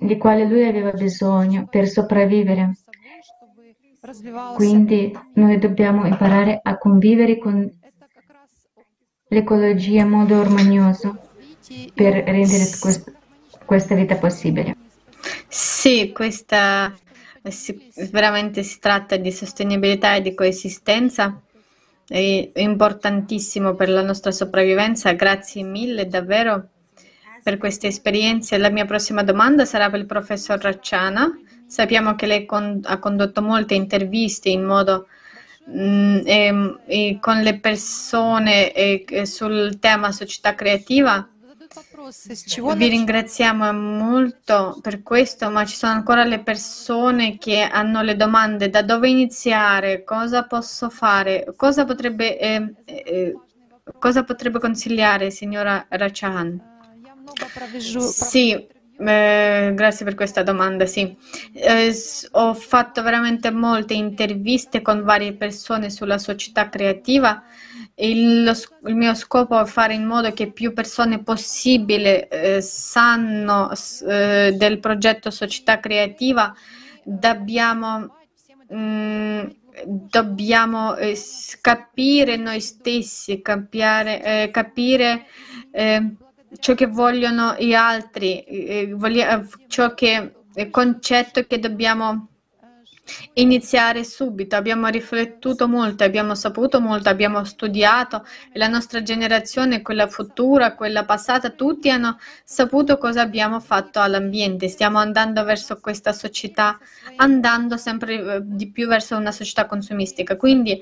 di 0.00 0.16
quale 0.16 0.44
lui 0.44 0.66
aveva 0.66 0.92
bisogno 0.92 1.66
per 1.68 1.86
sopravvivere. 1.88 2.74
чтобы 3.22 3.74
развивался. 4.02 4.56
Quindi 4.56 5.12
noi 5.34 5.58
dobbiamo 5.58 6.06
imparare 6.06 6.60
a 6.62 6.76
convivere 6.76 7.38
con 7.38 7.70
Это 7.80 8.06
как 8.12 8.28
раз 8.28 8.50
l'ecologia 9.28 10.02
in 10.02 10.08
modo 10.08 10.40
armonioso 10.40 11.16
развитие 11.16 11.90
per 11.94 12.16
и 12.16 12.22
rendere 12.24 12.64
quest- 12.80 13.12
questa 13.64 13.94
vita 13.94 14.16
possibile. 14.16 14.76
Sì, 15.48 16.12
questa 16.12 16.92
si- 17.48 17.90
veramente 18.10 18.62
si 18.62 18.78
tratta 18.78 19.16
di 19.16 19.30
sostenibilità 19.32 20.16
e 20.16 20.22
di 20.22 20.34
coesistenza, 20.34 21.40
è 22.09 22.59
importantissimo 22.59 23.75
per 23.75 23.89
la 23.89 24.01
nostra 24.01 24.31
sopravvivenza. 24.31 25.11
Grazie 25.13 25.63
mille 25.63 26.07
davvero 26.07 26.69
per 27.43 27.57
queste 27.57 27.87
esperienze. 27.87 28.57
La 28.57 28.69
mia 28.69 28.85
prossima 28.85 29.23
domanda 29.23 29.65
sarà 29.65 29.89
per 29.89 29.99
il 29.99 30.05
professor 30.05 30.59
Racciana. 30.59 31.29
Sappiamo 31.67 32.15
che 32.15 32.25
lei 32.25 32.45
con- 32.45 32.79
ha 32.83 32.97
condotto 32.97 33.41
molte 33.41 33.75
interviste 33.75 34.49
in 34.49 34.63
modo 34.63 35.07
mm, 35.69 36.19
ehm, 36.25 36.79
e 36.87 37.17
con 37.21 37.41
le 37.41 37.59
persone 37.59 38.73
e- 38.73 39.05
e 39.07 39.25
sul 39.25 39.77
tema 39.79 40.11
società 40.11 40.55
creativa. 40.55 41.27
Vi 42.75 42.87
ringraziamo 42.87 43.71
molto 43.71 44.79
per 44.81 45.03
questo, 45.03 45.51
ma 45.51 45.65
ci 45.65 45.75
sono 45.75 45.93
ancora 45.93 46.23
le 46.23 46.39
persone 46.39 47.37
che 47.37 47.61
hanno 47.61 48.01
le 48.01 48.15
domande. 48.15 48.69
Da 48.69 48.81
dove 48.81 49.07
iniziare? 49.07 50.03
Cosa 50.03 50.45
posso 50.45 50.89
fare? 50.89 51.53
Cosa 51.55 51.85
potrebbe, 51.85 52.39
eh, 52.39 52.73
eh, 52.85 53.35
cosa 53.99 54.23
potrebbe 54.23 54.59
consigliare, 54.59 55.29
signora 55.29 55.85
Rachahan? 55.89 56.59
Sì, 58.11 58.51
eh, 58.51 59.71
grazie 59.75 60.05
per 60.05 60.15
questa 60.15 60.41
domanda, 60.41 60.87
sì. 60.87 61.15
Eh, 61.53 61.95
ho 62.31 62.53
fatto 62.55 63.03
veramente 63.03 63.51
molte 63.51 63.93
interviste 63.93 64.81
con 64.81 65.03
varie 65.03 65.33
persone 65.33 65.91
sulla 65.91 66.17
società 66.17 66.67
creativa 66.67 67.43
il, 68.01 68.49
il 68.85 68.95
mio 68.95 69.13
scopo 69.13 69.59
è 69.59 69.65
fare 69.65 69.93
in 69.93 70.05
modo 70.05 70.31
che 70.31 70.51
più 70.51 70.71
persone 70.73 71.21
possibile 71.21 72.29
eh, 72.29 72.61
sanno 72.61 73.71
eh, 74.07 74.53
del 74.55 74.79
progetto 74.79 75.29
società 75.29 75.81
creativa. 75.81 76.53
Dobbiamo, 77.03 78.15
mm, 78.73 79.43
dobbiamo 79.85 80.95
eh, 80.95 81.17
capire 81.59 82.37
noi 82.37 82.61
stessi, 82.61 83.41
capiare- 83.41 84.43
eh, 84.43 84.51
capire 84.51 85.25
eh, 85.71 86.15
ciò 86.57 86.75
che 86.75 86.85
vogliono 86.85 87.55
gli 87.59 87.73
altri, 87.73 88.39
eh, 88.43 88.93
voglia- 88.95 89.45
ciò 89.67 89.93
che 89.93 90.35
il 90.55 90.69
concetto 90.69 91.45
che 91.45 91.59
dobbiamo 91.59 92.27
iniziare 93.33 94.03
subito. 94.03 94.55
Abbiamo 94.55 94.87
riflettuto 94.87 95.67
molto, 95.67 96.03
abbiamo 96.03 96.35
saputo 96.35 96.79
molto, 96.79 97.09
abbiamo 97.09 97.43
studiato 97.43 98.25
e 98.51 98.57
la 98.57 98.67
nostra 98.67 99.01
generazione, 99.01 99.81
quella 99.81 100.07
futura, 100.07 100.75
quella 100.75 101.05
passata, 101.05 101.49
tutti 101.49 101.89
hanno 101.89 102.17
saputo 102.43 102.97
cosa 102.97 103.21
abbiamo 103.21 103.59
fatto 103.59 103.99
all'ambiente. 103.99 104.67
Stiamo 104.67 104.97
andando 104.99 105.43
verso 105.43 105.79
questa 105.79 106.13
società, 106.13 106.77
andando 107.17 107.77
sempre 107.77 108.35
eh, 108.35 108.39
di 108.43 108.69
più 108.71 108.87
verso 108.87 109.15
una 109.17 109.31
società 109.31 109.65
consumistica. 109.65 110.35
Quindi 110.37 110.81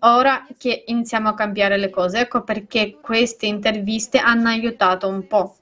ora 0.00 0.46
che 0.58 0.84
iniziamo 0.86 1.28
a 1.28 1.34
cambiare 1.34 1.76
le 1.76 1.90
cose, 1.90 2.20
ecco 2.20 2.42
perché 2.42 2.98
queste 3.00 3.46
interviste 3.46 4.18
hanno 4.18 4.48
aiutato 4.48 5.08
un 5.08 5.26
po'. 5.26 5.56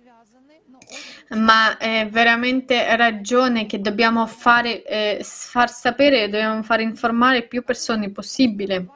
Ma 1.30 1.76
è 1.76 2.08
veramente 2.10 2.96
ragione 2.96 3.66
che 3.66 3.80
dobbiamo 3.80 4.26
fare, 4.26 4.84
eh, 4.84 5.20
far 5.22 5.70
sapere, 5.70 6.28
dobbiamo 6.28 6.62
far 6.62 6.80
informare 6.80 7.46
più 7.46 7.62
persone 7.62 8.10
possibile. 8.10 8.86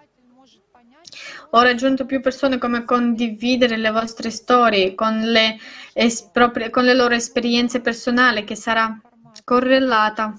Ho 1.51 1.63
raggiunto 1.63 2.05
più 2.07 2.21
persone 2.21 2.59
come 2.59 2.85
condividere 2.85 3.77
le 3.77 3.91
vostre 3.91 4.31
storie 4.31 4.95
con 4.97 5.21
le, 5.21 5.57
es- 5.93 6.29
proprie- 6.33 6.71
con 6.71 6.85
le 6.85 6.95
loro 6.95 7.15
esperienze 7.15 7.81
personali 7.81 8.43
che 8.43 8.57
sarà 8.57 9.01
correlata 9.45 10.35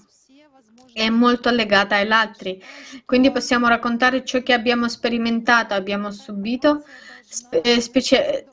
e 0.94 1.10
molto 1.10 1.50
legata 1.52 1.96
agli 1.98 2.12
altri. 2.12 2.62
Quindi 3.06 3.32
possiamo 3.32 3.68
raccontare 3.68 4.26
ciò 4.26 4.42
che 4.42 4.52
abbiamo 4.54 4.90
sperimentato, 4.90 5.74
abbiamo 5.74 6.12
subito, 6.12 6.84
spe- 7.26 7.62
eh, 7.62 7.80
specie- 7.80 8.48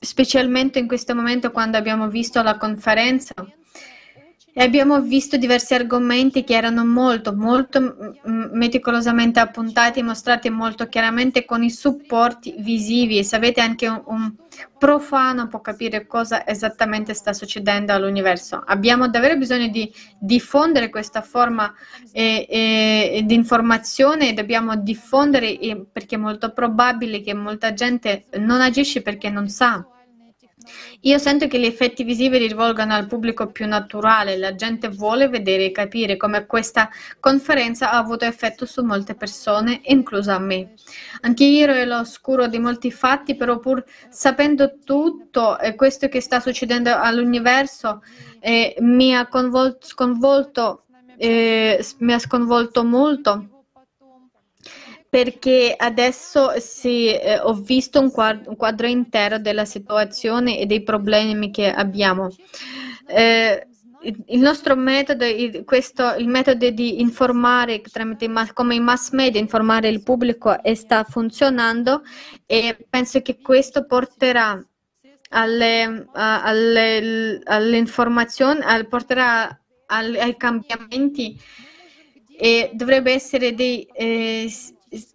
specialmente 0.00 0.78
in 0.78 0.86
questo 0.86 1.14
momento 1.14 1.50
quando 1.50 1.76
abbiamo 1.76 2.08
visto 2.08 2.42
la 2.42 2.56
conferenza. 2.56 3.34
E 4.58 4.62
abbiamo 4.64 5.00
visto 5.00 5.36
diversi 5.36 5.74
argomenti 5.74 6.42
che 6.42 6.56
erano 6.56 6.84
molto, 6.84 7.32
molto 7.32 8.16
meticolosamente 8.24 9.38
appuntati, 9.38 10.02
mostrati 10.02 10.50
molto 10.50 10.88
chiaramente 10.88 11.44
con 11.44 11.62
i 11.62 11.70
supporti 11.70 12.56
visivi. 12.58 13.22
Se 13.22 13.36
avete 13.36 13.60
anche 13.60 13.86
un, 13.86 14.02
un 14.06 14.34
profano 14.76 15.46
può 15.46 15.60
capire 15.60 16.08
cosa 16.08 16.44
esattamente 16.44 17.14
sta 17.14 17.32
succedendo 17.32 17.92
all'universo. 17.92 18.60
Abbiamo 18.66 19.08
davvero 19.08 19.36
bisogno 19.36 19.68
di 19.68 19.88
diffondere 20.18 20.90
questa 20.90 21.22
forma 21.22 21.72
eh, 22.10 22.44
eh, 22.50 23.22
di 23.24 23.34
informazione 23.34 24.30
e 24.30 24.32
dobbiamo 24.32 24.74
diffondere 24.74 25.56
eh, 25.56 25.86
perché 25.92 26.16
è 26.16 26.18
molto 26.18 26.52
probabile 26.52 27.20
che 27.20 27.32
molta 27.32 27.74
gente 27.74 28.24
non 28.38 28.60
agisce 28.60 29.02
perché 29.02 29.30
non 29.30 29.48
sa. 29.48 29.86
Io 31.02 31.18
sento 31.18 31.46
che 31.46 31.58
gli 31.58 31.64
effetti 31.64 32.04
visivi 32.04 32.38
rivolgono 32.38 32.94
al 32.94 33.06
pubblico 33.06 33.46
più 33.46 33.66
naturale, 33.66 34.36
la 34.36 34.54
gente 34.54 34.88
vuole 34.88 35.28
vedere 35.28 35.66
e 35.66 35.72
capire 35.72 36.16
come 36.16 36.46
questa 36.46 36.88
conferenza 37.20 37.90
ha 37.90 37.98
avuto 37.98 38.24
effetto 38.24 38.66
su 38.66 38.82
molte 38.82 39.14
persone, 39.14 39.80
inclusa 39.84 40.38
me. 40.38 40.74
Anche 41.20 41.44
io 41.44 41.66
ero 41.66 41.72
all'oscuro 41.72 42.46
di 42.46 42.58
molti 42.58 42.90
fatti, 42.90 43.36
però 43.36 43.58
pur 43.58 43.84
sapendo 44.08 44.78
tutto 44.84 45.58
e 45.58 45.74
questo 45.74 46.08
che 46.08 46.20
sta 46.20 46.40
succedendo 46.40 46.94
all'universo 46.94 48.02
eh, 48.40 48.76
mi 48.80 49.14
ha 49.14 49.26
convol- 49.28 49.78
sconvolto, 49.80 50.84
eh, 51.16 51.84
mi 51.98 52.12
ha 52.12 52.18
sconvolto 52.18 52.84
molto. 52.84 53.57
Perché 55.08 55.74
adesso 55.76 56.52
si, 56.58 57.08
eh, 57.08 57.38
ho 57.38 57.54
visto 57.54 58.00
un 58.00 58.10
quadro, 58.10 58.50
un 58.50 58.56
quadro 58.56 58.86
intero 58.86 59.38
della 59.38 59.64
situazione 59.64 60.58
e 60.58 60.66
dei 60.66 60.82
problemi 60.82 61.50
che 61.50 61.70
abbiamo. 61.70 62.28
Eh, 63.06 63.66
il 64.00 64.38
nostro 64.38 64.76
metodo, 64.76 65.24
il, 65.24 65.64
questo, 65.64 66.14
il 66.18 66.28
metodo 66.28 66.70
di 66.70 67.00
informare 67.00 67.80
tramite 67.80 68.30
come 68.52 68.74
i 68.76 68.80
mass 68.80 69.10
media, 69.10 69.40
informare 69.40 69.88
il 69.88 70.02
pubblico 70.02 70.56
sta 70.74 71.04
funzionando 71.04 72.02
e 72.46 72.76
penso 72.88 73.20
che 73.22 73.40
questo 73.40 73.86
porterà 73.86 74.64
alle, 75.30 76.06
alle, 76.12 77.40
alle 77.44 77.76
informazioni, 77.76 78.60
porterà 78.88 79.60
ai 79.86 80.36
cambiamenti 80.36 81.36
e 82.40 82.70
dovrebbe 82.72 83.12
essere 83.12 83.52
dei, 83.52 83.82
eh, 83.92 84.48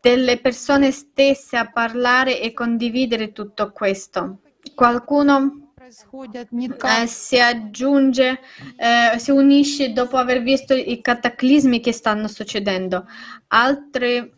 delle 0.01 0.39
persone 0.39 0.91
stesse 0.91 1.57
a 1.57 1.71
parlare 1.71 2.39
e 2.41 2.53
condividere 2.53 3.31
tutto 3.31 3.71
questo. 3.71 4.39
Qualcuno 4.75 5.63
eh, 5.83 7.07
si 7.07 7.39
aggiunge, 7.39 8.39
eh, 8.77 9.19
si 9.19 9.31
unisce 9.31 9.93
dopo 9.93 10.17
aver 10.17 10.41
visto 10.41 10.73
i 10.73 11.01
cataclismi 11.01 11.79
che 11.79 11.91
stanno 11.91 12.27
succedendo. 12.27 13.05
Altri, 13.47 14.31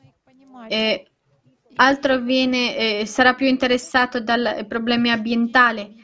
eh, 0.68 1.12
altro 1.76 2.20
viene, 2.20 2.76
eh, 2.76 3.06
sarà 3.06 3.36
più 3.36 3.48
interessato 3.48 4.20
dai 4.20 4.66
problemi 4.66 5.12
ambientali. 5.12 5.96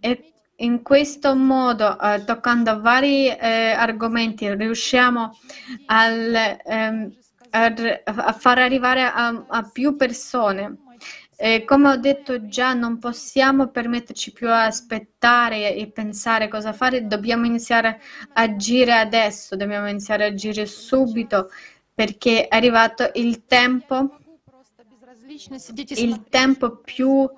E 0.00 0.32
in 0.56 0.82
questo 0.82 1.34
modo, 1.34 1.98
eh, 1.98 2.22
toccando 2.24 2.80
vari 2.80 3.28
eh, 3.28 3.70
argomenti, 3.70 4.54
riusciamo 4.54 5.36
al, 5.86 6.58
ehm, 6.64 7.12
a, 7.54 8.32
far 8.32 8.58
arrivare 8.58 9.02
a, 9.02 9.44
a 9.48 9.70
più 9.70 9.96
persone. 9.96 10.78
Eh, 11.36 11.64
come 11.64 11.88
ho 11.88 11.96
detto 11.96 12.46
già, 12.46 12.74
non 12.74 12.98
possiamo 12.98 13.68
permetterci 13.68 14.32
più 14.32 14.48
a 14.48 14.64
aspettare 14.64 15.74
e 15.74 15.90
pensare 15.90 16.48
cosa 16.48 16.72
fare, 16.72 17.06
dobbiamo 17.06 17.44
iniziare 17.44 17.88
a 18.34 18.42
agire 18.42 18.94
adesso, 18.94 19.56
dobbiamo 19.56 19.88
iniziare 19.88 20.24
a 20.24 20.28
agire 20.28 20.64
subito 20.66 21.50
perché 21.92 22.46
è 22.46 22.56
arrivato 22.56 23.10
il 23.14 23.44
tempo, 23.46 24.18
il 25.96 26.24
tempo 26.28 26.76
più 26.76 27.28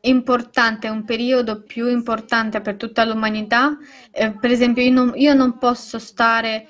importante, 0.00 0.88
un 0.88 1.04
periodo 1.04 1.62
più 1.62 1.88
importante 1.88 2.60
per 2.60 2.76
tutta 2.76 3.04
l'umanità. 3.04 3.76
Eh, 4.10 4.32
per 4.32 4.50
esempio, 4.50 4.82
io 4.82 4.92
non, 4.92 5.12
io 5.16 5.34
non 5.34 5.58
posso 5.58 5.98
stare 5.98 6.66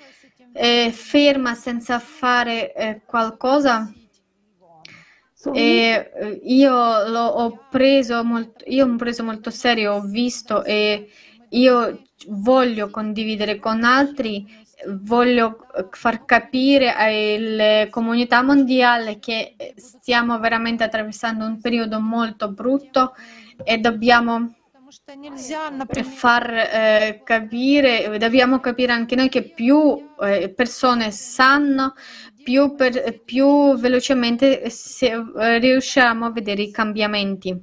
eh, 0.55 0.91
ferma 0.93 1.55
senza 1.55 1.99
fare 1.99 2.73
eh, 2.73 3.01
qualcosa? 3.05 3.93
E 5.53 6.11
eh, 6.15 6.41
io 6.45 7.09
l'ho 7.09 7.67
preso 7.71 8.25
molto, 8.25 8.65
io 8.69 8.87
ho 8.87 8.97
preso 8.97 9.23
molto 9.25 9.51
serio, 9.51 9.95
ho 9.95 10.01
visto 10.01 10.65
e 10.65 11.11
io 11.51 12.03
voglio 12.29 12.89
condividere 12.89 13.59
con 13.59 13.85
altri, 13.85 14.47
voglio 15.01 15.67
far 15.91 16.25
capire 16.25 16.93
alle 16.93 17.89
comunità 17.91 18.43
mondiali 18.43 19.19
che 19.19 19.57
stiamo 19.77 20.39
veramente 20.39 20.85
attraversando 20.85 21.45
un 21.45 21.61
periodo 21.61 22.01
molto 22.01 22.51
brutto 22.51 23.15
e 23.63 23.79
dobbiamo 23.79 24.55
far 26.05 26.51
eh, 26.51 27.23
capire, 27.25 28.17
dobbiamo 28.19 28.61
capire 28.61 28.93
anche 28.93 29.17
noi 29.17 29.29
che 29.29 29.43
più 29.43 30.11
eh, 30.21 30.53
persone 30.55 31.11
sanno, 31.11 31.95
più, 32.45 32.75
per, 32.75 33.23
più 33.25 33.77
velocemente 33.77 34.71
se, 34.71 35.13
eh, 35.13 35.59
riusciamo 35.59 36.27
a 36.27 36.31
vedere 36.31 36.63
i 36.63 36.71
cambiamenti. 36.71 37.61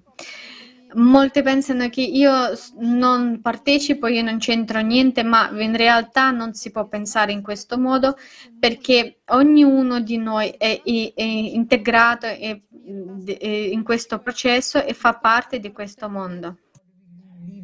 Molte 0.94 1.42
pensano 1.42 1.88
che 1.88 2.02
io 2.02 2.34
non 2.80 3.40
partecipo, 3.42 4.08
io 4.08 4.22
non 4.24 4.40
c'entro 4.40 4.82
niente, 4.82 5.24
ma 5.24 5.50
in 5.58 5.78
realtà 5.78 6.32
non 6.32 6.54
si 6.54 6.70
può 6.70 6.86
pensare 6.90 7.32
in 7.32 7.42
questo 7.42 7.78
modo 7.78 8.18
perché 8.60 9.22
ognuno 9.28 10.02
di 10.02 10.18
noi 10.18 10.50
è, 10.50 10.82
è, 10.84 11.14
è 11.16 11.24
integrato 11.24 12.26
è, 12.26 12.62
in 12.84 13.84
questo 13.84 14.20
processo 14.20 14.84
e 14.84 14.94
fa 14.94 15.14
parte 15.14 15.60
di 15.60 15.72
questo 15.72 16.10
mondo. 16.10 16.58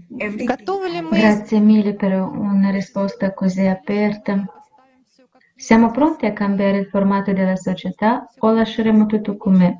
Grazie 0.09 1.59
mille 1.59 1.93
per 1.93 2.13
una 2.13 2.69
risposta 2.69 3.33
così 3.33 3.65
aperta. 3.65 4.45
Siamo 5.53 5.91
pronti 5.91 6.25
a 6.25 6.33
cambiare 6.33 6.77
il 6.77 6.87
formato 6.87 7.33
della 7.33 7.57
società 7.57 8.25
o 8.39 8.51
lasceremo 8.51 9.05
tutto 9.05 9.35
com'è? 9.35 9.77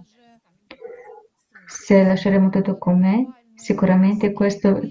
Se 1.66 2.04
lasceremo 2.04 2.49
tutto 2.49 2.78
com'è, 2.78 3.26
sicuramente 3.56 4.34
questo 4.34 4.82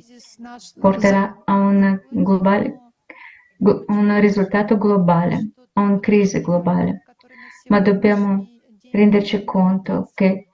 porterà 0.81 1.43
a 1.45 1.55
un, 1.55 2.01
globale, 2.09 2.81
un 3.59 4.21
risultato 4.21 4.79
globale, 4.79 5.51
a 5.75 5.83
una 5.83 6.01
crisi 6.01 6.41
globale. 6.41 7.03
Ma 7.69 7.81
dobbiamo 7.81 8.47
renderci 8.91 9.45
conto 9.45 10.11
che 10.15 10.49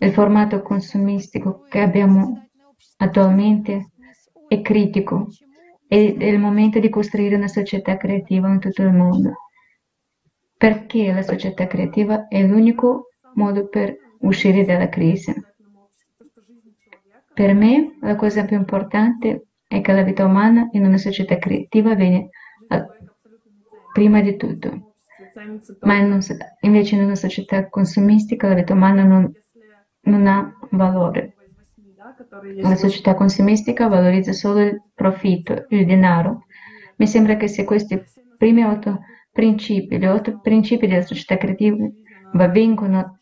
il 0.00 0.12
formato 0.12 0.62
consumistico 0.62 1.64
che 1.68 1.80
abbiamo 1.80 2.48
attualmente 2.96 3.89
è 4.50 4.62
critico 4.62 5.28
ed 5.86 6.20
è 6.20 6.26
il 6.26 6.40
momento 6.40 6.80
di 6.80 6.88
costruire 6.88 7.36
una 7.36 7.46
società 7.46 7.96
creativa 7.96 8.48
in 8.48 8.58
tutto 8.58 8.82
il 8.82 8.92
mondo. 8.92 9.34
Perché 10.56 11.12
la 11.12 11.22
società 11.22 11.68
creativa 11.68 12.26
è 12.26 12.44
l'unico 12.44 13.10
modo 13.34 13.68
per 13.68 13.96
uscire 14.22 14.64
dalla 14.64 14.88
crisi. 14.88 15.32
Per 17.32 17.54
me 17.54 17.96
la 18.00 18.16
cosa 18.16 18.44
più 18.44 18.56
importante 18.56 19.46
è 19.68 19.80
che 19.80 19.92
la 19.92 20.02
vita 20.02 20.24
umana 20.24 20.68
in 20.72 20.84
una 20.84 20.98
società 20.98 21.38
creativa 21.38 21.94
viene 21.94 22.30
prima 23.92 24.20
di 24.20 24.34
tutto. 24.34 24.94
Ma 25.82 25.94
in 25.94 26.10
un, 26.10 26.20
invece 26.62 26.96
in 26.96 27.04
una 27.04 27.14
società 27.14 27.68
consumistica 27.68 28.48
la 28.48 28.54
vita 28.54 28.72
umana 28.72 29.04
non, 29.04 29.32
non 30.02 30.26
ha 30.26 30.52
valore. 30.70 31.36
La 32.56 32.74
società 32.74 33.14
consumistica 33.14 33.88
valorizza 33.88 34.32
solo 34.32 34.60
il 34.60 34.82
profitto, 34.94 35.64
il 35.70 35.86
denaro. 35.86 36.44
Mi 36.96 37.06
sembra 37.06 37.36
che 37.36 37.48
se 37.48 37.64
questi 37.64 38.02
primi 38.36 38.62
otto 38.62 39.00
principi, 39.32 39.98
gli 39.98 40.04
otto 40.04 40.38
principi 40.40 40.86
della 40.86 41.02
società 41.02 41.38
creativa 41.38 41.88
vengono, 42.32 43.20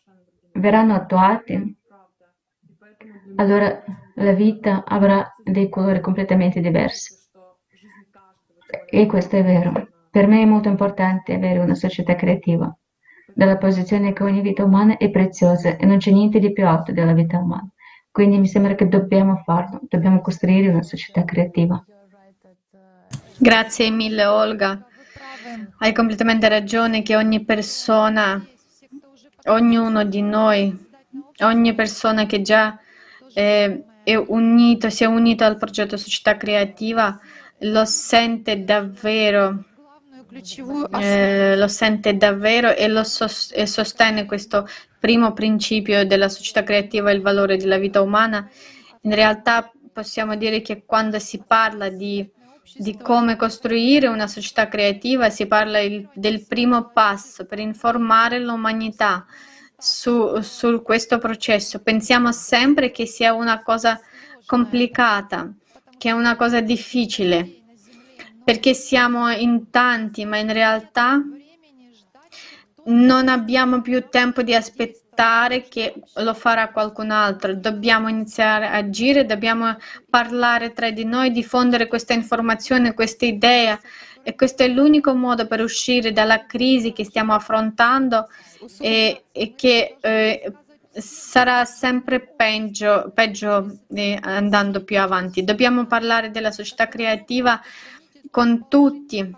verranno 0.53 0.95
attuati, 0.95 1.77
allora 3.35 3.81
la 4.15 4.33
vita 4.33 4.83
avrà 4.85 5.33
dei 5.43 5.69
colori 5.69 6.01
completamente 6.01 6.59
diversi. 6.59 7.15
E 8.89 9.05
questo 9.05 9.37
è 9.37 9.43
vero. 9.43 9.87
Per 10.11 10.27
me 10.27 10.41
è 10.41 10.45
molto 10.45 10.67
importante 10.67 11.33
avere 11.33 11.59
una 11.59 11.75
società 11.75 12.15
creativa, 12.15 12.75
dalla 13.33 13.57
posizione 13.57 14.11
che 14.11 14.23
ogni 14.23 14.41
vita 14.41 14.65
umana 14.65 14.97
è 14.97 15.09
preziosa 15.09 15.77
e 15.77 15.85
non 15.85 15.99
c'è 15.99 16.11
niente 16.11 16.39
di 16.39 16.51
più 16.51 16.65
alto 16.65 16.91
della 16.91 17.13
vita 17.13 17.37
umana. 17.37 17.71
Quindi 18.19 18.37
mi 18.37 18.47
sembra 18.47 18.75
che 18.75 18.89
dobbiamo 18.89 19.41
farlo, 19.45 19.79
dobbiamo 19.87 20.19
costruire 20.19 20.67
una 20.67 20.83
società 20.83 21.23
creativa. 21.23 21.81
Grazie 23.37 23.91
mille 23.91 24.25
Olga. 24.25 24.85
Hai 25.77 25.93
completamente 25.93 26.49
ragione 26.49 27.01
che 27.01 27.15
ogni 27.15 27.45
persona, 27.45 28.45
ognuno 29.45 30.03
di 30.03 30.21
noi, 30.21 30.89
ogni 31.43 31.73
persona 31.73 32.25
che 32.25 32.41
già 32.41 32.77
è, 33.33 33.81
è 34.03 34.15
unito, 34.15 34.89
si 34.89 35.05
è 35.05 35.07
unito 35.07 35.45
al 35.45 35.55
progetto 35.55 35.95
Società 35.95 36.35
Creativa, 36.35 37.17
lo 37.59 37.85
sente 37.85 38.65
davvero 38.65 39.63
eh, 40.99 41.55
lo 41.55 41.67
sente 41.67 42.15
davvero 42.15 42.75
e, 42.75 42.87
lo 42.87 43.03
sos- 43.03 43.51
e 43.55 43.65
sostiene 43.65 44.25
questo 44.25 44.67
primo 44.99 45.33
principio 45.33 46.05
della 46.05 46.29
società 46.29 46.63
creativa, 46.63 47.11
il 47.11 47.21
valore 47.21 47.57
della 47.57 47.77
vita 47.77 48.01
umana. 48.01 48.49
In 49.01 49.13
realtà 49.13 49.71
possiamo 49.91 50.35
dire 50.35 50.61
che 50.61 50.83
quando 50.85 51.19
si 51.19 51.41
parla 51.45 51.89
di, 51.89 52.27
di 52.75 52.97
come 52.97 53.35
costruire 53.35 54.07
una 54.07 54.27
società 54.27 54.67
creativa, 54.67 55.29
si 55.29 55.47
parla 55.47 55.79
il, 55.79 56.07
del 56.13 56.45
primo 56.45 56.91
passo 56.91 57.45
per 57.45 57.59
informare 57.59 58.39
l'umanità 58.39 59.25
su, 59.77 60.41
su 60.41 60.81
questo 60.81 61.17
processo. 61.17 61.81
Pensiamo 61.81 62.31
sempre 62.31 62.91
che 62.91 63.05
sia 63.05 63.33
una 63.33 63.63
cosa 63.63 63.99
complicata, 64.45 65.53
che 65.97 66.09
è 66.09 66.11
una 66.11 66.35
cosa 66.35 66.59
difficile 66.59 67.53
perché 68.49 68.73
siamo 68.73 69.29
in 69.29 69.69
tanti, 69.69 70.25
ma 70.25 70.37
in 70.37 70.51
realtà 70.51 71.21
non 72.85 73.27
abbiamo 73.27 73.81
più 73.81 74.07
tempo 74.09 74.41
di 74.41 74.55
aspettare 74.55 75.67
che 75.67 75.93
lo 76.15 76.33
farà 76.33 76.69
qualcun 76.69 77.11
altro. 77.11 77.53
Dobbiamo 77.53 78.07
iniziare 78.07 78.67
a 78.67 78.75
agire, 78.75 79.25
dobbiamo 79.25 79.75
parlare 80.09 80.71
tra 80.73 80.89
di 80.91 81.03
noi, 81.03 81.31
diffondere 81.31 81.87
questa 81.87 82.13
informazione, 82.13 82.93
questa 82.93 83.25
idea 83.25 83.79
e 84.21 84.35
questo 84.35 84.63
è 84.63 84.67
l'unico 84.67 85.13
modo 85.13 85.47
per 85.47 85.61
uscire 85.61 86.11
dalla 86.11 86.45
crisi 86.45 86.93
che 86.93 87.03
stiamo 87.03 87.33
affrontando 87.33 88.27
e, 88.79 89.23
e 89.31 89.53
che 89.55 89.97
eh, 89.99 90.53
sarà 90.91 91.65
sempre 91.65 92.19
peggio, 92.19 93.11
peggio 93.13 93.79
eh, 93.93 94.17
andando 94.21 94.83
più 94.83 94.99
avanti. 94.99 95.43
Dobbiamo 95.43 95.85
parlare 95.85 96.31
della 96.31 96.51
società 96.51 96.87
creativa 96.87 97.59
con 98.31 98.67
tutti, 98.67 99.35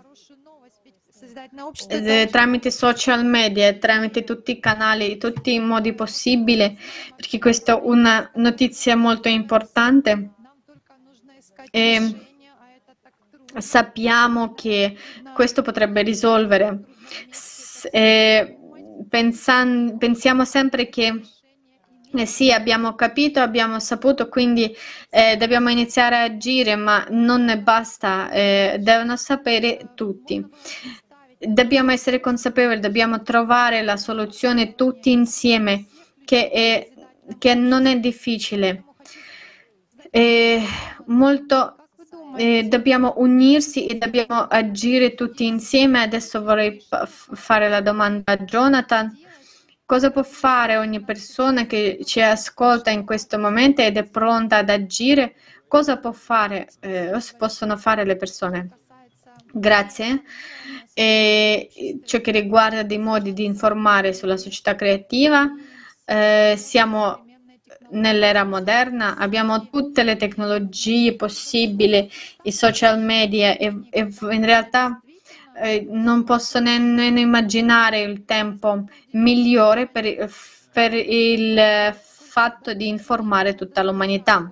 tramite 2.30 2.70
social 2.70 3.24
media, 3.24 3.72
tramite 3.74 4.24
tutti 4.24 4.52
i 4.52 4.60
canali, 4.60 5.18
tutti 5.18 5.54
i 5.54 5.60
modi 5.60 5.92
possibili, 5.94 6.78
perché 7.16 7.38
questa 7.38 7.76
è 7.76 7.80
una 7.82 8.30
notizia 8.34 8.96
molto 8.96 9.28
importante. 9.28 10.30
E 11.70 12.16
sappiamo 13.58 14.54
che 14.54 14.96
questo 15.34 15.62
potrebbe 15.62 16.02
risolvere. 16.02 16.84
Eh, 17.90 18.58
pensan- 19.08 19.96
pensiamo 19.98 20.44
sempre 20.44 20.88
che 20.88 21.20
eh 22.14 22.26
sì, 22.26 22.52
abbiamo 22.52 22.94
capito, 22.94 23.40
abbiamo 23.40 23.80
saputo, 23.80 24.28
quindi 24.28 24.70
eh, 25.08 25.36
dobbiamo 25.38 25.70
iniziare 25.70 26.16
a 26.16 26.22
agire, 26.24 26.76
ma 26.76 27.06
non 27.08 27.44
ne 27.44 27.58
basta, 27.58 28.30
eh, 28.30 28.76
devono 28.80 29.16
sapere 29.16 29.92
tutti. 29.94 30.46
Dobbiamo 31.44 31.90
essere 31.90 32.20
consapevoli, 32.20 32.78
dobbiamo 32.78 33.22
trovare 33.22 33.82
la 33.82 33.96
soluzione 33.96 34.74
tutti 34.74 35.10
insieme, 35.10 35.86
che, 36.24 36.50
è, 36.50 36.88
che 37.38 37.54
non 37.54 37.86
è 37.86 37.98
difficile. 37.98 38.84
È 40.08 40.60
molto, 41.06 41.88
eh, 42.36 42.64
dobbiamo 42.64 43.14
unirsi 43.16 43.86
e 43.86 43.96
dobbiamo 43.96 44.42
agire 44.42 45.14
tutti 45.14 45.46
insieme. 45.46 46.02
Adesso 46.02 46.42
vorrei 46.42 46.80
fare 47.08 47.68
la 47.68 47.80
domanda 47.80 48.32
a 48.32 48.36
Jonathan. 48.36 49.10
Cosa 49.84 50.10
può 50.10 50.22
fare 50.22 50.76
ogni 50.76 51.02
persona 51.02 51.66
che 51.66 51.98
ci 52.04 52.20
ascolta 52.20 52.90
in 52.90 53.04
questo 53.04 53.38
momento 53.38 53.82
ed 53.82 53.96
è 53.96 54.04
pronta 54.04 54.58
ad 54.58 54.70
agire? 54.70 55.34
Cosa 55.66 55.96
può 55.96 56.12
fare, 56.12 56.68
eh, 56.80 57.10
possono 57.36 57.76
fare 57.76 58.04
le 58.04 58.16
persone? 58.16 58.76
Grazie. 59.52 60.22
E 60.94 62.00
ciò 62.04 62.20
che 62.20 62.30
riguarda 62.30 62.82
dei 62.82 62.98
modi 62.98 63.32
di 63.32 63.44
informare 63.44 64.12
sulla 64.12 64.36
società 64.36 64.74
creativa, 64.74 65.50
eh, 66.04 66.54
siamo 66.56 67.24
nell'era 67.90 68.44
moderna, 68.44 69.16
abbiamo 69.16 69.68
tutte 69.68 70.02
le 70.02 70.16
tecnologie 70.16 71.14
possibili, 71.14 72.10
i 72.42 72.52
social 72.52 72.98
media 73.00 73.56
e, 73.56 73.86
e 73.90 74.08
in 74.30 74.44
realtà 74.44 75.00
eh, 75.56 75.86
non 75.88 76.24
posso 76.24 76.58
nemmeno 76.58 77.18
immaginare 77.18 78.00
il 78.00 78.24
tempo 78.24 78.84
migliore 79.12 79.86
per, 79.88 80.30
per 80.72 80.94
il 80.94 81.94
fatto 81.94 82.72
di 82.72 82.88
informare 82.88 83.54
tutta 83.54 83.82
l'umanità. 83.82 84.50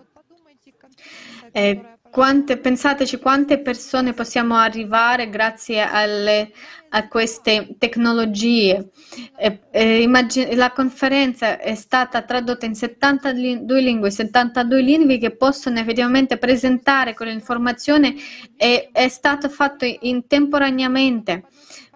Eh, 1.52 1.98
quante, 2.10 2.58
pensateci 2.58 3.18
quante 3.18 3.60
persone 3.60 4.12
possiamo 4.12 4.56
arrivare 4.56 5.30
grazie 5.30 5.80
alle, 5.80 6.50
a 6.90 7.06
queste 7.06 7.76
tecnologie. 7.78 8.90
Eh, 9.36 9.60
eh, 9.70 10.02
immagine, 10.02 10.54
la 10.56 10.72
conferenza 10.72 11.58
è 11.58 11.74
stata 11.74 12.22
tradotta 12.22 12.66
in 12.66 12.74
72 12.74 13.80
lingue, 13.80 14.10
72 14.10 14.80
lingue 14.82 15.18
che 15.18 15.36
possono 15.36 15.78
effettivamente 15.78 16.36
presentare 16.36 17.14
quell'informazione 17.14 18.14
e 18.56 18.90
è 18.92 19.08
stato 19.08 19.48
fatto 19.48 19.86
intemporaneamente. 20.00 21.44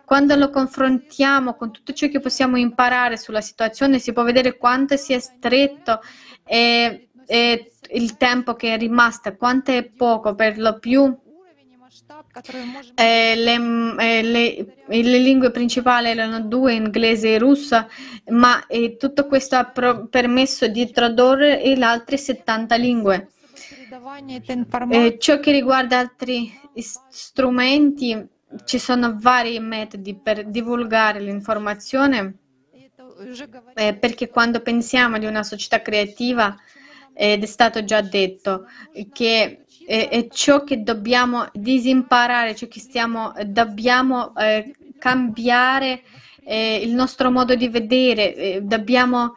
Quando 0.05 0.37
lo 0.37 0.51
confrontiamo 0.51 1.55
con 1.55 1.73
tutto 1.73 1.93
ciò 1.93 2.09
che 2.09 2.21
possiamo 2.21 2.57
imparare 2.57 3.17
sulla 3.17 3.41
situazione, 3.41 3.99
si 3.99 4.13
può 4.13 4.23
vedere 4.23 4.59
quanto 4.59 4.97
sia 4.97 5.19
stretto 5.19 6.01
e, 6.45 7.09
e 7.27 7.73
il 7.93 8.17
tempo 8.17 8.55
che 8.55 8.75
è 8.75 8.79
rimasto, 8.79 9.37
quanto 9.37 9.71
è 9.71 9.85
poco 9.85 10.35
per 10.35 10.59
lo 10.59 10.79
più. 10.79 11.17
Eh, 12.95 13.35
le, 13.37 13.55
eh, 13.99 14.23
le, 14.23 14.67
le, 14.89 15.19
lingue 15.19 15.51
principali 15.53 16.09
erano 16.09 16.41
due, 16.41 16.75
inglese 16.75 17.35
e 17.35 17.39
russa, 17.39 17.87
ma 18.31 18.67
eh, 18.67 18.97
tutto 18.97 19.27
questo 19.27 19.57
ha 19.57 19.65
pro- 19.65 20.07
permesso 20.09 20.67
di 20.67 20.91
tradurre 20.91 21.63
le 21.63 21.85
altre 21.85 22.17
70 22.17 22.75
lingue. 22.75 23.29
Eh, 24.91 25.19
ciò 25.19 25.39
che 25.39 25.53
riguarda 25.53 25.99
altri 25.99 26.53
strumenti, 27.09 28.29
ci 28.65 28.79
sono 28.79 29.17
vari 29.19 29.59
metodi 29.61 30.15
per 30.17 30.47
divulgare 30.47 31.21
l'informazione, 31.21 32.35
eh, 33.75 33.95
perché 33.95 34.29
quando 34.29 34.61
pensiamo 34.61 35.19
di 35.19 35.27
una 35.27 35.43
società 35.43 35.81
creativa, 35.81 36.57
ed 37.15 37.43
è 37.43 37.47
stato 37.47 37.85
già 37.85 38.01
detto 38.01 38.67
che 39.13 39.65
è, 39.87 40.09
è 40.09 40.29
ciò 40.29 40.65
che 40.65 40.83
dobbiamo 40.83 41.49
disimparare, 41.53 42.55
ciò 42.55 42.67
che 42.67 42.81
stiamo, 42.81 43.33
dobbiamo 43.47 44.35
eh, 44.37 44.75
cambiare 44.99 46.03
eh, 46.45 46.81
il 46.83 46.93
nostro 46.93 47.31
modo 47.31 47.55
di 47.55 47.69
vedere, 47.69 48.35
eh, 48.35 48.61
dobbiamo 48.63 49.35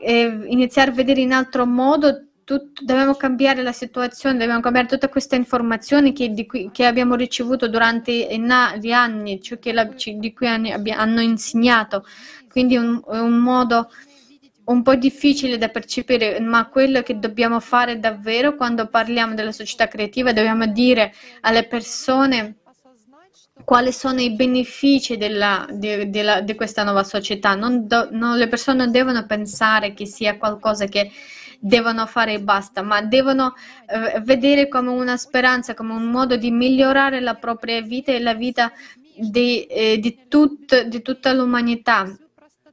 eh, 0.00 0.44
iniziare 0.46 0.90
a 0.90 0.94
vedere 0.94 1.20
in 1.20 1.32
altro 1.32 1.66
modo. 1.66 2.26
Tutto, 2.44 2.84
dobbiamo 2.84 3.14
cambiare 3.14 3.62
la 3.62 3.72
situazione, 3.72 4.36
dobbiamo 4.36 4.60
cambiare 4.60 4.88
tutte 4.88 5.08
queste 5.08 5.36
informazioni 5.36 6.12
che, 6.12 6.44
cui, 6.44 6.70
che 6.72 6.84
abbiamo 6.84 7.14
ricevuto 7.14 7.68
durante 7.68 8.12
gli 8.12 8.90
anni, 8.90 9.40
ciò 9.40 9.58
che 9.58 9.72
la, 9.72 9.84
di 9.84 10.32
cui 10.32 10.48
hanno, 10.48 11.20
insegnato. 11.20 12.04
Quindi 12.48 12.76
un, 12.76 13.00
un 13.06 13.38
modo 13.38 13.90
un 14.64 14.82
po' 14.82 14.94
difficile 14.94 15.58
da 15.58 15.68
percepire, 15.68 16.40
ma 16.40 16.68
quello 16.68 17.02
che 17.02 17.18
dobbiamo 17.18 17.58
fare 17.60 17.98
davvero 17.98 18.54
quando 18.54 18.86
parliamo 18.86 19.34
della 19.34 19.52
società 19.52 19.88
creativa, 19.88 20.32
dobbiamo 20.32 20.66
dire 20.66 21.12
alle 21.40 21.66
persone 21.66 22.56
quali 23.64 23.92
sono 23.92 24.20
i 24.20 24.32
benefici 24.32 25.16
di, 25.16 26.54
questa 26.56 26.84
nuova 26.84 27.04
società. 27.04 27.54
Non 27.54 27.86
do, 27.86 28.08
non, 28.10 28.36
le 28.36 28.48
persone 28.48 28.78
non 28.78 28.90
devono 28.90 29.26
pensare 29.26 29.94
che 29.94 30.06
sia 30.06 30.36
qualcosa 30.36 30.86
che 30.86 31.10
devono 31.58 32.06
fare 32.06 32.34
e 32.34 32.40
basta, 32.40 32.82
ma 32.82 33.02
devono 33.02 33.54
eh, 33.86 34.20
vedere 34.20 34.68
come 34.68 34.90
una 34.90 35.16
speranza, 35.16 35.74
come 35.74 35.92
un 35.92 36.10
modo 36.10 36.36
di 36.36 36.50
migliorare 36.50 37.20
la 37.20 37.34
propria 37.34 37.80
vita 37.80 38.10
e 38.10 38.20
la 38.20 38.34
vita 38.34 38.72
di, 39.14 39.64
eh, 39.66 39.98
di, 39.98 40.26
tut, 40.28 40.86
di 40.86 41.02
tutta 41.02 41.32
l'umanità 41.32 42.06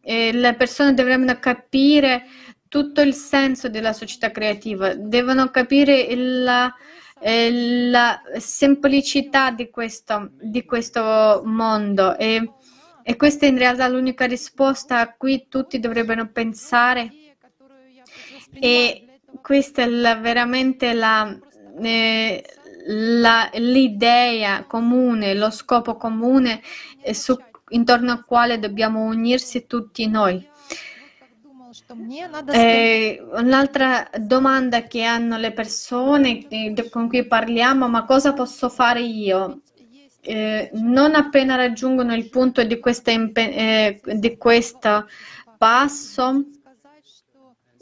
eh, 0.09 0.31
le 0.31 0.55
persone 0.55 0.95
dovrebbero 0.95 1.37
capire 1.37 2.25
tutto 2.67 3.01
il 3.01 3.13
senso 3.13 3.69
della 3.69 3.93
società 3.93 4.31
creativa, 4.31 4.95
devono 4.95 5.51
capire 5.51 6.15
la, 6.15 6.73
eh, 7.19 7.89
la 7.91 8.19
semplicità 8.39 9.51
di 9.51 9.69
questo, 9.69 10.31
di 10.41 10.65
questo 10.65 11.43
mondo. 11.45 12.17
E, 12.17 12.53
e, 13.03 13.15
questa 13.17 13.45
è 13.45 13.49
in 13.49 13.59
realtà 13.59 13.87
l'unica 13.87 14.25
risposta 14.25 14.99
a 14.99 15.13
cui 15.15 15.45
tutti 15.47 15.79
dovrebbero 15.79 16.27
pensare. 16.31 17.11
E 18.59 19.19
questa 19.43 19.83
è 19.83 19.85
la, 19.85 20.15
veramente 20.15 20.91
la, 20.93 21.37
eh, 21.83 22.43
l'idea 23.53 24.63
comune, 24.63 25.35
lo 25.35 25.51
scopo 25.51 25.97
comune 25.97 26.63
eh, 27.03 27.13
su 27.13 27.37
intorno 27.69 28.11
al 28.11 28.25
quale 28.25 28.59
dobbiamo 28.59 29.03
unirsi 29.03 29.65
tutti 29.65 30.07
noi. 30.07 30.47
Eh, 32.51 33.23
un'altra 33.33 34.09
domanda 34.17 34.83
che 34.83 35.03
hanno 35.03 35.37
le 35.37 35.51
persone 35.51 36.47
eh, 36.47 36.89
con 36.89 37.07
cui 37.07 37.25
parliamo, 37.25 37.87
ma 37.87 38.05
cosa 38.05 38.33
posso 38.33 38.69
fare 38.69 39.01
io? 39.01 39.61
Eh, 40.21 40.69
non 40.73 41.15
appena 41.15 41.55
raggiungono 41.55 42.13
il 42.13 42.29
punto 42.29 42.63
di, 42.63 42.79
questa, 42.79 43.11
eh, 43.11 44.01
di 44.03 44.37
questo 44.37 45.07
passo, 45.57 46.45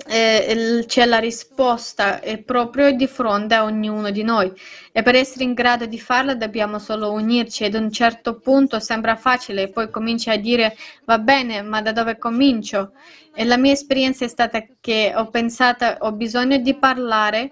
c'è 0.08 1.06
la 1.06 1.20
risposta 1.20 2.22
è 2.22 2.38
proprio 2.40 2.92
di 2.92 3.08
fronte 3.08 3.56
a 3.56 3.64
ognuno 3.64 4.10
di 4.10 4.24
noi. 4.24 4.52
E 4.92 5.02
per 5.04 5.16
essere 5.16 5.44
in 5.44 5.54
grado 5.54 5.86
di 5.86 6.00
farlo 6.00 6.36
dobbiamo 6.36 6.80
solo 6.80 7.12
unirci 7.12 7.66
ed 7.66 7.76
a 7.76 7.80
un 7.80 7.92
certo 7.92 8.40
punto 8.40 8.80
sembra 8.80 9.16
facile 9.16 9.64
e 9.64 9.70
poi 9.70 9.90
cominci 9.90 10.30
a 10.30 10.38
dire 10.38 10.76
va 11.06 11.20
bene 11.20 11.62
ma 11.62 11.82
da 11.82 11.92
dove 11.92 12.18
comincio? 12.18 12.94
E 13.34 13.46
la 13.46 13.58
mia 13.58 13.74
esperienza 13.74 14.26
è 14.26 14.28
stata 14.28 14.64
che 14.80 15.14
ho 15.16 15.30
pensato 15.30 15.86
ho 16.00 16.12
bisogno 16.14 16.58
di 16.58 16.76
parlare 16.76 17.52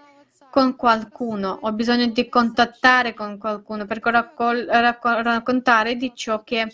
con 0.49 0.75
qualcuno 0.77 1.59
ho 1.61 1.71
bisogno 1.73 2.07
di 2.07 2.29
contattare 2.29 3.13
con 3.13 3.37
qualcuno 3.37 3.85
per 3.85 3.99
raccol- 4.01 4.65
raccol- 4.67 5.21
raccontare 5.21 5.95
di 5.95 6.13
ciò 6.15 6.43
che 6.43 6.67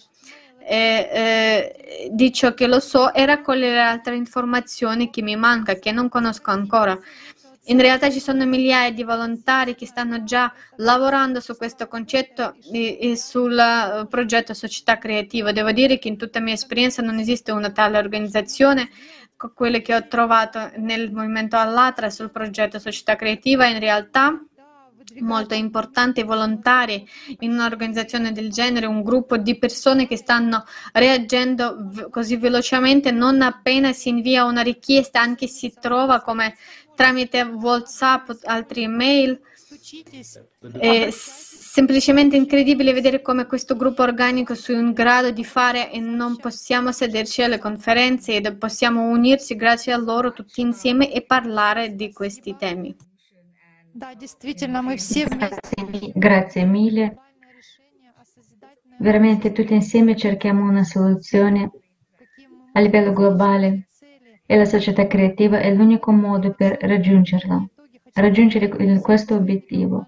eh, 0.68 1.10
eh, 1.12 2.10
di 2.12 2.32
ciò 2.32 2.54
che 2.54 2.68
lo 2.68 2.80
so 2.80 3.14
e 3.14 3.26
raccogliere 3.26 3.80
altre 3.80 4.16
informazioni 4.16 5.10
che 5.10 5.22
mi 5.22 5.36
manca, 5.36 5.76
che 5.76 5.92
non 5.92 6.10
conosco 6.10 6.52
ancora. 6.52 6.98
In 7.66 7.80
realtà 7.80 8.10
ci 8.10 8.20
sono 8.20 8.44
migliaia 8.46 8.92
di 8.92 9.04
volontari 9.04 9.76
che 9.76 9.86
stanno 9.86 10.24
già 10.24 10.52
lavorando 10.78 11.40
su 11.40 11.56
questo 11.56 11.88
concetto 11.88 12.56
e, 12.72 12.98
e 13.00 13.16
sul 13.16 13.56
uh, 13.56 14.08
progetto 14.08 14.56
Società 14.56 14.98
Creativa. 14.98 15.52
Devo 15.52 15.72
dire 15.72 16.00
che 16.00 16.08
in 16.08 16.18
tutta 16.18 16.40
la 16.40 16.46
mia 16.46 16.56
esperienza 16.56 17.04
non 17.04 17.20
esiste 17.20 17.52
una 17.52 17.72
tale 17.72 18.00
organizzazione 18.00 18.90
quelle 19.54 19.82
che 19.82 19.96
ho 19.96 20.08
trovato 20.08 20.72
nel 20.78 21.12
movimento 21.12 21.56
Allatra 21.56 22.10
sul 22.10 22.32
progetto 22.32 22.80
Società 22.80 23.16
Creativa. 23.16 23.66
In 23.68 23.80
realtà 23.80 24.40
molto 25.20 25.54
importante, 25.54 26.24
volontari 26.24 27.08
in 27.40 27.52
un'organizzazione 27.52 28.32
del 28.32 28.52
genere, 28.52 28.86
un 28.86 29.04
gruppo 29.04 29.38
di 29.38 29.58
persone 29.58 30.08
che 30.08 30.18
stanno 30.18 30.66
reagendo 30.94 31.90
così 32.10 32.38
velocemente 32.38 33.12
non 33.12 33.42
appena 33.42 33.94
si 33.94 34.10
invia 34.10 34.46
una 34.46 34.62
richiesta, 34.62 35.22
anche 35.22 35.48
si 35.48 35.74
trova 35.80 36.22
come 36.22 36.56
tramite 36.96 37.42
WhatsApp, 37.42 38.30
altre 38.44 38.82
email. 38.82 39.40
È 40.78 41.10
semplicemente 41.12 42.36
incredibile 42.36 42.92
vedere 42.92 43.22
come 43.22 43.46
questo 43.46 43.78
gruppo 43.78 44.04
organico 44.04 44.54
sia 44.54 44.78
in 44.78 44.92
grado 44.92 45.32
di 45.32 45.46
fare 45.46 45.90
e 45.92 46.00
non 46.00 46.36
possiamo 46.36 46.92
sederci 46.92 47.42
alle 47.42 47.60
conferenze 47.60 48.36
e 48.36 48.56
possiamo 48.56 49.08
unirci 49.08 49.56
grazie 49.56 49.94
a 49.94 49.98
loro 49.98 50.34
tutti 50.34 50.60
insieme 50.60 51.12
e 51.12 51.22
parlare 51.22 51.96
di 51.96 52.12
questi 52.12 52.56
temi. 52.58 52.94
Да, 53.95 54.15
действительно, 54.15 54.83
мы 54.83 54.97
все 54.97 55.27
вместе 55.27 55.59
Grazie, 55.75 55.85
mi- 55.87 56.13
grazie 56.15 56.65
mille. 56.65 57.07
глобальное 57.09 57.53
решение 57.57 58.11
о 58.21 58.25
созидательной 58.25 58.99
Veramente 58.99 59.53
tutti 59.53 59.75
insieme 59.75 60.17
cerchiamo 60.17 60.65
una 60.65 60.85
soluzione 60.85 61.71
каким 62.19 62.51
мы 62.53 62.71
a 62.75 62.81
livello 62.81 63.13
globale 63.13 63.85
цели. 63.89 64.41
e 64.47 64.57
la 64.57 64.65
società 64.67 65.07
creativa 65.07 65.59
è 65.61 65.73
l'unico 65.73 66.13
modo 66.13 66.53
per 66.53 66.77
raggiungerla, 66.81 67.57
итоге 67.73 67.99
хочу 68.05 68.21
raggiungere 68.21 68.67
il- 68.79 69.01
questo 69.01 69.35
obiettivo. 69.35 70.07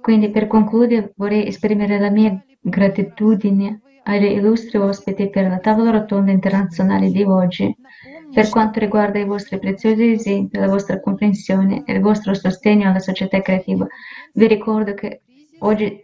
Quindi 0.00 0.30
per 0.30 0.46
concludere 0.46 1.12
vorrei 1.16 1.46
esprimere 1.46 1.98
la 1.98 2.10
mia 2.10 2.38
gratitudine 2.60 3.80
agli 4.04 4.24
illustri 4.24 4.76
ospiti 4.78 5.30
per 5.30 5.48
la 5.48 5.58
tavola 5.58 5.90
rotonda 5.92 6.30
internazionale 6.30 7.10
di 7.10 7.22
oggi, 7.22 7.64
напомнить, 7.64 8.07
per 8.31 8.49
quanto 8.49 8.79
riguarda 8.79 9.19
i 9.19 9.25
vostri 9.25 9.57
preziosi 9.59 10.11
esempi, 10.11 10.57
la 10.57 10.67
vostra 10.67 10.99
comprensione 10.99 11.83
e 11.85 11.93
il 11.93 12.01
vostro 12.01 12.33
sostegno 12.33 12.87
alla 12.87 12.99
società 12.99 13.41
creativa, 13.41 13.87
vi 14.33 14.47
ricordo 14.47 14.93
che 14.93 15.21
oggi 15.59 16.01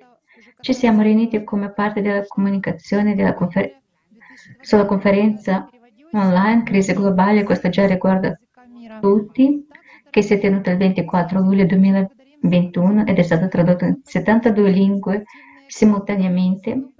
ci 0.59 0.73
siamo 0.73 1.01
riuniti 1.01 1.43
come 1.43 1.71
parte 1.71 2.01
della 2.01 2.25
comunicazione 2.25 3.15
della 3.15 3.33
confer- 3.33 3.77
sulla 4.61 4.85
conferenza 4.85 5.69
online 6.13 6.63
Crisi 6.63 6.93
globale, 6.93 7.43
questa 7.43 7.69
già 7.69 7.85
riguarda 7.85 8.37
tutti, 8.99 9.67
che 10.09 10.21
si 10.21 10.33
è 10.33 10.39
tenuta 10.39 10.71
il 10.71 10.77
24 10.77 11.39
luglio 11.39 11.65
2021 11.65 13.05
ed 13.05 13.17
è 13.17 13.21
stata 13.21 13.47
tradotta 13.47 13.85
in 13.85 13.99
72 14.03 14.69
lingue 14.69 15.23
simultaneamente 15.67 16.93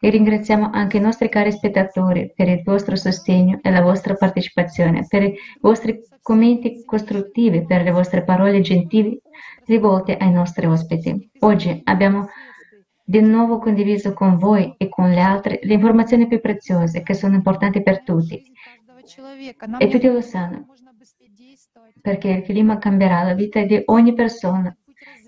e 0.00 0.10
ringraziamo 0.10 0.70
anche 0.72 0.98
i 0.98 1.00
nostri 1.00 1.28
cari 1.28 1.50
spettatori 1.50 2.32
per 2.34 2.48
il 2.48 2.62
vostro 2.62 2.94
sostegno 2.94 3.58
e 3.62 3.70
la 3.70 3.82
vostra 3.82 4.14
partecipazione, 4.14 5.04
per 5.08 5.22
i 5.24 5.34
vostri 5.60 6.00
commenti 6.22 6.84
costruttivi, 6.84 7.64
per 7.64 7.82
le 7.82 7.90
vostre 7.90 8.22
parole 8.22 8.60
gentili 8.60 9.20
rivolte 9.66 10.16
ai 10.16 10.30
nostri 10.30 10.66
ospiti. 10.66 11.30
Oggi 11.40 11.80
abbiamo 11.84 12.28
di 13.04 13.20
nuovo 13.20 13.58
condiviso 13.58 14.12
con 14.12 14.36
voi 14.36 14.74
e 14.76 14.88
con 14.88 15.10
le 15.10 15.20
altre 15.20 15.58
le 15.62 15.74
informazioni 15.74 16.28
più 16.28 16.40
preziose 16.40 17.02
che 17.02 17.14
sono 17.14 17.34
importanti 17.34 17.82
per 17.82 18.02
tutti. 18.04 18.52
E 19.78 19.88
tutti 19.88 20.06
lo 20.06 20.20
sanno, 20.20 20.66
perché 22.00 22.28
il 22.28 22.42
clima 22.42 22.78
cambierà 22.78 23.22
la 23.22 23.34
vita 23.34 23.62
di 23.62 23.82
ogni 23.86 24.12
persona 24.12 24.76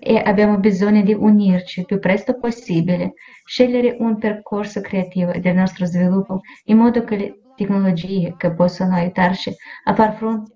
e 0.00 0.18
abbiamo 0.18 0.58
bisogno 0.58 1.02
di 1.02 1.14
unirci 1.14 1.80
il 1.80 1.86
più 1.86 1.98
presto 1.98 2.38
possibile, 2.38 3.14
scegliere 3.44 3.96
un 3.98 4.18
percorso 4.18 4.80
creativo 4.80 5.32
del 5.38 5.54
nostro 5.54 5.86
sviluppo 5.86 6.40
in 6.64 6.76
modo 6.76 7.04
che 7.04 7.16
le 7.16 7.40
tecnologie 7.56 8.34
che 8.36 8.52
possono 8.52 8.94
aiutarci 8.94 9.54
a 9.84 9.94
far 9.94 10.16
fronte 10.16 10.52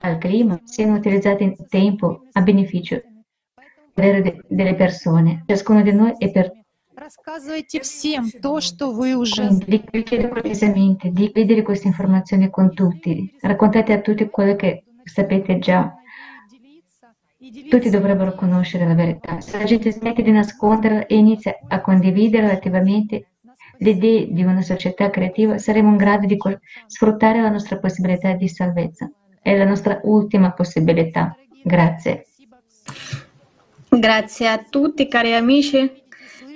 al 0.00 0.18
clima 0.18 0.60
siano 0.64 0.96
utilizzate 0.96 1.44
in 1.44 1.56
tempo 1.68 2.24
a 2.32 2.42
beneficio 2.42 3.00
vero 3.94 4.20
de- 4.20 4.40
delle 4.48 4.74
persone. 4.74 5.44
Ciascuno 5.46 5.82
di 5.82 5.92
noi 5.92 6.12
è 6.18 6.30
per 6.30 6.52
Рассказывайте 6.94 7.80
всем 7.80 8.28
то, 8.42 8.60
что 8.60 8.90
вы 8.90 9.14
уже 9.14 9.46
Quindi 9.46 9.64
vi 9.66 9.84
vi 9.92 10.02
chiedo 10.02 10.28
cortesemente 10.28 11.10
di 11.10 11.30
condividere 11.30 11.62
queste 11.62 11.86
informazioni 11.86 12.50
con 12.50 12.74
tutti, 12.74 13.36
raccontate 13.40 13.92
a 13.92 14.00
tutti 14.00 14.28
quello 14.28 14.56
che 14.56 14.82
sapete 15.04 15.60
già. 15.60 15.94
Tutti 17.69 17.89
dovrebbero 17.89 18.35
conoscere 18.35 18.87
la 18.87 18.93
verità. 18.93 19.41
Se 19.41 19.57
la 19.57 19.65
gente 19.65 19.91
smette 19.91 20.21
di 20.21 20.31
nasconderla 20.31 21.07
e 21.07 21.17
inizia 21.17 21.59
a 21.67 21.81
condividere 21.81 22.49
attivamente 22.49 23.31
le 23.79 23.89
idee 23.89 24.31
di 24.31 24.43
una 24.43 24.61
società 24.61 25.09
creativa, 25.09 25.57
saremo 25.57 25.89
in 25.89 25.97
grado 25.97 26.25
di 26.25 26.37
sfruttare 26.87 27.41
la 27.41 27.49
nostra 27.49 27.79
possibilità 27.79 28.31
di 28.31 28.47
salvezza. 28.47 29.11
È 29.41 29.57
la 29.57 29.65
nostra 29.65 29.99
ultima 30.03 30.53
possibilità. 30.53 31.35
Grazie. 31.61 32.27
Grazie 33.89 34.47
a 34.47 34.65
tutti 34.69 35.09
cari 35.09 35.35
amici. 35.35 36.02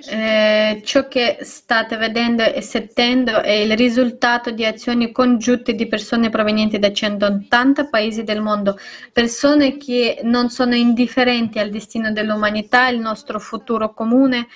Eh, 0.06 0.80
ciò 0.84 1.08
che 1.08 1.38
state 1.40 1.96
vedendo 1.96 2.44
e 2.44 2.60
sentendo 2.60 3.42
è 3.42 3.50
il 3.50 3.76
risultato 3.76 4.50
di 4.52 4.64
azioni 4.64 5.10
congiunte 5.10 5.74
di 5.74 5.88
persone 5.88 6.30
provenienti 6.30 6.78
da 6.78 6.92
180 6.92 7.86
paesi 7.86 8.22
del 8.22 8.40
mondo, 8.40 8.78
persone 9.12 9.76
che 9.76 10.20
non 10.22 10.50
sono 10.50 10.76
indifferenti 10.76 11.58
al 11.58 11.70
destino 11.70 12.12
dell'umanità, 12.12 12.88
il 12.88 13.00
nostro 13.00 13.40
futuro 13.40 13.92
comune. 13.92 14.46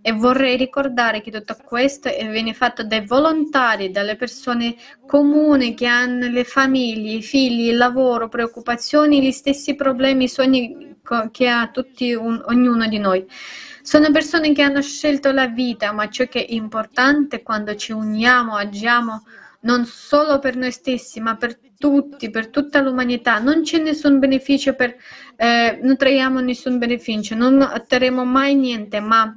E 0.00 0.12
vorrei 0.12 0.56
ricordare 0.56 1.20
che 1.20 1.30
tutto 1.30 1.56
questo 1.62 2.08
viene 2.08 2.54
fatto 2.54 2.82
dai 2.84 3.04
volontari, 3.04 3.90
dalle 3.90 4.16
persone 4.16 4.76
comuni 5.06 5.74
che 5.74 5.86
hanno 5.86 6.28
le 6.28 6.44
famiglie, 6.44 7.16
i 7.16 7.22
figli, 7.22 7.68
il 7.68 7.76
lavoro, 7.76 8.28
preoccupazioni, 8.28 9.20
gli 9.20 9.32
stessi 9.32 9.74
problemi, 9.74 10.24
i 10.24 10.28
sogni 10.28 10.96
che 11.30 11.48
ha 11.48 11.68
tutti 11.68 12.12
un- 12.12 12.42
ognuno 12.46 12.86
di 12.86 12.98
noi. 12.98 13.26
Sono 13.88 14.10
persone 14.10 14.52
che 14.52 14.60
hanno 14.60 14.82
scelto 14.82 15.32
la 15.32 15.46
vita, 15.46 15.92
ma 15.92 16.10
ciò 16.10 16.26
che 16.26 16.44
è 16.44 16.52
importante 16.52 17.42
quando 17.42 17.74
ci 17.74 17.92
uniamo, 17.92 18.54
agiamo 18.54 19.24
non 19.60 19.86
solo 19.86 20.38
per 20.40 20.56
noi 20.56 20.72
stessi, 20.72 21.20
ma 21.20 21.36
per 21.36 21.58
tutti, 21.78 22.28
per 22.28 22.48
tutta 22.48 22.82
l'umanità. 22.82 23.38
Non 23.38 23.62
c'è 23.62 23.78
nessun 23.78 24.18
beneficio 24.18 24.74
per, 24.74 24.94
eh, 25.36 25.78
non 25.82 25.96
traiamo 25.96 26.40
nessun 26.40 26.76
beneficio, 26.76 27.34
non 27.34 27.62
otterremo 27.62 28.26
mai 28.26 28.54
niente, 28.56 29.00
ma 29.00 29.34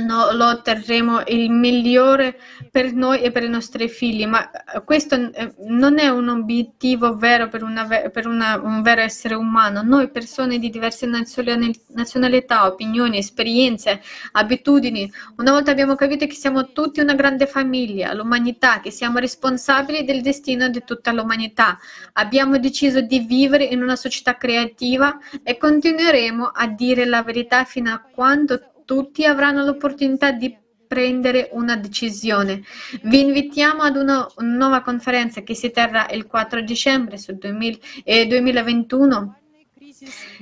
no, 0.00 0.32
lo 0.32 0.46
otterremo 0.46 1.24
il 1.26 1.50
migliore 1.50 2.38
per 2.70 2.94
noi 2.94 3.20
e 3.20 3.30
per 3.30 3.42
i 3.42 3.48
nostri 3.48 3.88
figli, 3.90 4.24
ma 4.26 4.50
eh, 4.50 4.82
questo 4.84 5.16
eh, 5.16 5.54
non 5.66 5.98
è 5.98 6.08
un 6.08 6.28
obiettivo 6.28 7.14
vero 7.14 7.48
per, 7.48 7.62
una 7.62 7.86
per 8.10 8.26
una- 8.26 8.58
un 8.58 8.80
vero 8.80 9.02
essere 9.02 9.34
umano. 9.34 9.82
Noi 9.82 10.08
persone 10.10 10.58
di 10.58 10.70
diverse 10.70 11.04
nazionali- 11.04 11.78
nazionalità, 11.88 12.66
opinioni, 12.66 13.18
esperienze, 13.18 14.00
abitudini, 14.32 15.10
una 15.36 15.50
volta 15.52 15.70
abbiamo 15.72 15.94
capito 15.94 16.26
che 16.26 16.34
siamo 16.34 16.72
tutti 16.72 17.00
una 17.00 17.14
grande 17.14 17.46
famiglia, 17.46 18.14
l'umanità, 18.14 18.80
che 18.80 18.90
siamo 18.90 19.18
responsabili 19.18 20.04
del 20.04 20.22
destino 20.22 20.68
di 20.68 20.82
tutta 20.84 21.12
l'umanità. 21.12 21.78
Abbiamo 22.14 22.58
deciso 22.58 23.02
di 23.02 23.20
vivere 23.20 23.64
in 23.64 23.82
una 23.82 23.96
società 23.96 24.38
creativa 24.38 25.18
e 25.42 25.58
continueremo 25.58 26.46
a 26.46 26.66
dire 26.66 27.04
la 27.04 27.22
verità 27.22 27.64
fino 27.64 27.92
a 27.92 28.00
quando 28.00 28.71
tutti 28.84 29.24
avranno 29.24 29.64
l'opportunità 29.64 30.32
di 30.32 30.56
prendere 30.92 31.48
una 31.52 31.76
decisione. 31.76 32.62
Vi 33.04 33.20
invitiamo 33.20 33.82
ad 33.82 33.96
una, 33.96 34.26
nuova 34.40 34.82
conferenza 34.82 35.40
che 35.40 35.54
si 35.54 35.70
terrà 35.70 36.06
il 36.10 36.26
4 36.26 36.60
dicembre 36.60 37.16
sul 37.16 37.38
2000 37.38 37.78
eh, 38.04 38.26
2021 38.26 39.36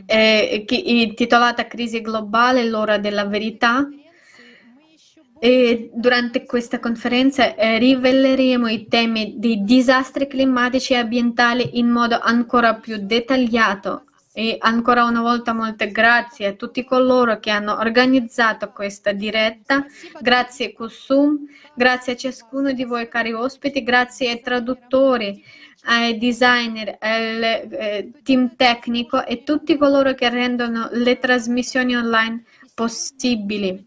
eh, 0.06 0.64
che- 0.66 0.74
intitolata 0.74 1.68
Crisi 1.68 2.00
globale, 2.00 2.64
l'ora 2.64 2.98
della 2.98 3.26
verità. 3.26 3.88
E 5.38 5.90
durante 5.94 6.44
questa 6.44 6.80
conferenza 6.80 7.54
eh, 7.54 7.78
riveleremo 7.78 8.66
i 8.66 8.88
temi 8.88 9.36
dei 9.38 9.62
disastri 9.62 10.26
climatici 10.26 10.92
e 10.92 10.96
ambientali 10.96 11.78
in 11.78 11.88
modo 11.88 12.18
ancora 12.20 12.74
più 12.74 12.98
dettagliato. 12.98 14.04
E 14.32 14.56
ancora 14.60 15.04
una 15.04 15.22
volta 15.22 15.52
molte 15.52 15.90
grazie 15.90 16.46
a 16.46 16.52
tutti 16.52 16.84
coloro 16.84 17.40
che 17.40 17.50
hanno 17.50 17.76
organizzato 17.78 18.70
questa 18.70 19.10
diretta, 19.10 19.84
grazie 20.20 20.72
Kusum, 20.72 21.46
grazie 21.74 22.12
a 22.12 22.16
ciascuno 22.16 22.72
di 22.72 22.84
voi 22.84 23.08
cari 23.08 23.32
ospiti, 23.32 23.82
grazie 23.82 24.30
ai 24.30 24.40
traduttori, 24.40 25.42
ai 25.84 26.16
designer, 26.16 26.96
al 27.00 27.42
eh, 27.42 28.12
team 28.22 28.54
tecnico 28.54 29.26
e 29.26 29.42
tutti 29.42 29.76
coloro 29.76 30.14
che 30.14 30.28
rendono 30.28 30.88
le 30.92 31.18
trasmissioni 31.18 31.96
online 31.96 32.44
possibili. 32.72 33.84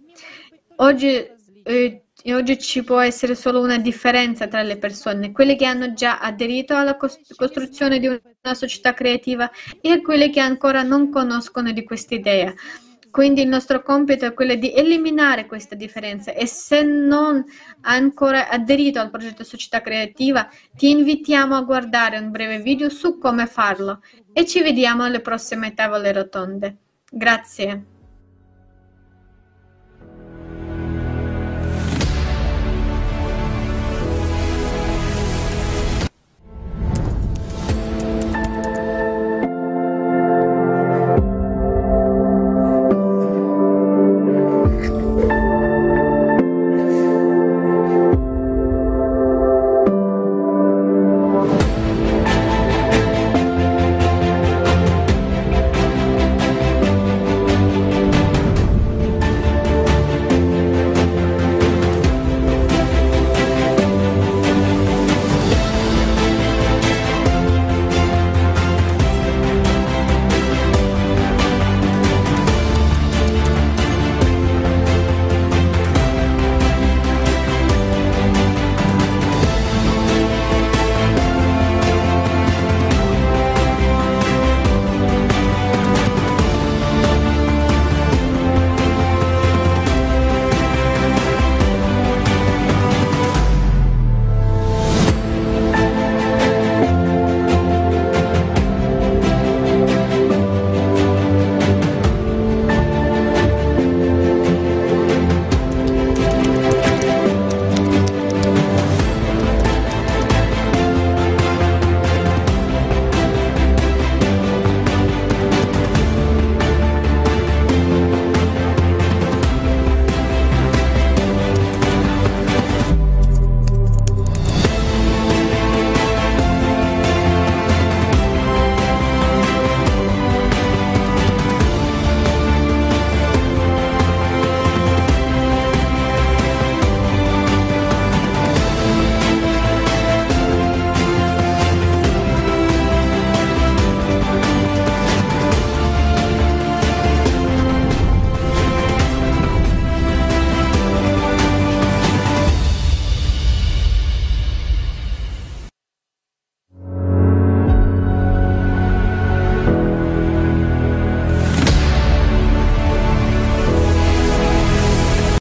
Oggi, 0.78 1.26
eh, 1.64 2.03
oggi 2.32 2.58
ci 2.58 2.84
può 2.84 3.00
essere 3.00 3.36
solo 3.36 3.60
una 3.60 3.78
differenza 3.78 4.48
tra 4.48 4.62
le 4.62 4.78
persone, 4.78 5.34
quelle 5.34 5.58
che 5.58 5.66
hanno 5.66 5.94
già 5.94 6.20
aderito 6.20 6.76
alla 6.76 6.96
cos- 6.96 7.20
costruzione 7.36 8.00
di 8.00 8.08
un 8.08 8.20
una 8.44 8.56
società 8.56 8.94
creativa 8.94 9.50
e 9.80 9.92
a 9.92 10.02
quelli 10.02 10.30
che 10.30 10.42
ancora 10.42 10.84
non 10.84 11.10
conoscono 11.10 11.72
di 11.72 11.84
questa 11.84 12.14
idea. 12.14 12.54
Quindi 13.10 13.42
il 13.42 13.48
nostro 13.48 13.82
compito 13.84 14.26
è 14.26 14.34
quello 14.34 14.56
di 14.56 14.74
eliminare 14.74 15.46
questa 15.46 15.76
differenza 15.76 16.34
e 16.34 16.48
se 16.48 16.82
non 16.82 17.44
hai 17.82 17.98
ancora 17.98 18.50
aderito 18.50 19.00
al 19.00 19.12
progetto 19.12 19.44
Società 19.44 19.82
Creativa, 19.82 20.50
ti 20.76 20.90
invitiamo 20.90 21.56
a 21.56 21.62
guardare 21.62 22.18
un 22.18 22.32
breve 22.32 22.60
video 22.60 22.90
su 22.90 23.20
come 23.20 23.46
farlo 23.46 24.02
e 24.34 24.46
ci 24.46 24.62
vediamo 24.62 25.04
alle 25.04 25.22
prossime 25.22 25.74
tavole 25.74 26.12
rotonde. 26.12 26.78
Grazie. 27.10 27.93